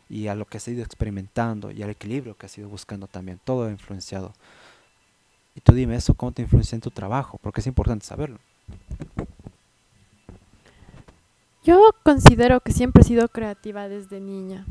y 0.09 0.27
a 0.27 0.35
lo 0.35 0.47
que 0.47 0.57
has 0.57 0.67
ido 0.69 0.83
experimentando 0.83 1.71
y 1.71 1.83
al 1.83 1.91
equilibrio 1.91 2.37
que 2.37 2.47
has 2.47 2.59
ido 2.59 2.69
buscando 2.69 3.07
también. 3.07 3.41
Todo 3.45 3.67
ha 3.67 3.71
influenciado. 3.71 4.33
Y 5.55 5.61
tú 5.61 5.73
dime 5.73 5.97
eso, 5.97 6.15
¿cómo 6.15 6.33
te 6.33 6.43
influencia 6.43 6.77
en 6.77 6.83
tu 6.83 6.91
trabajo? 6.91 7.39
Porque 7.43 7.61
es 7.61 7.67
importante 7.67 8.07
saberlo. 8.07 8.39
Yo 11.65 11.91
considero 12.03 12.61
que 12.61 12.73
siempre 12.73 13.03
he 13.03 13.05
sido 13.05 13.29
creativa 13.29 13.89
desde 13.89 14.21
niña. 14.21 14.67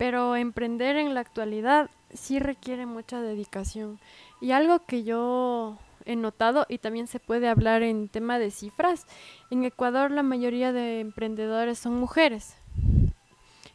Pero 0.00 0.34
emprender 0.34 0.96
en 0.96 1.12
la 1.12 1.20
actualidad 1.20 1.90
sí 2.14 2.38
requiere 2.38 2.86
mucha 2.86 3.20
dedicación. 3.20 4.00
Y 4.40 4.52
algo 4.52 4.86
que 4.86 5.04
yo 5.04 5.76
he 6.06 6.16
notado, 6.16 6.64
y 6.70 6.78
también 6.78 7.06
se 7.06 7.20
puede 7.20 7.50
hablar 7.50 7.82
en 7.82 8.08
tema 8.08 8.38
de 8.38 8.50
cifras, 8.50 9.06
en 9.50 9.62
Ecuador 9.64 10.10
la 10.10 10.22
mayoría 10.22 10.72
de 10.72 11.00
emprendedores 11.00 11.78
son 11.78 12.00
mujeres. 12.00 12.56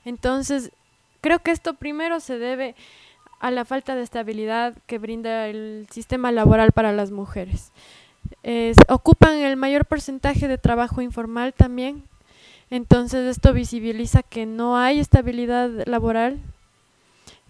Entonces, 0.04 0.72
creo 1.22 1.38
que 1.38 1.52
esto 1.52 1.76
primero 1.76 2.20
se 2.20 2.40
debe 2.40 2.74
a 3.40 3.52
la 3.52 3.64
falta 3.64 3.94
de 3.94 4.02
estabilidad 4.02 4.74
que 4.88 4.98
brinda 4.98 5.48
el 5.48 5.86
sistema 5.92 6.32
laboral 6.32 6.72
para 6.72 6.92
las 6.92 7.12
mujeres. 7.12 7.72
Ocupan 8.90 9.36
el 9.36 9.58
mayor 9.58 9.86
porcentaje 9.86 10.48
de 10.48 10.58
trabajo 10.58 11.04
informal 11.04 11.54
también, 11.54 12.04
entonces 12.70 13.28
esto 13.28 13.54
visibiliza 13.54 14.24
que 14.24 14.46
no 14.46 14.78
hay 14.78 15.00
estabilidad 15.00 15.70
laboral, 15.86 16.40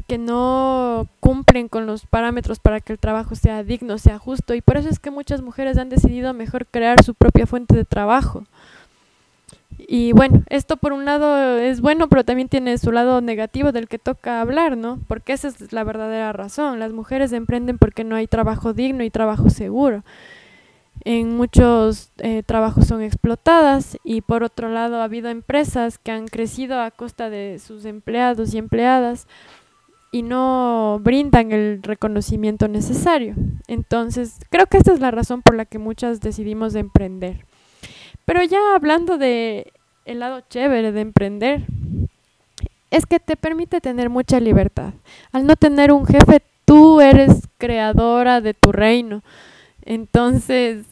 que 0.07 0.17
no 0.17 1.07
cumplen 1.19 1.67
con 1.67 1.85
los 1.85 2.05
parámetros 2.05 2.59
para 2.59 2.81
que 2.81 2.93
el 2.93 2.99
trabajo 2.99 3.35
sea 3.35 3.63
digno, 3.63 3.97
sea 3.97 4.19
justo. 4.19 4.53
Y 4.53 4.61
por 4.61 4.77
eso 4.77 4.89
es 4.89 4.99
que 4.99 5.11
muchas 5.11 5.41
mujeres 5.41 5.77
han 5.77 5.89
decidido 5.89 6.33
mejor 6.33 6.67
crear 6.67 7.03
su 7.03 7.15
propia 7.15 7.47
fuente 7.47 7.75
de 7.75 7.85
trabajo. 7.85 8.43
Y 9.77 10.13
bueno, 10.13 10.43
esto 10.49 10.77
por 10.77 10.93
un 10.93 11.05
lado 11.05 11.57
es 11.57 11.81
bueno, 11.81 12.07
pero 12.07 12.23
también 12.23 12.47
tiene 12.47 12.77
su 12.77 12.91
lado 12.91 13.19
negativo 13.21 13.71
del 13.71 13.87
que 13.87 13.99
toca 13.99 14.41
hablar, 14.41 14.77
¿no? 14.77 14.99
Porque 15.07 15.33
esa 15.33 15.47
es 15.49 15.73
la 15.73 15.83
verdadera 15.83 16.31
razón. 16.33 16.79
Las 16.79 16.93
mujeres 16.93 17.33
emprenden 17.33 17.77
porque 17.77 18.03
no 18.03 18.15
hay 18.15 18.27
trabajo 18.27 18.73
digno 18.73 19.03
y 19.03 19.09
trabajo 19.09 19.49
seguro 19.49 20.03
en 21.05 21.37
muchos 21.37 22.09
eh, 22.17 22.41
trabajos 22.43 22.87
son 22.87 23.03
explotadas 23.03 23.97
y 24.03 24.21
por 24.21 24.43
otro 24.43 24.69
lado 24.69 24.97
ha 24.99 25.03
habido 25.03 25.29
empresas 25.29 25.99
que 25.99 26.11
han 26.11 26.27
crecido 26.27 26.81
a 26.81 26.89
costa 26.89 27.29
de 27.29 27.59
sus 27.59 27.85
empleados 27.85 28.55
y 28.55 28.57
empleadas 28.57 29.27
y 30.11 30.23
no 30.23 30.99
brindan 31.03 31.51
el 31.51 31.83
reconocimiento 31.83 32.67
necesario. 32.67 33.35
Entonces, 33.67 34.39
creo 34.49 34.65
que 34.65 34.77
esta 34.77 34.93
es 34.93 34.99
la 34.99 35.11
razón 35.11 35.43
por 35.43 35.55
la 35.55 35.65
que 35.65 35.77
muchas 35.77 36.21
decidimos 36.21 36.73
emprender. 36.73 37.45
Pero 38.25 38.43
ya 38.43 38.75
hablando 38.75 39.19
de 39.19 39.73
el 40.05 40.19
lado 40.19 40.41
chévere 40.49 40.91
de 40.91 41.01
emprender, 41.01 41.65
es 42.89 43.05
que 43.05 43.19
te 43.19 43.35
permite 43.35 43.79
tener 43.79 44.09
mucha 44.09 44.39
libertad. 44.39 44.93
Al 45.31 45.45
no 45.45 45.55
tener 45.55 45.91
un 45.91 46.07
jefe, 46.07 46.41
tú 46.65 46.99
eres 46.99 47.47
creadora 47.59 48.41
de 48.41 48.55
tu 48.55 48.71
reino. 48.71 49.21
Entonces, 49.83 50.85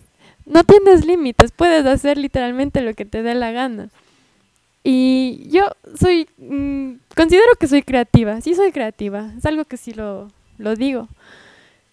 no 0.46 0.64
tienes 0.64 1.06
límites, 1.06 1.52
puedes 1.52 1.86
hacer 1.86 2.18
literalmente 2.18 2.82
lo 2.82 2.94
que 2.94 3.06
te 3.06 3.24
dé 3.24 3.36
la 3.36 3.52
gana. 3.52 3.89
Y 4.84 5.48
yo 5.50 5.70
soy, 5.96 6.28
mmm, 6.38 6.96
considero 7.16 7.54
que 7.60 7.68
soy 7.68 7.84
creativa, 7.84 8.41
sí 8.41 8.54
soy 8.54 8.72
creativa, 8.72 9.32
es 9.38 9.46
algo 9.46 9.66
que 9.66 9.78
sí 9.78 9.94
lo, 9.94 10.28
lo 10.58 10.76
digo. 10.76 11.08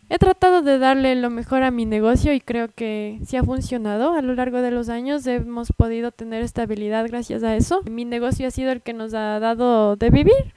He 0.09 0.19
tratado 0.19 0.63
de 0.63 0.79
darle 0.79 1.15
lo 1.15 1.31
mejor 1.31 1.63
a 1.63 1.71
mi 1.71 1.87
negocio 1.87 2.33
y 2.33 2.41
creo 2.41 2.69
que 2.75 3.21
sí 3.25 3.37
ha 3.37 3.45
funcionado. 3.45 4.13
A 4.15 4.23
lo 4.23 4.35
largo 4.35 4.61
de 4.61 4.73
los 4.73 4.89
años 4.89 5.25
hemos 5.29 5.71
podido 5.71 6.11
tener 6.11 6.43
estabilidad 6.43 7.07
gracias 7.07 7.45
a 7.45 7.55
eso. 7.55 7.83
Mi 7.89 8.05
negocio 8.05 8.49
ha 8.49 8.51
sido 8.51 8.73
el 8.73 8.83
que 8.83 8.93
nos 8.93 9.15
ha 9.15 9.39
dado 9.39 9.95
de 9.95 10.11
vivir 10.11 10.53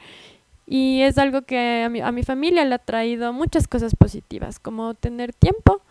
y 0.66 1.02
es 1.02 1.20
algo 1.20 1.44
que 1.44 1.84
a 1.84 1.90
mi, 1.90 2.02
a 2.02 2.12
mi 2.12 2.24
familia 2.24 2.66
le 2.66 2.74
ha 2.74 2.80
traído 2.80 3.32
muchas 3.32 3.68
cosas 3.68 3.96
positivas, 3.96 4.58
como 4.58 4.96
tener 4.96 5.34
tiempo 5.34 5.82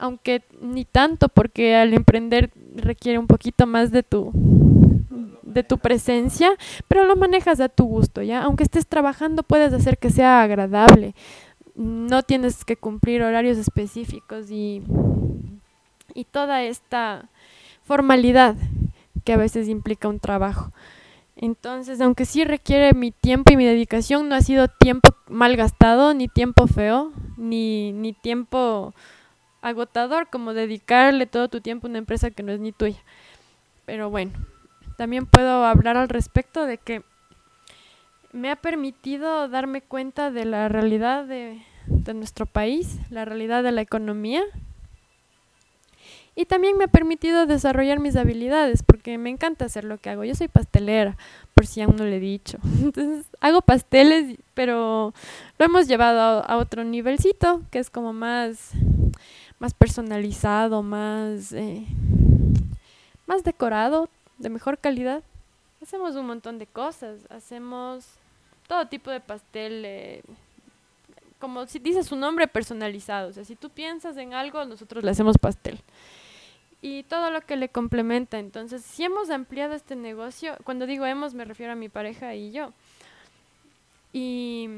aunque 0.00 0.42
ni 0.60 0.84
tanto 0.84 1.28
porque 1.28 1.76
al 1.76 1.92
emprender 1.94 2.50
requiere 2.74 3.18
un 3.18 3.26
poquito 3.26 3.66
más 3.66 3.92
de 3.92 4.02
tu 4.02 4.32
de 5.42 5.64
tu 5.64 5.78
presencia, 5.78 6.52
pero 6.86 7.04
lo 7.04 7.16
manejas 7.16 7.58
a 7.60 7.68
tu 7.68 7.84
gusto, 7.84 8.22
¿ya? 8.22 8.42
Aunque 8.42 8.62
estés 8.62 8.86
trabajando 8.86 9.42
puedes 9.42 9.72
hacer 9.72 9.98
que 9.98 10.10
sea 10.10 10.42
agradable. 10.42 11.14
No 11.74 12.22
tienes 12.22 12.64
que 12.64 12.76
cumplir 12.76 13.22
horarios 13.22 13.58
específicos 13.58 14.50
y 14.50 14.82
y 16.14 16.24
toda 16.24 16.62
esta 16.62 17.28
formalidad 17.82 18.56
que 19.24 19.32
a 19.32 19.36
veces 19.36 19.68
implica 19.68 20.08
un 20.08 20.18
trabajo. 20.18 20.72
Entonces, 21.36 22.00
aunque 22.00 22.26
sí 22.26 22.44
requiere 22.44 22.92
mi 22.92 23.12
tiempo 23.12 23.52
y 23.52 23.56
mi 23.56 23.64
dedicación, 23.64 24.28
no 24.28 24.34
ha 24.34 24.40
sido 24.40 24.68
tiempo 24.68 25.10
mal 25.28 25.56
gastado, 25.56 26.12
ni 26.14 26.28
tiempo 26.28 26.66
feo, 26.66 27.12
ni, 27.36 27.92
ni 27.92 28.12
tiempo 28.12 28.92
agotador 29.62 30.28
como 30.28 30.54
dedicarle 30.54 31.26
todo 31.26 31.48
tu 31.48 31.60
tiempo 31.60 31.86
a 31.86 31.90
una 31.90 31.98
empresa 31.98 32.30
que 32.30 32.42
no 32.42 32.52
es 32.52 32.60
ni 32.60 32.72
tuya. 32.72 32.98
Pero 33.86 34.10
bueno, 34.10 34.32
también 34.96 35.26
puedo 35.26 35.64
hablar 35.64 35.96
al 35.96 36.08
respecto 36.08 36.66
de 36.66 36.78
que 36.78 37.02
me 38.32 38.50
ha 38.50 38.56
permitido 38.56 39.48
darme 39.48 39.82
cuenta 39.82 40.30
de 40.30 40.44
la 40.44 40.68
realidad 40.68 41.24
de, 41.24 41.62
de 41.86 42.14
nuestro 42.14 42.46
país, 42.46 42.98
la 43.10 43.24
realidad 43.24 43.62
de 43.62 43.72
la 43.72 43.80
economía. 43.80 44.42
Y 46.36 46.46
también 46.46 46.78
me 46.78 46.84
ha 46.84 46.88
permitido 46.88 47.44
desarrollar 47.46 47.98
mis 47.98 48.16
habilidades, 48.16 48.82
porque 48.82 49.18
me 49.18 49.30
encanta 49.30 49.64
hacer 49.64 49.84
lo 49.84 49.98
que 49.98 50.10
hago. 50.10 50.24
Yo 50.24 50.34
soy 50.34 50.48
pastelera, 50.48 51.16
por 51.54 51.66
si 51.66 51.82
aún 51.82 51.96
no 51.96 52.04
le 52.04 52.16
he 52.16 52.20
dicho. 52.20 52.58
Entonces, 52.80 53.26
hago 53.40 53.62
pasteles, 53.62 54.38
pero 54.54 55.12
lo 55.58 55.64
hemos 55.64 55.88
llevado 55.88 56.20
a, 56.20 56.40
a 56.40 56.56
otro 56.56 56.84
nivelcito, 56.84 57.62
que 57.70 57.80
es 57.80 57.90
como 57.90 58.12
más 58.12 58.72
más 59.60 59.74
personalizado, 59.74 60.82
más, 60.82 61.52
eh, 61.52 61.86
más 63.26 63.44
decorado, 63.44 64.08
de 64.38 64.48
mejor 64.48 64.78
calidad. 64.78 65.22
Hacemos 65.80 66.16
un 66.16 66.26
montón 66.26 66.58
de 66.58 66.66
cosas, 66.66 67.20
hacemos 67.28 68.06
todo 68.66 68.88
tipo 68.88 69.10
de 69.10 69.20
pastel, 69.20 70.22
como 71.38 71.66
si 71.66 71.78
dice 71.78 72.02
su 72.02 72.16
nombre, 72.16 72.48
personalizado. 72.48 73.28
O 73.28 73.32
sea, 73.32 73.44
si 73.44 73.54
tú 73.54 73.70
piensas 73.70 74.16
en 74.16 74.34
algo, 74.34 74.64
nosotros 74.64 75.04
le 75.04 75.10
hacemos 75.10 75.38
pastel. 75.38 75.80
y 76.82 77.02
todo 77.02 77.30
lo 77.30 77.42
que 77.42 77.56
le 77.56 77.68
complementa. 77.68 78.38
Entonces, 78.38 78.82
si 78.82 79.04
hemos 79.04 79.28
ampliado 79.28 79.74
este 79.74 79.96
negocio, 79.96 80.56
cuando 80.64 80.86
digo 80.86 81.04
hemos 81.04 81.34
me 81.34 81.44
refiero 81.44 81.72
a 81.72 81.76
mi 81.76 81.90
pareja 81.90 82.34
y 82.34 82.52
yo. 82.52 82.72
Y 84.14 84.68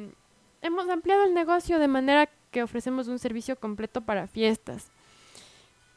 hemos 0.61 0.89
ampliado 0.89 1.23
el 1.23 1.33
negocio 1.33 1.79
de 1.79 1.87
manera 1.87 2.29
que 2.53 2.63
ofrecemos 2.63 3.09
un 3.09 3.19
servicio 3.19 3.57
completo 3.57 4.03
para 4.03 4.29
fiestas. 4.29 4.93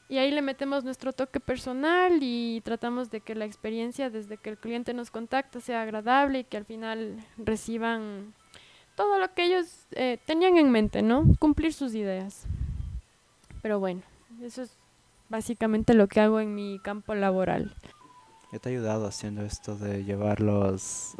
Y 0.07 0.17
ahí 0.17 0.31
le 0.31 0.41
metemos 0.41 0.83
nuestro 0.83 1.13
toque 1.13 1.39
personal 1.39 2.19
y 2.21 2.61
tratamos 2.61 3.09
de 3.09 3.21
que 3.21 3.35
la 3.35 3.45
experiencia 3.45 4.09
desde 4.09 4.37
que 4.37 4.51
el 4.51 4.57
cliente 4.57 4.93
nos 4.93 5.11
contacta 5.11 5.59
sea 5.59 5.81
agradable 5.81 6.39
y 6.39 6.43
que 6.43 6.57
al 6.57 6.65
final 6.65 7.23
reciban 7.37 8.33
todo 8.95 9.19
lo 9.19 9.33
que 9.33 9.45
ellos 9.45 9.87
eh, 9.91 10.19
tenían 10.25 10.57
en 10.57 10.71
mente, 10.71 11.01
¿no? 11.01 11.25
Cumplir 11.39 11.73
sus 11.73 11.95
ideas. 11.95 12.45
Pero 13.61 13.79
bueno, 13.79 14.01
eso 14.41 14.61
es 14.61 14.77
básicamente 15.27 15.95
lo 15.95 16.07
que 16.07 16.21
hago 16.21 16.39
en 16.39 16.53
mi 16.53 16.79
campo 16.83 17.15
laboral. 17.15 17.75
Yo 18.51 18.59
te 18.59 18.69
he 18.69 18.73
ayudado 18.73 19.07
haciendo 19.07 19.41
esto 19.41 19.75
de 19.75 20.03
llevar 20.03 20.39
los, 20.39 21.15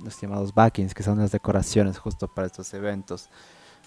los 0.00 0.20
llamados 0.20 0.54
backings, 0.54 0.94
que 0.94 1.02
son 1.02 1.18
las 1.18 1.30
decoraciones 1.30 1.98
justo 1.98 2.26
para 2.26 2.46
estos 2.46 2.72
eventos. 2.74 3.28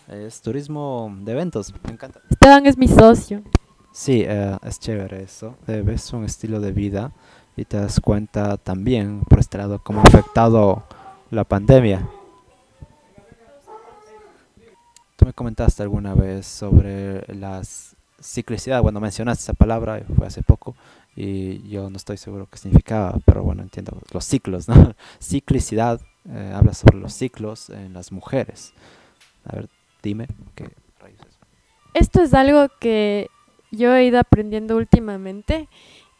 Es 0.07 0.41
turismo 0.41 1.13
de 1.21 1.33
eventos, 1.33 1.73
me 1.83 1.91
encanta. 1.91 2.21
Esteban 2.29 2.65
es 2.65 2.77
mi 2.77 2.87
socio. 2.87 3.43
Sí, 3.91 4.23
eh, 4.25 4.57
es 4.63 4.79
chévere 4.79 5.23
eso. 5.23 5.55
Ves 5.65 6.13
un 6.13 6.23
estilo 6.23 6.61
de 6.61 6.71
vida 6.71 7.11
y 7.57 7.65
te 7.65 7.77
das 7.77 7.99
cuenta 7.99 8.57
también, 8.57 9.21
por 9.21 9.39
este 9.39 9.57
lado, 9.57 9.81
cómo 9.83 9.99
ha 9.99 10.03
afectado 10.03 10.83
la 11.31 11.43
pandemia. 11.43 12.07
Tú 15.17 15.25
me 15.25 15.33
comentaste 15.33 15.83
alguna 15.83 16.13
vez 16.13 16.45
sobre 16.45 17.25
la 17.33 17.61
ciclicidad, 18.21 18.81
bueno, 18.81 18.99
mencionaste 18.99 19.43
esa 19.43 19.53
palabra, 19.53 20.01
fue 20.15 20.27
hace 20.27 20.43
poco, 20.43 20.75
y 21.15 21.67
yo 21.67 21.89
no 21.89 21.97
estoy 21.97 22.17
seguro 22.17 22.47
qué 22.49 22.57
significaba, 22.57 23.17
pero 23.25 23.43
bueno, 23.43 23.63
entiendo 23.63 23.99
los 24.13 24.23
ciclos, 24.23 24.67
¿no? 24.67 24.93
Ciclicidad, 25.19 25.99
eh, 26.29 26.53
habla 26.55 26.73
sobre 26.73 26.97
los 26.97 27.13
ciclos 27.13 27.69
en 27.71 27.93
las 27.93 28.11
mujeres. 28.11 28.73
A 29.45 29.55
ver, 29.55 29.69
dime 30.07 30.27
qué 30.55 30.69
rayos 30.99 31.19
es. 31.21 31.37
Esto 31.93 32.21
es 32.21 32.33
algo 32.33 32.67
que 32.79 33.29
yo 33.71 33.93
he 33.93 34.05
ido 34.05 34.19
aprendiendo 34.19 34.77
últimamente 34.77 35.67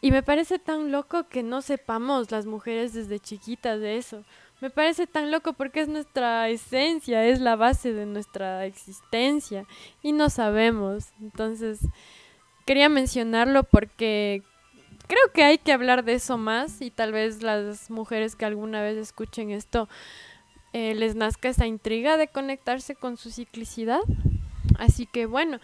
y 0.00 0.10
me 0.10 0.22
parece 0.22 0.58
tan 0.58 0.92
loco 0.92 1.28
que 1.28 1.42
no 1.42 1.62
sepamos 1.62 2.30
las 2.30 2.46
mujeres 2.46 2.92
desde 2.92 3.18
chiquitas 3.18 3.80
de 3.80 3.96
eso. 3.96 4.24
Me 4.60 4.70
parece 4.70 5.06
tan 5.06 5.30
loco 5.30 5.52
porque 5.54 5.80
es 5.80 5.88
nuestra 5.88 6.48
esencia, 6.48 7.24
es 7.24 7.40
la 7.40 7.56
base 7.56 7.92
de 7.92 8.06
nuestra 8.06 8.66
existencia 8.66 9.64
y 10.02 10.12
no 10.12 10.30
sabemos. 10.30 11.06
Entonces, 11.20 11.80
quería 12.66 12.88
mencionarlo 12.88 13.62
porque 13.62 14.42
creo 15.06 15.32
que 15.32 15.44
hay 15.44 15.58
que 15.58 15.72
hablar 15.72 16.04
de 16.04 16.14
eso 16.14 16.36
más 16.38 16.82
y 16.82 16.90
tal 16.90 17.12
vez 17.12 17.42
las 17.42 17.90
mujeres 17.90 18.36
que 18.36 18.44
alguna 18.44 18.82
vez 18.82 18.96
escuchen 18.98 19.50
esto 19.50 19.88
eh, 20.72 20.94
les 20.94 21.14
nazca 21.14 21.48
esa 21.48 21.66
intriga 21.66 22.16
de 22.16 22.28
conectarse 22.28 22.94
con 22.94 23.16
su 23.16 23.30
ciclicidad. 23.30 24.00
Así 24.78 25.06
que 25.06 25.26
bueno, 25.26 25.58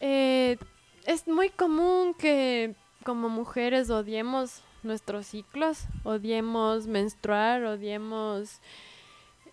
eh, 0.00 0.58
es 1.06 1.26
muy 1.26 1.50
común 1.50 2.14
que 2.14 2.74
como 3.04 3.28
mujeres 3.28 3.90
odiemos 3.90 4.62
nuestros 4.82 5.26
ciclos, 5.26 5.84
odiemos 6.04 6.86
menstruar, 6.86 7.64
odiemos 7.64 8.60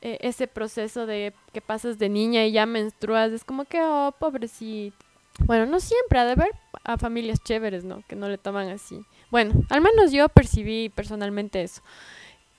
eh, 0.02 0.18
ese 0.22 0.48
proceso 0.48 1.06
de 1.06 1.34
que 1.54 1.62
pasas 1.62 1.98
de 1.98 2.10
niña 2.10 2.46
y 2.46 2.52
ya 2.52 2.66
menstruas, 2.66 3.32
es 3.32 3.44
como 3.44 3.66
que, 3.66 3.82
oh, 3.82 4.14
pobrecito. 4.20 4.96
Bueno, 5.40 5.66
no 5.66 5.80
siempre, 5.80 6.20
ha 6.20 6.26
de 6.26 6.34
haber 6.34 6.52
a 6.84 6.98
familias 6.98 7.40
chéveres, 7.44 7.84
¿no? 7.84 8.04
Que 8.08 8.16
no 8.16 8.30
le 8.30 8.38
toman 8.38 8.70
así. 8.70 9.04
Bueno, 9.32 9.54
al 9.70 9.82
menos 9.82 10.12
yo 10.12 10.30
percibí 10.30 10.90
personalmente 10.90 11.64
eso. 11.64 11.82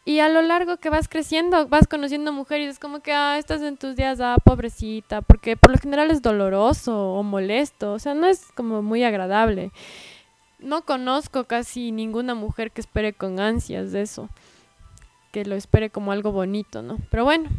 Y 0.09 0.21
a 0.21 0.29
lo 0.29 0.41
largo 0.41 0.77
que 0.77 0.89
vas 0.89 1.09
creciendo, 1.09 1.67
vas 1.67 1.89
conociendo 1.89 2.33
mujeres, 2.33 2.71
es 2.71 2.79
como 2.79 3.01
que, 3.01 3.13
ah, 3.13 3.39
estás 3.39 3.61
en 3.63 3.77
tus 3.77 3.97
días, 3.97 4.21
ah, 4.21 4.37
pobrecita, 4.43 5.21
porque 5.21 5.57
por 5.57 5.73
lo 5.73 5.79
general 5.79 6.13
es 6.13 6.23
doloroso 6.23 7.13
o 7.15 7.25
molesto, 7.25 7.95
o 7.95 7.99
sea, 7.99 8.15
no 8.15 8.29
es 8.29 8.47
como 8.55 8.83
muy 8.83 9.03
agradable. 9.03 9.73
No 10.61 10.83
conozco 10.83 11.43
casi 11.47 11.91
ninguna 11.91 12.37
mujer 12.37 12.71
que 12.71 12.83
espere 12.83 13.15
con 13.15 13.41
ansias 13.41 13.91
de 13.91 14.03
eso, 14.03 14.29
que 15.33 15.45
lo 15.45 15.57
espere 15.57 15.91
como 15.91 16.13
algo 16.13 16.31
bonito, 16.31 16.83
¿no? 16.83 16.99
Pero 17.11 17.25
bueno, 17.25 17.51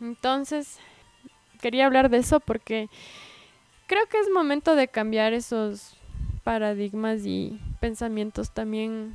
entonces 0.00 0.80
quería 1.60 1.86
hablar 1.86 2.10
de 2.10 2.16
eso 2.16 2.40
porque 2.40 2.88
creo 3.86 4.08
que 4.08 4.18
es 4.18 4.28
momento 4.28 4.74
de 4.74 4.88
cambiar 4.88 5.34
esos 5.34 5.94
paradigmas 6.42 7.24
y 7.26 7.60
pensamientos 7.78 8.50
también 8.50 9.14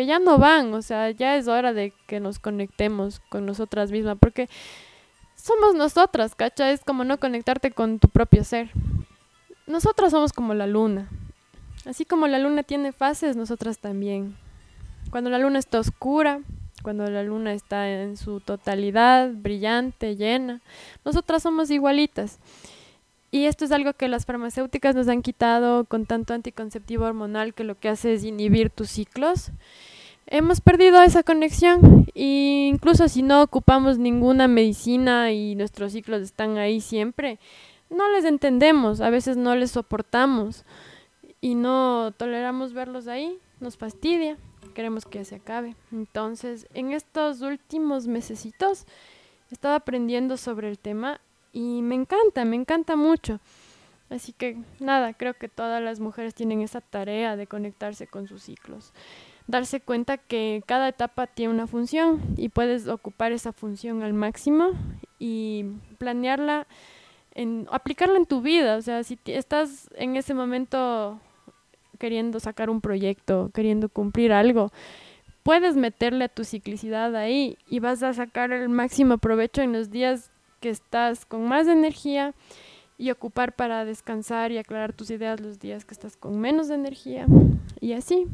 que 0.00 0.06
ya 0.06 0.18
no 0.18 0.38
van, 0.38 0.72
o 0.72 0.80
sea, 0.80 1.10
ya 1.10 1.36
es 1.36 1.46
hora 1.46 1.74
de 1.74 1.92
que 2.06 2.20
nos 2.20 2.38
conectemos 2.38 3.20
con 3.28 3.44
nosotras 3.44 3.90
mismas, 3.90 4.16
porque 4.18 4.48
somos 5.34 5.74
nosotras, 5.74 6.34
¿cacha? 6.34 6.70
Es 6.70 6.82
como 6.82 7.04
no 7.04 7.20
conectarte 7.20 7.70
con 7.70 7.98
tu 7.98 8.08
propio 8.08 8.42
ser. 8.42 8.70
Nosotras 9.66 10.12
somos 10.12 10.32
como 10.32 10.54
la 10.54 10.66
luna. 10.66 11.10
Así 11.84 12.06
como 12.06 12.28
la 12.28 12.38
luna 12.38 12.62
tiene 12.62 12.92
fases, 12.92 13.36
nosotras 13.36 13.78
también. 13.78 14.38
Cuando 15.10 15.28
la 15.28 15.38
luna 15.38 15.58
está 15.58 15.78
oscura, 15.78 16.40
cuando 16.82 17.06
la 17.10 17.22
luna 17.22 17.52
está 17.52 17.90
en 17.90 18.16
su 18.16 18.40
totalidad, 18.40 19.30
brillante, 19.34 20.16
llena, 20.16 20.62
nosotras 21.04 21.42
somos 21.42 21.70
igualitas. 21.70 22.38
Y 23.30 23.44
esto 23.44 23.66
es 23.66 23.70
algo 23.70 23.92
que 23.92 24.08
las 24.08 24.24
farmacéuticas 24.24 24.94
nos 24.94 25.08
han 25.08 25.20
quitado 25.20 25.84
con 25.84 26.06
tanto 26.06 26.32
anticonceptivo 26.32 27.04
hormonal 27.04 27.52
que 27.52 27.64
lo 27.64 27.78
que 27.78 27.90
hace 27.90 28.14
es 28.14 28.24
inhibir 28.24 28.70
tus 28.70 28.88
ciclos. 28.88 29.52
Hemos 30.32 30.60
perdido 30.60 31.02
esa 31.02 31.24
conexión 31.24 32.06
e 32.14 32.68
incluso 32.72 33.08
si 33.08 33.20
no 33.20 33.42
ocupamos 33.42 33.98
ninguna 33.98 34.46
medicina 34.46 35.32
y 35.32 35.56
nuestros 35.56 35.90
ciclos 35.90 36.22
están 36.22 36.56
ahí 36.56 36.80
siempre, 36.80 37.40
no 37.90 38.08
les 38.12 38.24
entendemos, 38.24 39.00
a 39.00 39.10
veces 39.10 39.36
no 39.36 39.56
les 39.56 39.72
soportamos 39.72 40.64
y 41.40 41.56
no 41.56 42.14
toleramos 42.16 42.72
verlos 42.74 43.08
ahí, 43.08 43.40
nos 43.58 43.76
fastidia, 43.76 44.36
queremos 44.72 45.04
que 45.04 45.24
se 45.24 45.34
acabe. 45.34 45.74
Entonces, 45.90 46.68
en 46.74 46.92
estos 46.92 47.40
últimos 47.40 48.06
mesecitos 48.06 48.86
estaba 49.50 49.74
aprendiendo 49.74 50.36
sobre 50.36 50.68
el 50.68 50.78
tema 50.78 51.20
y 51.52 51.82
me 51.82 51.96
encanta, 51.96 52.44
me 52.44 52.54
encanta 52.54 52.94
mucho. 52.94 53.40
Así 54.10 54.32
que 54.32 54.58
nada, 54.78 55.12
creo 55.12 55.34
que 55.34 55.48
todas 55.48 55.82
las 55.82 55.98
mujeres 55.98 56.36
tienen 56.36 56.60
esa 56.60 56.80
tarea 56.80 57.34
de 57.34 57.48
conectarse 57.48 58.06
con 58.06 58.28
sus 58.28 58.44
ciclos. 58.44 58.92
Darse 59.50 59.80
cuenta 59.80 60.16
que 60.16 60.62
cada 60.64 60.88
etapa 60.88 61.26
tiene 61.26 61.52
una 61.52 61.66
función 61.66 62.20
y 62.36 62.50
puedes 62.50 62.86
ocupar 62.86 63.32
esa 63.32 63.52
función 63.52 64.04
al 64.04 64.12
máximo 64.12 64.70
y 65.18 65.64
planearla, 65.98 66.68
en, 67.34 67.66
aplicarla 67.72 68.16
en 68.16 68.26
tu 68.26 68.42
vida. 68.42 68.76
O 68.76 68.82
sea, 68.82 69.02
si 69.02 69.18
estás 69.26 69.90
en 69.96 70.16
ese 70.16 70.34
momento 70.34 71.18
queriendo 71.98 72.38
sacar 72.38 72.70
un 72.70 72.80
proyecto, 72.80 73.50
queriendo 73.52 73.88
cumplir 73.88 74.32
algo, 74.32 74.70
puedes 75.42 75.74
meterle 75.74 76.26
a 76.26 76.28
tu 76.28 76.44
ciclicidad 76.44 77.16
ahí 77.16 77.58
y 77.68 77.80
vas 77.80 78.04
a 78.04 78.14
sacar 78.14 78.52
el 78.52 78.68
máximo 78.68 79.18
provecho 79.18 79.62
en 79.62 79.72
los 79.72 79.90
días 79.90 80.30
que 80.60 80.68
estás 80.68 81.26
con 81.26 81.48
más 81.48 81.66
energía 81.66 82.34
y 82.98 83.10
ocupar 83.10 83.56
para 83.56 83.84
descansar 83.84 84.52
y 84.52 84.58
aclarar 84.58 84.92
tus 84.92 85.10
ideas 85.10 85.40
los 85.40 85.58
días 85.58 85.84
que 85.84 85.94
estás 85.94 86.16
con 86.16 86.38
menos 86.38 86.70
energía 86.70 87.26
y 87.80 87.94
así. 87.94 88.28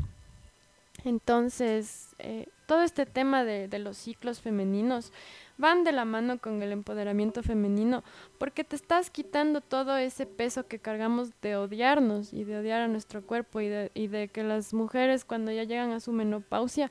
Entonces, 1.06 2.14
eh, 2.18 2.48
todo 2.66 2.82
este 2.82 3.06
tema 3.06 3.44
de, 3.44 3.68
de, 3.68 3.78
los 3.78 3.96
ciclos 3.96 4.40
femeninos 4.40 5.12
van 5.56 5.84
de 5.84 5.92
la 5.92 6.04
mano 6.04 6.38
con 6.38 6.62
el 6.62 6.72
empoderamiento 6.72 7.42
femenino 7.42 8.02
porque 8.38 8.64
te 8.64 8.76
estás 8.76 9.08
quitando 9.08 9.60
todo 9.60 9.96
ese 9.96 10.26
peso 10.26 10.66
que 10.66 10.80
cargamos 10.80 11.30
de 11.40 11.56
odiarnos 11.56 12.32
y 12.32 12.44
de 12.44 12.58
odiar 12.58 12.82
a 12.82 12.88
nuestro 12.88 13.24
cuerpo 13.24 13.60
y 13.60 13.68
de, 13.68 13.90
y 13.94 14.08
de 14.08 14.28
que 14.28 14.42
las 14.42 14.74
mujeres 14.74 15.24
cuando 15.24 15.52
ya 15.52 15.62
llegan 15.62 15.92
a 15.92 16.00
su 16.00 16.12
menopausia 16.12 16.90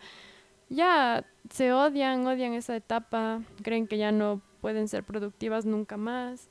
ya 0.69 1.25
se 1.49 1.73
odian, 1.73 2.25
odian 2.25 2.53
esa 2.53 2.75
etapa, 2.75 3.41
creen 3.63 3.87
que 3.87 3.97
ya 3.97 4.11
no 4.11 4.41
pueden 4.61 4.87
ser 4.87 5.03
productivas 5.03 5.65
nunca 5.65 5.97
más. 5.97 6.49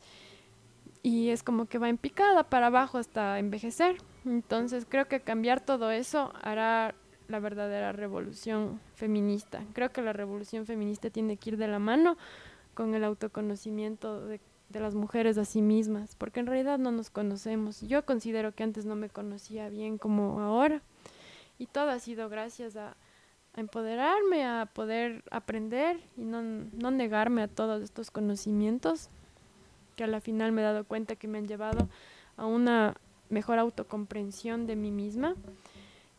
Y 1.03 1.31
es 1.31 1.43
como 1.43 1.67
que 1.67 1.79
va 1.79 1.89
en 1.89 1.99
picada 1.99 2.45
para 2.45 2.69
abajo 2.69 2.99
hasta 2.99 3.39
envejecer. 3.39 3.97
Entonces 4.25 4.87
creo 4.89 5.07
que 5.07 5.21
cambiar 5.21 5.61
todo 5.61 5.91
eso 5.91 6.33
hará 6.43 6.95
la 7.29 7.41
verdadera 7.41 7.93
revolución 7.93 8.81
feminista. 8.95 9.63
Creo 9.73 9.91
que 9.93 10.03
la 10.03 10.13
revolución 10.13 10.67
feminista 10.67 11.11
tiene 11.11 11.37
que 11.37 11.51
ir 11.51 11.57
de 11.57 11.69
la 11.69 11.79
mano 11.79 12.17
con 12.75 12.95
el 12.95 13.05
autoconocimiento 13.05 14.27
de, 14.27 14.41
de, 14.69 14.81
las 14.81 14.95
mujeres 14.95 15.39
a 15.39 15.45
sí 15.45 15.63
mismas, 15.63 16.17
porque 16.17 16.41
en 16.41 16.47
realidad 16.47 16.79
no 16.79 16.91
nos 16.91 17.11
conocemos. 17.11 17.81
Yo 17.83 18.05
considero 18.05 18.53
que 18.53 18.65
antes 18.65 18.85
no 18.85 18.97
me 18.97 19.09
conocía 19.09 19.69
bien 19.69 19.97
como 19.99 20.41
ahora, 20.41 20.83
y 21.59 21.67
todo 21.67 21.91
ha 21.91 21.99
sido 21.99 22.29
gracias 22.29 22.77
a, 22.77 22.97
empoderarme, 23.57 24.45
a 24.45 24.67
poder 24.67 25.23
aprender 25.31 26.01
y 26.17 26.25
no, 26.25 26.43
no 26.43 26.91
negarme 26.91 27.43
a 27.43 27.49
todos 27.49 27.83
estos 27.83 28.11
conocimientos 28.11 29.11
que 29.97 30.05
a 30.05 30.09
la 30.09 30.21
final 30.21 30.53
me 30.53 30.63
he 30.63 30.65
dado 30.65 30.85
cuenta 30.85 31.15
que 31.15 31.29
me 31.29 31.39
han 31.39 31.47
llevado 31.47 31.89
a 32.37 32.47
una 32.47 32.97
mejor 33.31 33.59
autocomprensión 33.59 34.67
de 34.67 34.75
mí 34.75 34.91
misma 34.91 35.37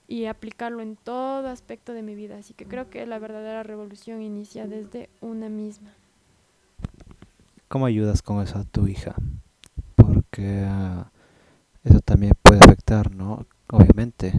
y 0.07 0.25
aplicarlo 0.25 0.81
en 0.81 0.95
todo 0.95 1.47
aspecto 1.47 1.93
de 1.93 2.03
mi 2.03 2.15
vida. 2.15 2.37
Así 2.37 2.53
que 2.53 2.65
creo 2.65 2.89
que 2.89 3.05
la 3.05 3.19
verdadera 3.19 3.63
revolución 3.63 4.21
inicia 4.21 4.67
desde 4.67 5.09
una 5.21 5.49
misma. 5.49 5.93
¿Cómo 7.67 7.85
ayudas 7.85 8.21
con 8.21 8.41
eso 8.41 8.59
a 8.59 8.63
tu 8.63 8.87
hija? 8.87 9.15
Porque 9.95 10.63
ah, 10.67 11.11
eso 11.83 11.99
también 11.99 12.33
puede 12.41 12.59
afectar, 12.59 13.13
¿no? 13.13 13.45
Obviamente. 13.69 14.33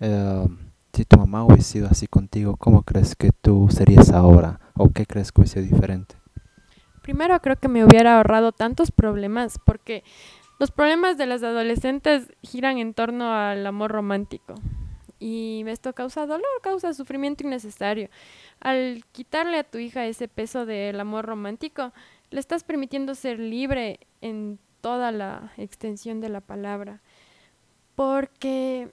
Eh, 0.00 0.46
si 0.92 1.06
tu 1.06 1.16
mamá 1.16 1.44
hubiese 1.44 1.62
sido 1.62 1.88
así 1.88 2.06
contigo, 2.06 2.56
¿cómo 2.56 2.82
crees 2.82 3.14
que 3.14 3.30
tú 3.32 3.68
serías 3.70 4.10
ahora? 4.10 4.60
¿O 4.74 4.90
qué 4.90 5.06
crees 5.06 5.32
que 5.32 5.40
hubiese 5.40 5.62
sido 5.62 5.74
diferente? 5.74 6.16
Primero 7.02 7.40
creo 7.40 7.56
que 7.56 7.68
me 7.68 7.84
hubiera 7.84 8.16
ahorrado 8.16 8.52
tantos 8.52 8.92
problemas 8.92 9.58
porque 9.64 10.04
los 10.60 10.70
problemas 10.70 11.16
de 11.16 11.26
las 11.26 11.42
adolescentes 11.42 12.32
giran 12.42 12.78
en 12.78 12.94
torno 12.94 13.32
al 13.32 13.66
amor 13.66 13.90
romántico. 13.90 14.54
Y 15.22 15.62
esto 15.68 15.92
causa 15.92 16.26
dolor, 16.26 16.50
causa 16.62 16.92
sufrimiento 16.92 17.46
innecesario. 17.46 18.08
Al 18.58 19.04
quitarle 19.12 19.58
a 19.58 19.62
tu 19.62 19.78
hija 19.78 20.04
ese 20.04 20.26
peso 20.26 20.66
del 20.66 20.98
amor 20.98 21.26
romántico, 21.26 21.92
le 22.30 22.40
estás 22.40 22.64
permitiendo 22.64 23.14
ser 23.14 23.38
libre 23.38 24.00
en 24.20 24.58
toda 24.80 25.12
la 25.12 25.52
extensión 25.58 26.20
de 26.20 26.28
la 26.28 26.40
palabra. 26.40 27.02
Porque 27.94 28.90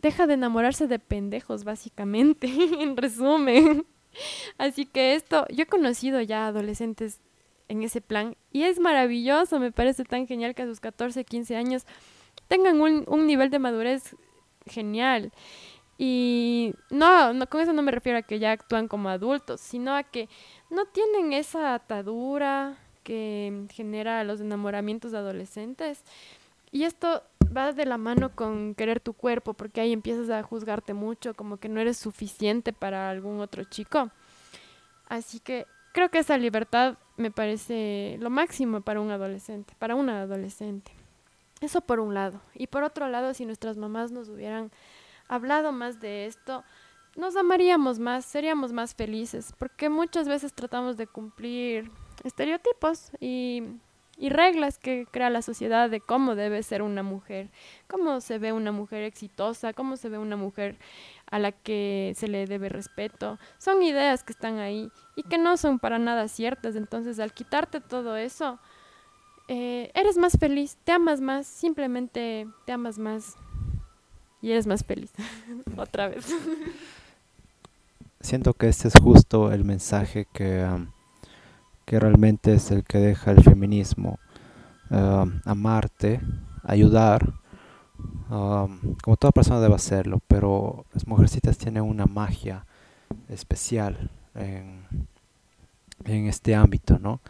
deja 0.00 0.26
de 0.26 0.34
enamorarse 0.34 0.88
de 0.88 0.98
pendejos, 0.98 1.62
básicamente, 1.62 2.48
en 2.80 2.96
resumen. 2.96 3.86
Así 4.58 4.86
que 4.86 5.14
esto, 5.14 5.46
yo 5.50 5.62
he 5.62 5.66
conocido 5.66 6.20
ya 6.20 6.48
adolescentes 6.48 7.20
en 7.68 7.84
ese 7.84 8.00
plan 8.00 8.36
y 8.50 8.64
es 8.64 8.80
maravilloso, 8.80 9.60
me 9.60 9.70
parece 9.70 10.02
tan 10.02 10.26
genial 10.26 10.56
que 10.56 10.62
a 10.62 10.66
sus 10.66 10.80
14, 10.80 11.24
15 11.24 11.54
años 11.54 11.86
tengan 12.48 12.80
un, 12.80 13.04
un 13.06 13.26
nivel 13.28 13.50
de 13.50 13.60
madurez 13.60 14.16
genial. 14.66 15.32
Y 15.98 16.74
no, 16.90 17.32
no, 17.32 17.46
con 17.46 17.60
eso 17.60 17.72
no 17.72 17.82
me 17.82 17.92
refiero 17.92 18.18
a 18.18 18.22
que 18.22 18.38
ya 18.38 18.52
actúan 18.52 18.88
como 18.88 19.08
adultos, 19.08 19.60
sino 19.60 19.94
a 19.94 20.02
que 20.02 20.28
no 20.70 20.86
tienen 20.86 21.32
esa 21.32 21.74
atadura 21.74 22.76
que 23.04 23.66
genera 23.72 24.24
los 24.24 24.40
enamoramientos 24.40 25.12
de 25.12 25.18
adolescentes. 25.18 26.02
Y 26.70 26.84
esto 26.84 27.22
va 27.56 27.72
de 27.72 27.84
la 27.84 27.98
mano 27.98 28.34
con 28.34 28.74
querer 28.74 29.00
tu 29.00 29.12
cuerpo, 29.12 29.54
porque 29.54 29.80
ahí 29.80 29.92
empiezas 29.92 30.30
a 30.30 30.42
juzgarte 30.42 30.94
mucho, 30.94 31.34
como 31.34 31.58
que 31.58 31.68
no 31.68 31.80
eres 31.80 31.98
suficiente 31.98 32.72
para 32.72 33.10
algún 33.10 33.40
otro 33.40 33.64
chico. 33.64 34.10
Así 35.08 35.40
que 35.40 35.66
creo 35.92 36.10
que 36.10 36.18
esa 36.18 36.38
libertad 36.38 36.96
me 37.16 37.30
parece 37.30 38.16
lo 38.20 38.30
máximo 38.30 38.80
para 38.80 39.00
un 39.00 39.10
adolescente, 39.10 39.74
para 39.78 39.94
una 39.94 40.22
adolescente. 40.22 40.92
Eso 41.62 41.80
por 41.80 42.00
un 42.00 42.12
lado. 42.12 42.42
Y 42.54 42.66
por 42.66 42.82
otro 42.82 43.08
lado, 43.08 43.32
si 43.32 43.46
nuestras 43.46 43.78
mamás 43.78 44.12
nos 44.12 44.28
hubieran 44.28 44.70
hablado 45.28 45.72
más 45.72 46.00
de 46.00 46.26
esto, 46.26 46.64
nos 47.16 47.36
amaríamos 47.36 47.98
más, 47.98 48.26
seríamos 48.26 48.72
más 48.72 48.94
felices, 48.94 49.54
porque 49.58 49.88
muchas 49.88 50.28
veces 50.28 50.52
tratamos 50.52 50.98
de 50.98 51.06
cumplir 51.06 51.90
estereotipos 52.24 53.12
y 53.20 53.62
y 54.22 54.28
reglas 54.28 54.78
que 54.78 55.06
crea 55.10 55.30
la 55.30 55.42
sociedad 55.42 55.90
de 55.90 56.00
cómo 56.00 56.34
debe 56.34 56.62
ser 56.62 56.82
una 56.82 57.02
mujer, 57.02 57.50
cómo 57.88 58.20
se 58.20 58.38
ve 58.38 58.52
una 58.52 58.70
mujer 58.70 59.02
exitosa, 59.02 59.72
cómo 59.72 59.96
se 59.96 60.08
ve 60.08 60.18
una 60.18 60.36
mujer 60.36 60.78
a 61.30 61.38
la 61.38 61.50
que 61.50 62.12
se 62.16 62.28
le 62.28 62.46
debe 62.46 62.68
respeto. 62.68 63.38
Son 63.58 63.82
ideas 63.82 64.22
que 64.22 64.32
están 64.32 64.58
ahí 64.58 64.90
y 65.16 65.22
que 65.22 65.38
no 65.38 65.56
son 65.56 65.78
para 65.78 65.98
nada 65.98 66.28
ciertas. 66.28 66.76
Entonces, 66.76 67.18
al 67.18 67.32
quitarte 67.32 67.80
todo 67.80 68.16
eso, 68.16 68.60
eh, 69.54 69.90
eres 69.94 70.16
más 70.16 70.38
feliz, 70.38 70.78
te 70.82 70.92
amas 70.92 71.20
más, 71.20 71.46
simplemente 71.46 72.46
te 72.64 72.72
amas 72.72 72.98
más 72.98 73.36
y 74.40 74.50
eres 74.50 74.66
más 74.66 74.82
feliz. 74.82 75.12
Otra 75.76 76.08
vez. 76.08 76.26
Siento 78.20 78.54
que 78.54 78.68
este 78.68 78.88
es 78.88 78.94
justo 78.94 79.52
el 79.52 79.64
mensaje 79.64 80.26
que 80.32 80.66
que 81.84 82.00
realmente 82.00 82.54
es 82.54 82.70
el 82.70 82.84
que 82.84 82.96
deja 82.96 83.32
el 83.32 83.42
feminismo. 83.42 84.18
Uh, 84.90 85.28
amarte, 85.44 86.20
ayudar, 86.62 87.34
um, 88.30 88.94
como 89.02 89.16
toda 89.18 89.32
persona 89.32 89.60
debe 89.60 89.74
hacerlo, 89.74 90.20
pero 90.26 90.86
las 90.94 91.06
mujercitas 91.06 91.58
tienen 91.58 91.82
una 91.82 92.06
magia 92.06 92.64
especial 93.28 94.10
en, 94.34 94.86
en 96.04 96.26
este 96.26 96.54
ámbito, 96.54 96.98
¿no? 96.98 97.20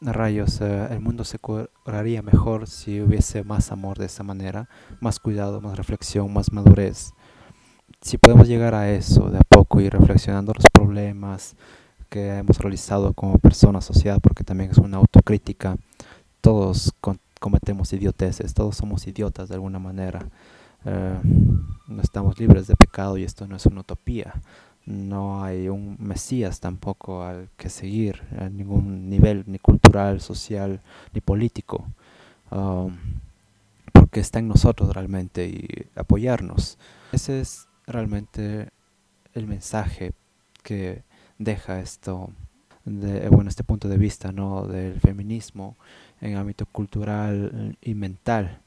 Rayos, 0.00 0.60
uh, 0.60 0.92
el 0.92 1.00
mundo 1.00 1.24
se 1.24 1.38
curaría 1.38 2.22
mejor 2.22 2.66
si 2.68 3.00
hubiese 3.00 3.42
más 3.42 3.72
amor 3.72 3.98
de 3.98 4.06
esa 4.06 4.22
manera, 4.22 4.68
más 5.00 5.18
cuidado, 5.18 5.60
más 5.60 5.76
reflexión, 5.76 6.32
más 6.32 6.52
madurez. 6.52 7.12
Si 8.00 8.16
podemos 8.16 8.46
llegar 8.46 8.74
a 8.74 8.90
eso 8.90 9.30
de 9.30 9.38
a 9.38 9.42
poco 9.48 9.80
y 9.80 9.88
reflexionando 9.88 10.52
los 10.54 10.66
problemas, 10.72 11.56
que 12.08 12.38
hemos 12.38 12.58
realizado 12.58 13.12
como 13.12 13.38
persona, 13.38 13.80
sociedad, 13.80 14.18
porque 14.22 14.44
también 14.44 14.70
es 14.70 14.78
una 14.78 14.96
autocrítica. 14.98 15.76
Todos 16.40 16.92
cometemos 17.40 17.92
idioteces, 17.92 18.54
todos 18.54 18.76
somos 18.76 19.06
idiotas 19.06 19.48
de 19.48 19.56
alguna 19.56 19.78
manera. 19.78 20.28
Eh, 20.84 21.20
no 21.88 22.02
estamos 22.02 22.38
libres 22.38 22.66
de 22.66 22.76
pecado 22.76 23.18
y 23.18 23.24
esto 23.24 23.46
no 23.46 23.56
es 23.56 23.66
una 23.66 23.80
utopía. 23.80 24.34
No 24.88 25.44
hay 25.44 25.68
un 25.68 25.96
Mesías 26.00 26.60
tampoco 26.60 27.22
al 27.22 27.50
que 27.58 27.68
seguir 27.68 28.22
a 28.38 28.48
ningún 28.48 29.10
nivel, 29.10 29.44
ni 29.46 29.58
cultural, 29.58 30.22
social, 30.22 30.80
ni 31.12 31.20
político. 31.20 31.84
Um, 32.50 32.96
porque 33.92 34.20
está 34.20 34.38
en 34.38 34.48
nosotros 34.48 34.94
realmente 34.94 35.46
y 35.46 35.68
apoyarnos. 35.94 36.78
Ese 37.12 37.40
es 37.40 37.68
realmente 37.86 38.70
el 39.34 39.46
mensaje 39.46 40.12
que 40.62 41.02
deja 41.38 41.80
esto, 41.80 42.30
de, 42.86 43.28
bueno, 43.28 43.50
este 43.50 43.64
punto 43.64 43.88
de 43.88 43.98
vista 43.98 44.32
¿no? 44.32 44.66
del 44.66 45.00
feminismo 45.00 45.76
en 46.22 46.36
ámbito 46.36 46.64
cultural 46.64 47.76
y 47.82 47.92
mental. 47.92 48.58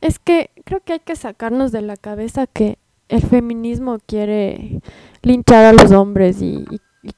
Es 0.00 0.18
que 0.18 0.50
creo 0.64 0.80
que 0.80 0.94
hay 0.94 1.00
que 1.00 1.14
sacarnos 1.14 1.70
de 1.70 1.82
la 1.82 1.96
cabeza 1.96 2.48
que 2.48 2.78
el 3.08 3.22
feminismo 3.22 3.98
quiere 4.06 4.80
linchar 5.22 5.64
a 5.64 5.72
los 5.72 5.92
hombres 5.92 6.42
y, 6.42 6.64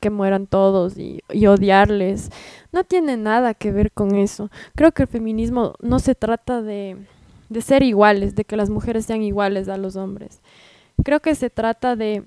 que 0.01 0.11
mueran 0.11 0.47
todos 0.47 0.99
y, 0.99 1.22
odiarles. 1.47 2.30
No 2.72 2.84
tiene 2.84 3.16
nada 3.16 3.55
que 3.55 3.72
ver 3.72 3.91
con 3.93 4.14
eso. 4.14 4.51
Creo 4.74 4.93
que 4.93 5.03
el 5.03 5.09
feminismo 5.09 5.74
no 5.80 5.99
se 5.99 6.14
trata 6.14 6.62
de, 6.62 6.97
de 7.49 7.61
ser 7.62 7.82
iguales, 7.82 8.34
de 8.34 8.45
que 8.45 8.57
las 8.57 8.70
mujeres 8.70 9.07
sean 9.07 9.22
iguales 9.22 9.68
a 9.68 9.78
los 9.78 9.97
hombres. 9.97 10.41
Creo 11.03 11.20
que 11.20 11.34
se 11.34 11.49
trata 11.49 11.97
de 11.97 12.24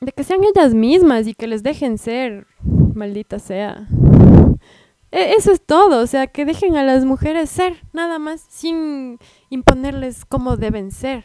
de 0.00 0.12
que 0.12 0.24
sean 0.24 0.40
ellas 0.44 0.74
mismas 0.74 1.26
y 1.26 1.34
que 1.34 1.46
les 1.46 1.62
dejen 1.62 1.98
ser, 1.98 2.46
maldita 2.94 3.38
sea. 3.38 3.88
E, 5.10 5.34
eso 5.34 5.52
es 5.52 5.60
todo, 5.60 6.00
o 6.00 6.06
sea, 6.06 6.26
que 6.26 6.44
dejen 6.44 6.76
a 6.76 6.82
las 6.82 7.04
mujeres 7.04 7.50
ser, 7.50 7.82
nada 7.92 8.18
más, 8.18 8.44
sin 8.48 9.18
imponerles 9.50 10.24
cómo 10.24 10.56
deben 10.56 10.90
ser. 10.90 11.24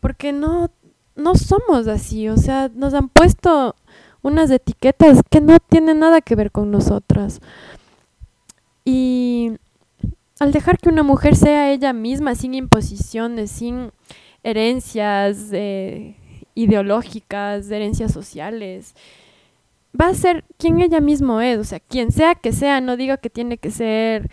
Porque 0.00 0.32
no, 0.32 0.70
no 1.16 1.34
somos 1.34 1.88
así, 1.88 2.28
o 2.28 2.36
sea, 2.36 2.70
nos 2.74 2.94
han 2.94 3.08
puesto 3.08 3.74
unas 4.22 4.50
etiquetas 4.50 5.20
que 5.30 5.40
no 5.40 5.58
tienen 5.58 6.00
nada 6.00 6.20
que 6.20 6.34
ver 6.34 6.50
con 6.50 6.70
nosotras. 6.70 7.40
Y 8.84 9.52
al 10.38 10.52
dejar 10.52 10.78
que 10.78 10.88
una 10.88 11.02
mujer 11.02 11.36
sea 11.36 11.70
ella 11.70 11.92
misma, 11.92 12.34
sin 12.34 12.54
imposiciones, 12.54 13.50
sin 13.50 13.92
herencias, 14.42 15.48
eh, 15.52 16.16
ideológicas, 16.54 17.68
de 17.68 17.76
herencias 17.76 18.12
sociales. 18.12 18.94
Va 19.98 20.08
a 20.08 20.14
ser 20.14 20.44
quien 20.58 20.80
ella 20.80 21.00
mismo 21.00 21.40
es, 21.40 21.58
o 21.58 21.64
sea, 21.64 21.80
quien 21.80 22.12
sea 22.12 22.34
que 22.34 22.52
sea, 22.52 22.80
no 22.80 22.96
diga 22.96 23.16
que 23.16 23.30
tiene 23.30 23.58
que 23.58 23.70
ser 23.70 24.30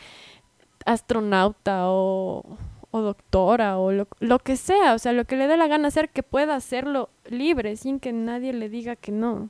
astronauta 0.85 1.89
o, 1.89 2.57
doctora 3.01 3.77
o 3.77 3.91
lo, 3.91 4.39
que 4.39 4.57
sea, 4.57 4.93
o 4.93 4.99
sea, 4.99 5.13
lo 5.13 5.25
que 5.25 5.35
le 5.35 5.47
dé 5.47 5.57
la 5.57 5.67
gana 5.67 5.87
hacer, 5.87 6.09
que 6.09 6.23
pueda 6.23 6.55
hacerlo 6.55 7.09
libre, 7.25 7.75
sin 7.75 7.99
que 7.99 8.13
nadie 8.13 8.53
le 8.53 8.69
diga 8.69 8.95
que 8.95 9.11
no. 9.11 9.49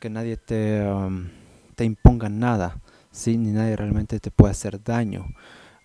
Que 0.00 0.10
nadie 0.10 0.36
te, 0.36 0.82
um, 0.82 1.28
te 1.74 1.84
imponga 1.84 2.28
nada, 2.28 2.80
¿sí? 3.10 3.36
ni 3.36 3.50
nadie 3.50 3.76
realmente 3.76 4.20
te 4.20 4.30
puede 4.30 4.52
hacer 4.52 4.82
daño 4.82 5.26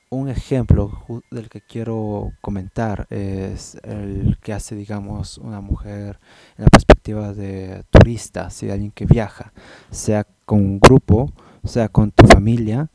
un 0.10 0.30
ejemplo 0.30 1.04
del 1.32 1.50
que 1.50 1.62
quiero 1.62 2.32
comentar 2.42 3.08
es 3.10 3.76
el 3.84 4.38
que 4.42 4.54
hace, 4.54 4.76
digamos, 4.76 5.38
una 5.38 5.62
mujer 5.62 6.20
en 6.58 6.64
la 6.64 6.70
perspectiva 6.70 7.34
de 7.34 7.84
turista, 7.90 8.50
si 8.50 8.70
alguien 8.70 8.92
que 8.92 9.06
viaja, 9.06 9.52
sea 9.92 10.26
con 10.46 10.60
un 10.60 10.80
grupo, 10.80 11.32
sea 11.64 11.90
con 11.90 12.12
tu 12.12 12.28
familia, 12.28 12.90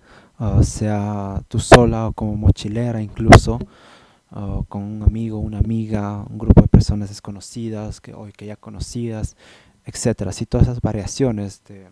sea 0.62 1.42
tú 1.48 1.58
sola 1.58 2.08
o 2.08 2.12
como 2.12 2.36
mochilera 2.36 3.02
incluso, 3.02 3.58
con 4.68 4.82
un 4.82 5.02
amigo, 5.02 5.38
una 5.38 5.58
amiga, 5.58 6.24
un 6.28 6.38
grupo 6.38 6.62
de 6.62 6.68
personas 6.68 7.08
desconocidas 7.08 8.00
que 8.00 8.14
hoy 8.14 8.32
que 8.32 8.46
ya 8.46 8.56
conocidas, 8.56 9.36
etcétera, 9.84 10.30
así 10.30 10.46
todas 10.46 10.68
esas 10.68 10.80
variaciones 10.80 11.62
de, 11.64 11.88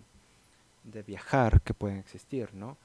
de 0.84 1.02
viajar 1.02 1.60
que 1.62 1.74
pueden 1.74 1.98
existir, 1.98 2.50
¿no? 2.54 2.76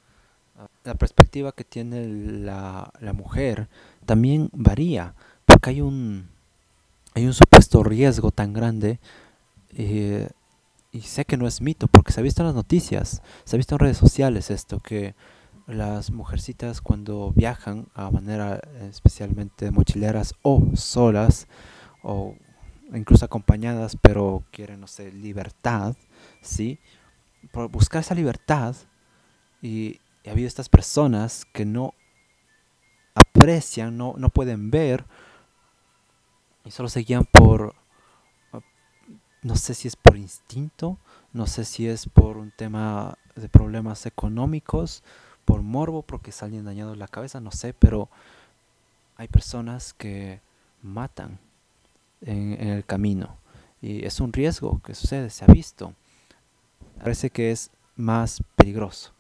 la 0.84 0.96
perspectiva 0.96 1.52
que 1.52 1.64
tiene 1.64 2.08
la, 2.08 2.92
la 3.00 3.14
mujer 3.14 3.68
también 4.06 4.50
varía, 4.54 5.14
porque 5.46 5.72
hay 5.72 5.82
un, 5.82 6.28
hay 7.14 7.26
un 7.26 7.34
supuesto 7.34 7.84
riesgo 7.84 8.32
tan 8.32 8.54
grande. 8.54 9.00
Eh, 9.76 10.30
y 10.92 11.02
sé 11.02 11.26
que 11.26 11.38
no 11.38 11.48
es 11.48 11.62
mito, 11.62 11.88
porque 11.88 12.12
se 12.12 12.20
ha 12.20 12.24
visto 12.24 12.44
en 12.44 12.48
las 12.48 12.56
noticias, 12.56 13.24
se 13.46 13.56
ha 13.56 13.58
visto 13.58 13.74
en 13.76 13.80
redes 13.80 13.98
sociales 13.98 14.52
esto, 14.52 14.80
que 14.80 15.16
las 15.68 16.12
mujercitas 16.12 16.82
cuando 16.82 17.32
viajan 17.32 17.88
a 17.94 18.12
manera 18.12 18.60
especialmente 18.82 19.72
mochileras 19.72 20.34
o 20.42 20.62
solas 20.76 21.48
o 22.02 22.36
incluso 22.94 23.26
acompañadas, 23.26 23.98
pero 24.02 24.44
quieren, 24.52 24.82
no 24.82 24.88
sé, 24.88 25.12
libertad, 25.12 25.96
¿sí? 26.42 26.80
Por 27.52 27.70
buscar 27.70 28.02
esa 28.02 28.16
libertad 28.16 28.76
y, 29.62 30.00
ha 30.26 30.32
habido 30.32 30.48
estas 30.48 30.70
personas 30.70 31.44
que 31.52 31.66
no 31.66 31.94
aprecian, 33.14 33.98
no, 33.98 34.14
no 34.18 34.30
pueden 34.30 34.72
ver 34.72 35.06
y 36.64 36.72
solo 36.72 36.88
se 36.88 37.02
guían 37.02 37.26
por, 37.26 37.76
no 39.42 39.56
sé 39.58 39.74
si 39.74 39.90
es 39.90 39.98
por 39.98 40.16
instinto, 40.16 40.98
no 41.34 41.46
sé 41.46 41.66
si 41.66 41.88
es 41.88 42.08
por 42.08 42.38
un 42.38 42.52
tema 42.52 43.18
de 43.36 43.50
problemas 43.50 44.06
económicos, 44.06 45.04
por 45.46 45.62
morbo, 45.62 46.02
porque 46.02 46.32
se 46.32 46.46
alguien 46.46 46.66
dañado 46.66 46.96
la 46.96 47.08
cabeza, 47.08 47.40
no 47.40 47.52
sé, 47.52 47.74
pero 47.74 48.10
hay 49.18 49.28
personas 49.28 49.94
que 49.94 50.42
matan 50.82 51.40
en, 52.22 52.54
en, 52.60 52.68
el 52.70 52.86
camino 52.86 53.38
y 53.82 54.06
es 54.06 54.20
un 54.20 54.34
riesgo 54.34 54.82
que 54.84 54.96
sucede, 54.96 55.30
se 55.30 55.46
ha 55.46 55.48
visto. 55.48 55.94
Parece 57.00 57.30
que 57.30 57.52
es 57.52 57.70
más 57.96 58.42
peligroso. 58.56 59.12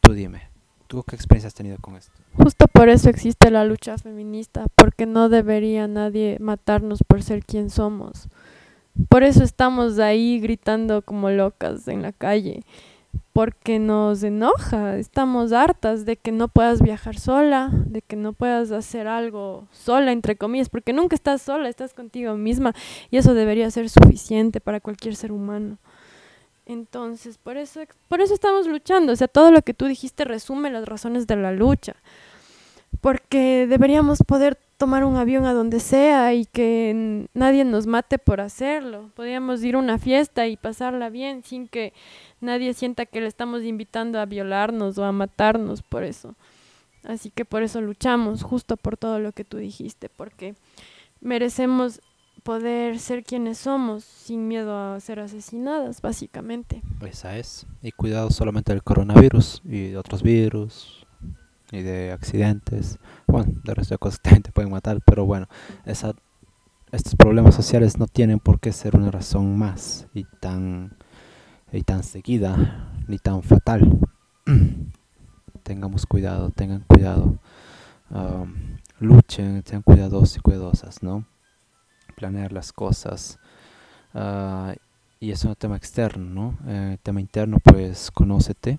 Tú 0.00 0.12
dime, 0.12 0.48
¿tú 0.86 1.02
qué 1.02 1.16
experiencia 1.16 1.48
has 1.48 1.54
tenido 1.54 1.78
con 1.78 1.96
esto? 1.96 2.12
Justo 2.36 2.66
por 2.66 2.88
eso 2.88 3.08
existe 3.08 3.50
la 3.50 3.64
lucha 3.64 3.96
feminista, 3.98 4.66
porque 4.74 5.06
no 5.06 5.28
debería 5.28 5.86
nadie 5.86 6.38
matarnos 6.40 7.04
por 7.06 7.22
ser 7.22 7.44
quien 7.44 7.70
somos. 7.70 8.28
Por 9.08 9.22
eso 9.22 9.42
estamos 9.42 9.98
ahí 9.98 10.40
gritando 10.40 11.02
como 11.02 11.30
locas 11.30 11.88
en 11.88 12.02
la 12.02 12.12
calle, 12.12 12.62
porque 13.32 13.78
nos 13.78 14.22
enoja, 14.22 14.96
estamos 14.96 15.52
hartas 15.52 16.04
de 16.04 16.16
que 16.16 16.32
no 16.32 16.48
puedas 16.48 16.82
viajar 16.82 17.18
sola, 17.18 17.70
de 17.72 18.00
que 18.02 18.16
no 18.16 18.32
puedas 18.32 18.70
hacer 18.70 19.08
algo 19.08 19.66
sola, 19.72 20.12
entre 20.12 20.36
comillas, 20.36 20.68
porque 20.68 20.92
nunca 20.92 21.16
estás 21.16 21.42
sola, 21.42 21.68
estás 21.68 21.94
contigo 21.94 22.34
misma 22.36 22.74
y 23.10 23.16
eso 23.16 23.34
debería 23.34 23.70
ser 23.70 23.88
suficiente 23.88 24.60
para 24.60 24.80
cualquier 24.80 25.16
ser 25.16 25.32
humano. 25.32 25.78
Entonces, 26.66 27.36
por 27.38 27.56
eso, 27.56 27.80
por 28.08 28.20
eso 28.20 28.32
estamos 28.32 28.66
luchando. 28.66 29.12
O 29.12 29.16
sea, 29.16 29.28
todo 29.28 29.50
lo 29.50 29.62
que 29.62 29.74
tú 29.74 29.86
dijiste 29.86 30.24
resume 30.24 30.70
las 30.70 30.86
razones 30.86 31.26
de 31.26 31.36
la 31.36 31.52
lucha. 31.52 31.96
Porque 33.00 33.66
deberíamos 33.68 34.20
poder 34.26 34.56
tomar 34.76 35.04
un 35.04 35.16
avión 35.16 35.46
a 35.46 35.52
donde 35.52 35.80
sea 35.80 36.34
y 36.34 36.46
que 36.46 37.28
nadie 37.34 37.64
nos 37.64 37.86
mate 37.86 38.18
por 38.18 38.40
hacerlo. 38.40 39.10
Podríamos 39.14 39.62
ir 39.62 39.76
a 39.76 39.78
una 39.78 39.98
fiesta 39.98 40.46
y 40.46 40.56
pasarla 40.56 41.10
bien 41.10 41.42
sin 41.42 41.68
que 41.68 41.92
nadie 42.40 42.74
sienta 42.74 43.06
que 43.06 43.20
le 43.20 43.26
estamos 43.26 43.62
invitando 43.62 44.20
a 44.20 44.26
violarnos 44.26 44.98
o 44.98 45.04
a 45.04 45.12
matarnos 45.12 45.82
por 45.82 46.04
eso. 46.04 46.34
Así 47.04 47.30
que 47.30 47.44
por 47.44 47.62
eso 47.62 47.80
luchamos, 47.80 48.42
justo 48.42 48.76
por 48.76 48.96
todo 48.96 49.18
lo 49.18 49.32
que 49.32 49.44
tú 49.44 49.58
dijiste, 49.58 50.08
porque 50.08 50.54
merecemos 51.20 52.00
poder 52.42 52.98
ser 52.98 53.24
quienes 53.24 53.58
somos 53.58 54.04
sin 54.04 54.48
miedo 54.48 54.76
a 54.76 55.00
ser 55.00 55.20
asesinadas, 55.20 56.00
básicamente. 56.00 56.82
Esa 57.06 57.38
es. 57.38 57.66
Y 57.82 57.92
cuidado 57.92 58.30
solamente 58.30 58.72
del 58.72 58.82
coronavirus 58.82 59.62
y 59.64 59.88
de 59.88 59.96
otros 59.98 60.22
virus 60.22 61.03
y 61.74 61.82
de 61.82 62.12
accidentes. 62.12 62.98
Bueno, 63.26 63.52
de 63.64 63.74
resto 63.74 63.94
de 63.94 63.98
cosas 63.98 64.18
que 64.18 64.22
también 64.30 64.42
te 64.42 64.52
pueden 64.52 64.70
matar, 64.70 65.00
pero 65.04 65.26
bueno, 65.26 65.48
estos 65.84 67.16
problemas 67.16 67.54
sociales 67.54 67.98
no 67.98 68.06
tienen 68.06 68.38
por 68.38 68.60
qué 68.60 68.72
ser 68.72 68.96
una 68.96 69.10
razón 69.10 69.58
más 69.58 70.06
y 70.14 70.24
tan, 70.40 70.96
y 71.72 71.82
tan 71.82 72.02
seguida 72.02 72.92
ni 73.08 73.18
tan 73.18 73.42
fatal. 73.42 73.98
Tengamos 75.62 76.06
cuidado, 76.06 76.50
tengan 76.50 76.84
cuidado. 76.86 77.38
Luchen, 79.00 79.62
sean 79.64 79.82
cuidadosos 79.82 80.36
y 80.36 80.40
cuidadosas, 80.40 81.02
¿no? 81.02 81.24
planear 82.14 82.52
las 82.52 82.72
cosas. 82.72 83.38
Uh, 84.14 84.72
y 85.20 85.30
es 85.30 85.44
un 85.44 85.54
tema 85.54 85.76
externo, 85.76 86.24
¿no? 86.24 86.58
Eh, 86.66 86.98
tema 87.02 87.20
interno, 87.20 87.58
pues 87.62 88.10
conócete. 88.10 88.78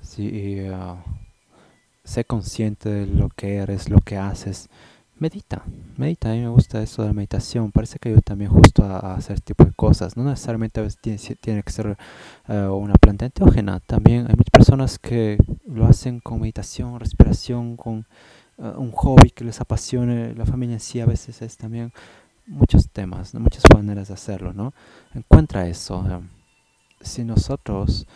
Sí, 0.00 0.60
uh, 0.68 0.96
sé 2.04 2.24
consciente 2.24 2.88
de 2.88 3.06
lo 3.06 3.28
que 3.30 3.56
eres, 3.56 3.88
lo 3.88 4.00
que 4.00 4.16
haces. 4.16 4.68
Medita, 5.18 5.62
medita. 5.96 6.30
A 6.30 6.34
mí 6.34 6.40
me 6.40 6.48
gusta 6.48 6.82
eso 6.82 7.02
de 7.02 7.08
la 7.08 7.14
meditación. 7.14 7.72
Parece 7.72 7.98
que 7.98 8.10
yo 8.10 8.20
también 8.20 8.50
justo 8.50 8.84
a, 8.84 9.14
hacer 9.14 9.40
tipo 9.40 9.64
de 9.64 9.72
cosas. 9.72 10.16
No 10.16 10.24
necesariamente 10.24 10.80
a 10.80 10.82
veces 10.82 11.00
tiene, 11.40 11.62
que 11.62 11.72
ser 11.72 11.96
uh, 12.48 12.52
una 12.74 12.94
planta 12.94 13.24
enteógena. 13.24 13.80
También 13.80 14.26
hay 14.28 14.34
muchas 14.36 14.50
personas 14.52 14.98
que 14.98 15.38
lo 15.66 15.86
hacen 15.86 16.20
con 16.20 16.40
meditación, 16.40 16.98
respiración, 17.00 17.76
con 17.76 18.06
un 18.56 18.92
hobby 18.92 19.30
que 19.30 19.44
les 19.44 19.60
apasione. 19.60 20.34
La 20.34 20.46
familia 20.46 20.74
en 20.74 20.80
sí 20.80 21.00
a 21.00 21.06
veces 21.06 21.42
es 21.42 21.56
también 21.56 21.92
muchos 22.46 22.90
temas, 22.90 23.34
muchas 23.34 23.62
maneras 23.74 24.08
de 24.08 24.14
hacerlo, 24.14 24.52
¿no? 24.52 24.74
Encuentra 25.14 25.66
eso. 25.68 26.04
Eh, 26.08 26.20
si 27.00 27.24
nosotros 27.24 28.06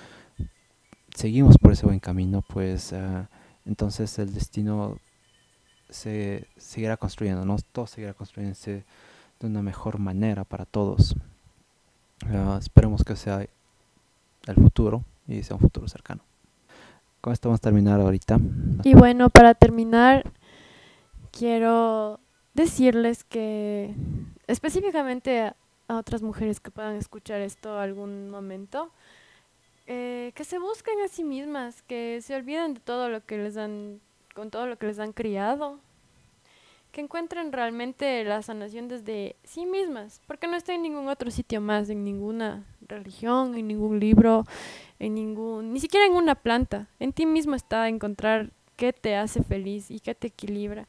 seguimos 1.14 1.58
por 1.58 1.72
ese 1.72 1.86
buen 1.86 2.00
camino, 2.00 2.42
pues 2.46 2.92
uh, 2.92 3.26
entonces 3.68 4.18
el 4.18 4.32
destino 4.32 4.98
se 5.90 6.48
seguirá 6.56 6.96
construyendo, 6.96 7.44
¿no? 7.44 7.56
Todo 7.72 7.86
seguirá 7.86 8.14
construyéndose 8.14 8.84
de 9.38 9.46
una 9.46 9.62
mejor 9.62 9.98
manera 9.98 10.44
para 10.44 10.64
todos. 10.64 11.14
Uh, 12.24 12.58
esperemos 12.58 13.04
que 13.04 13.14
sea 13.14 13.46
el 14.46 14.54
futuro 14.54 15.04
y 15.26 15.42
sea 15.42 15.56
un 15.56 15.60
futuro 15.60 15.86
cercano. 15.86 16.22
Con 17.20 17.32
esto 17.32 17.48
vamos 17.48 17.60
a 17.60 17.62
terminar 17.62 18.00
ahorita. 18.00 18.38
Y 18.84 18.94
bueno, 18.94 19.28
para 19.28 19.54
terminar, 19.54 20.32
quiero 21.30 22.20
decirles 22.54 23.24
que 23.24 23.94
específicamente 24.46 25.42
a, 25.42 25.54
otras 25.88 26.22
mujeres 26.22 26.60
que 26.60 26.70
puedan 26.70 26.96
escuchar 26.96 27.40
esto 27.40 27.78
algún 27.78 28.30
momento, 28.30 28.92
eh, 29.90 30.32
que 30.34 30.44
se 30.44 30.58
busquen 30.58 31.00
a 31.00 31.08
sí 31.08 31.24
mismas, 31.24 31.80
que 31.80 32.20
se 32.20 32.36
olviden 32.36 32.74
de 32.74 32.80
todo 32.80 33.08
lo 33.08 33.24
que 33.24 33.38
les 33.38 33.56
han, 33.56 34.02
con 34.34 34.50
todo 34.50 34.66
lo 34.66 34.76
que 34.76 34.86
les 34.86 34.98
han 34.98 35.14
criado, 35.14 35.80
que 36.92 37.00
encuentren 37.00 37.52
realmente 37.52 38.22
la 38.24 38.42
sanación 38.42 38.88
desde 38.88 39.36
sí 39.44 39.64
mismas, 39.64 40.20
porque 40.26 40.46
no 40.46 40.56
está 40.56 40.74
en 40.74 40.82
ningún 40.82 41.08
otro 41.08 41.30
sitio 41.30 41.62
más, 41.62 41.88
en 41.88 42.04
ninguna 42.04 42.66
religión, 42.86 43.54
en 43.54 43.66
ningún 43.66 43.98
libro, 43.98 44.44
en 44.98 45.14
ningún, 45.14 45.72
ni 45.72 45.80
siquiera 45.80 46.04
en 46.04 46.12
una 46.12 46.34
planta. 46.34 46.86
En 47.00 47.14
ti 47.14 47.24
mismo 47.24 47.54
está 47.54 47.88
encontrar 47.88 48.50
qué 48.76 48.92
te 48.92 49.16
hace 49.16 49.42
feliz 49.42 49.90
y 49.90 50.00
qué 50.00 50.14
te 50.14 50.26
equilibra. 50.26 50.86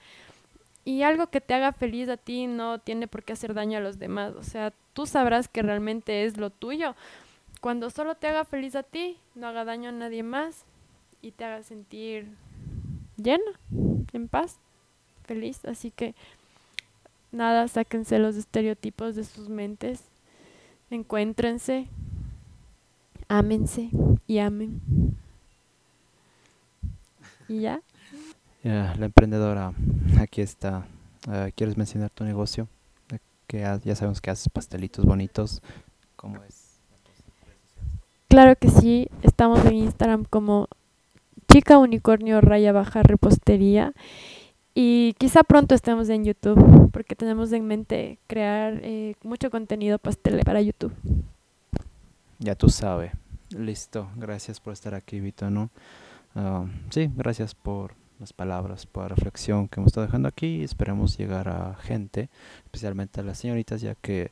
Y 0.84 1.04
algo 1.04 1.28
que 1.28 1.39
te 1.39 1.54
haga 1.54 1.72
feliz 1.72 2.10
a 2.10 2.18
ti 2.18 2.47
no 2.47 2.80
tiene 2.80 3.08
por 3.08 3.24
qué 3.24 3.32
hacer 3.32 3.54
daño 3.54 3.78
a 3.78 3.82
los 3.82 3.97
demás. 3.97 4.34
O 4.36 4.43
sea, 4.43 4.74
tú 4.91 5.06
sabrás 5.06 5.47
que 5.47 5.62
realmente 5.62 6.26
es 6.26 6.36
lo 6.36 6.50
tuyo. 6.50 6.95
Cuando 7.60 7.89
solo 7.89 8.16
te 8.16 8.28
haga 8.28 8.45
feliz 8.45 8.76
a 8.76 8.84
ti, 8.84 9.18
no 9.36 9.47
haga 9.47 9.66
daño 9.66 9.89
a 9.89 9.93
nadie 9.93 10.24
más 10.24 10.64
y 11.22 11.32
te 11.32 11.43
haga 11.43 11.64
sentir 11.64 12.28
llena, 13.18 13.51
en 14.14 14.28
paz, 14.30 14.57
feliz. 15.26 15.66
Así 15.66 15.91
que 15.91 16.16
nada, 17.32 17.68
sáquense 17.68 18.18
los 18.20 18.36
estereotipos 18.36 19.16
de 19.16 19.26
sus 19.26 19.49
mentes, 19.49 20.03
encuéntrense, 20.89 21.88
ámense 23.28 23.89
y 24.26 24.39
amen. 24.39 24.82
¿Y 27.49 27.62
ya? 27.62 27.82
La 28.64 29.05
emprendedora, 29.05 29.74
aquí 30.20 30.41
está. 30.41 30.86
Uh, 31.28 31.51
¿Quieres 31.55 31.78
mencionar 31.78 32.10
tu 32.10 32.24
negocio? 32.24 32.68
Que 33.47 33.60
ya 33.60 33.95
sabemos 33.95 34.22
que 34.22 34.30
haces 34.30 34.47
pastelitos 34.49 35.03
bonitos. 35.05 35.62
¿Cómo 36.16 36.43
es? 36.43 36.59
Claro 38.30 38.56
que 38.56 38.70
sí. 38.70 39.10
Estamos 39.24 39.66
en 39.66 39.74
Instagram 39.74 40.24
como 40.24 40.68
chica 41.52 41.80
unicornio 41.80 42.42
raya 42.42 42.72
baja 42.72 43.02
repostería. 43.04 43.94
Y 44.76 45.14
quizá 45.18 45.44
pronto 45.44 45.76
estemos 45.76 46.08
en 46.10 46.24
YouTube, 46.24 46.92
porque 46.92 47.16
tenemos 47.16 47.52
en 47.52 47.66
mente 47.66 48.20
crear 48.28 48.80
eh, 48.84 49.16
mucho 49.24 49.50
contenido 49.50 49.98
pastel 49.98 50.40
para 50.46 50.62
YouTube. 50.62 50.94
Ya 52.38 52.56
tú 52.56 52.70
sabes. 52.70 53.12
Listo. 53.50 54.08
Gracias 54.16 54.60
por 54.60 54.74
estar 54.74 54.94
aquí, 54.94 55.20
Vito, 55.20 55.50
¿no? 55.50 55.72
Uh, 56.36 56.68
sí, 56.92 57.10
gracias 57.16 57.56
por 57.56 57.96
las 58.20 58.32
palabras 58.32 58.86
para 58.86 59.08
reflexión 59.08 59.68
que 59.68 59.80
hemos 59.80 59.88
estado 59.88 60.06
dejando 60.06 60.28
aquí. 60.28 60.64
Esperemos 60.64 61.18
llegar 61.18 61.50
a 61.50 61.76
gente, 61.76 62.30
especialmente 62.64 63.22
a 63.22 63.24
las 63.24 63.40
señoritas, 63.40 63.82
ya 63.82 63.96
que 63.96 64.32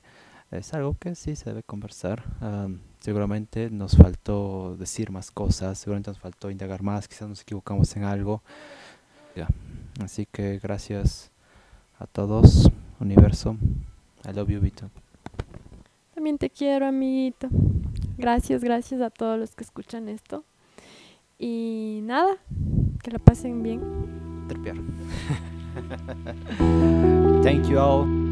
es 0.51 0.73
algo 0.75 0.95
que 0.99 1.15
sí 1.15 1.35
se 1.35 1.49
debe 1.49 1.63
conversar. 1.63 2.23
Um, 2.41 2.77
seguramente 2.99 3.69
nos 3.69 3.95
faltó 3.95 4.75
decir 4.77 5.11
más 5.11 5.31
cosas, 5.31 5.77
seguramente 5.77 6.11
nos 6.11 6.19
faltó 6.19 6.51
indagar 6.51 6.83
más, 6.83 7.07
quizás 7.07 7.29
nos 7.29 7.41
equivocamos 7.41 7.95
en 7.95 8.03
algo. 8.03 8.41
Ya. 9.35 9.47
Así 10.03 10.25
que 10.25 10.59
gracias 10.59 11.31
a 11.99 12.07
todos. 12.07 12.69
universo. 12.99 13.57
I 14.27 14.33
love 14.33 14.49
you, 14.49 14.59
Vito. 14.59 14.89
También 16.13 16.37
te 16.37 16.49
quiero, 16.49 16.87
amiguito. 16.87 17.47
Gracias, 18.17 18.63
gracias 18.63 19.01
a 19.01 19.09
todos 19.09 19.39
los 19.39 19.55
que 19.55 19.63
escuchan 19.63 20.09
esto. 20.09 20.43
Y 21.37 21.99
nada, 22.03 22.37
que 23.03 23.11
la 23.11 23.19
pasen 23.19 23.61
bien. 23.61 23.81
Tripear. 24.47 24.77
Thank 27.43 27.69
you 27.69 27.77
all. 27.77 28.26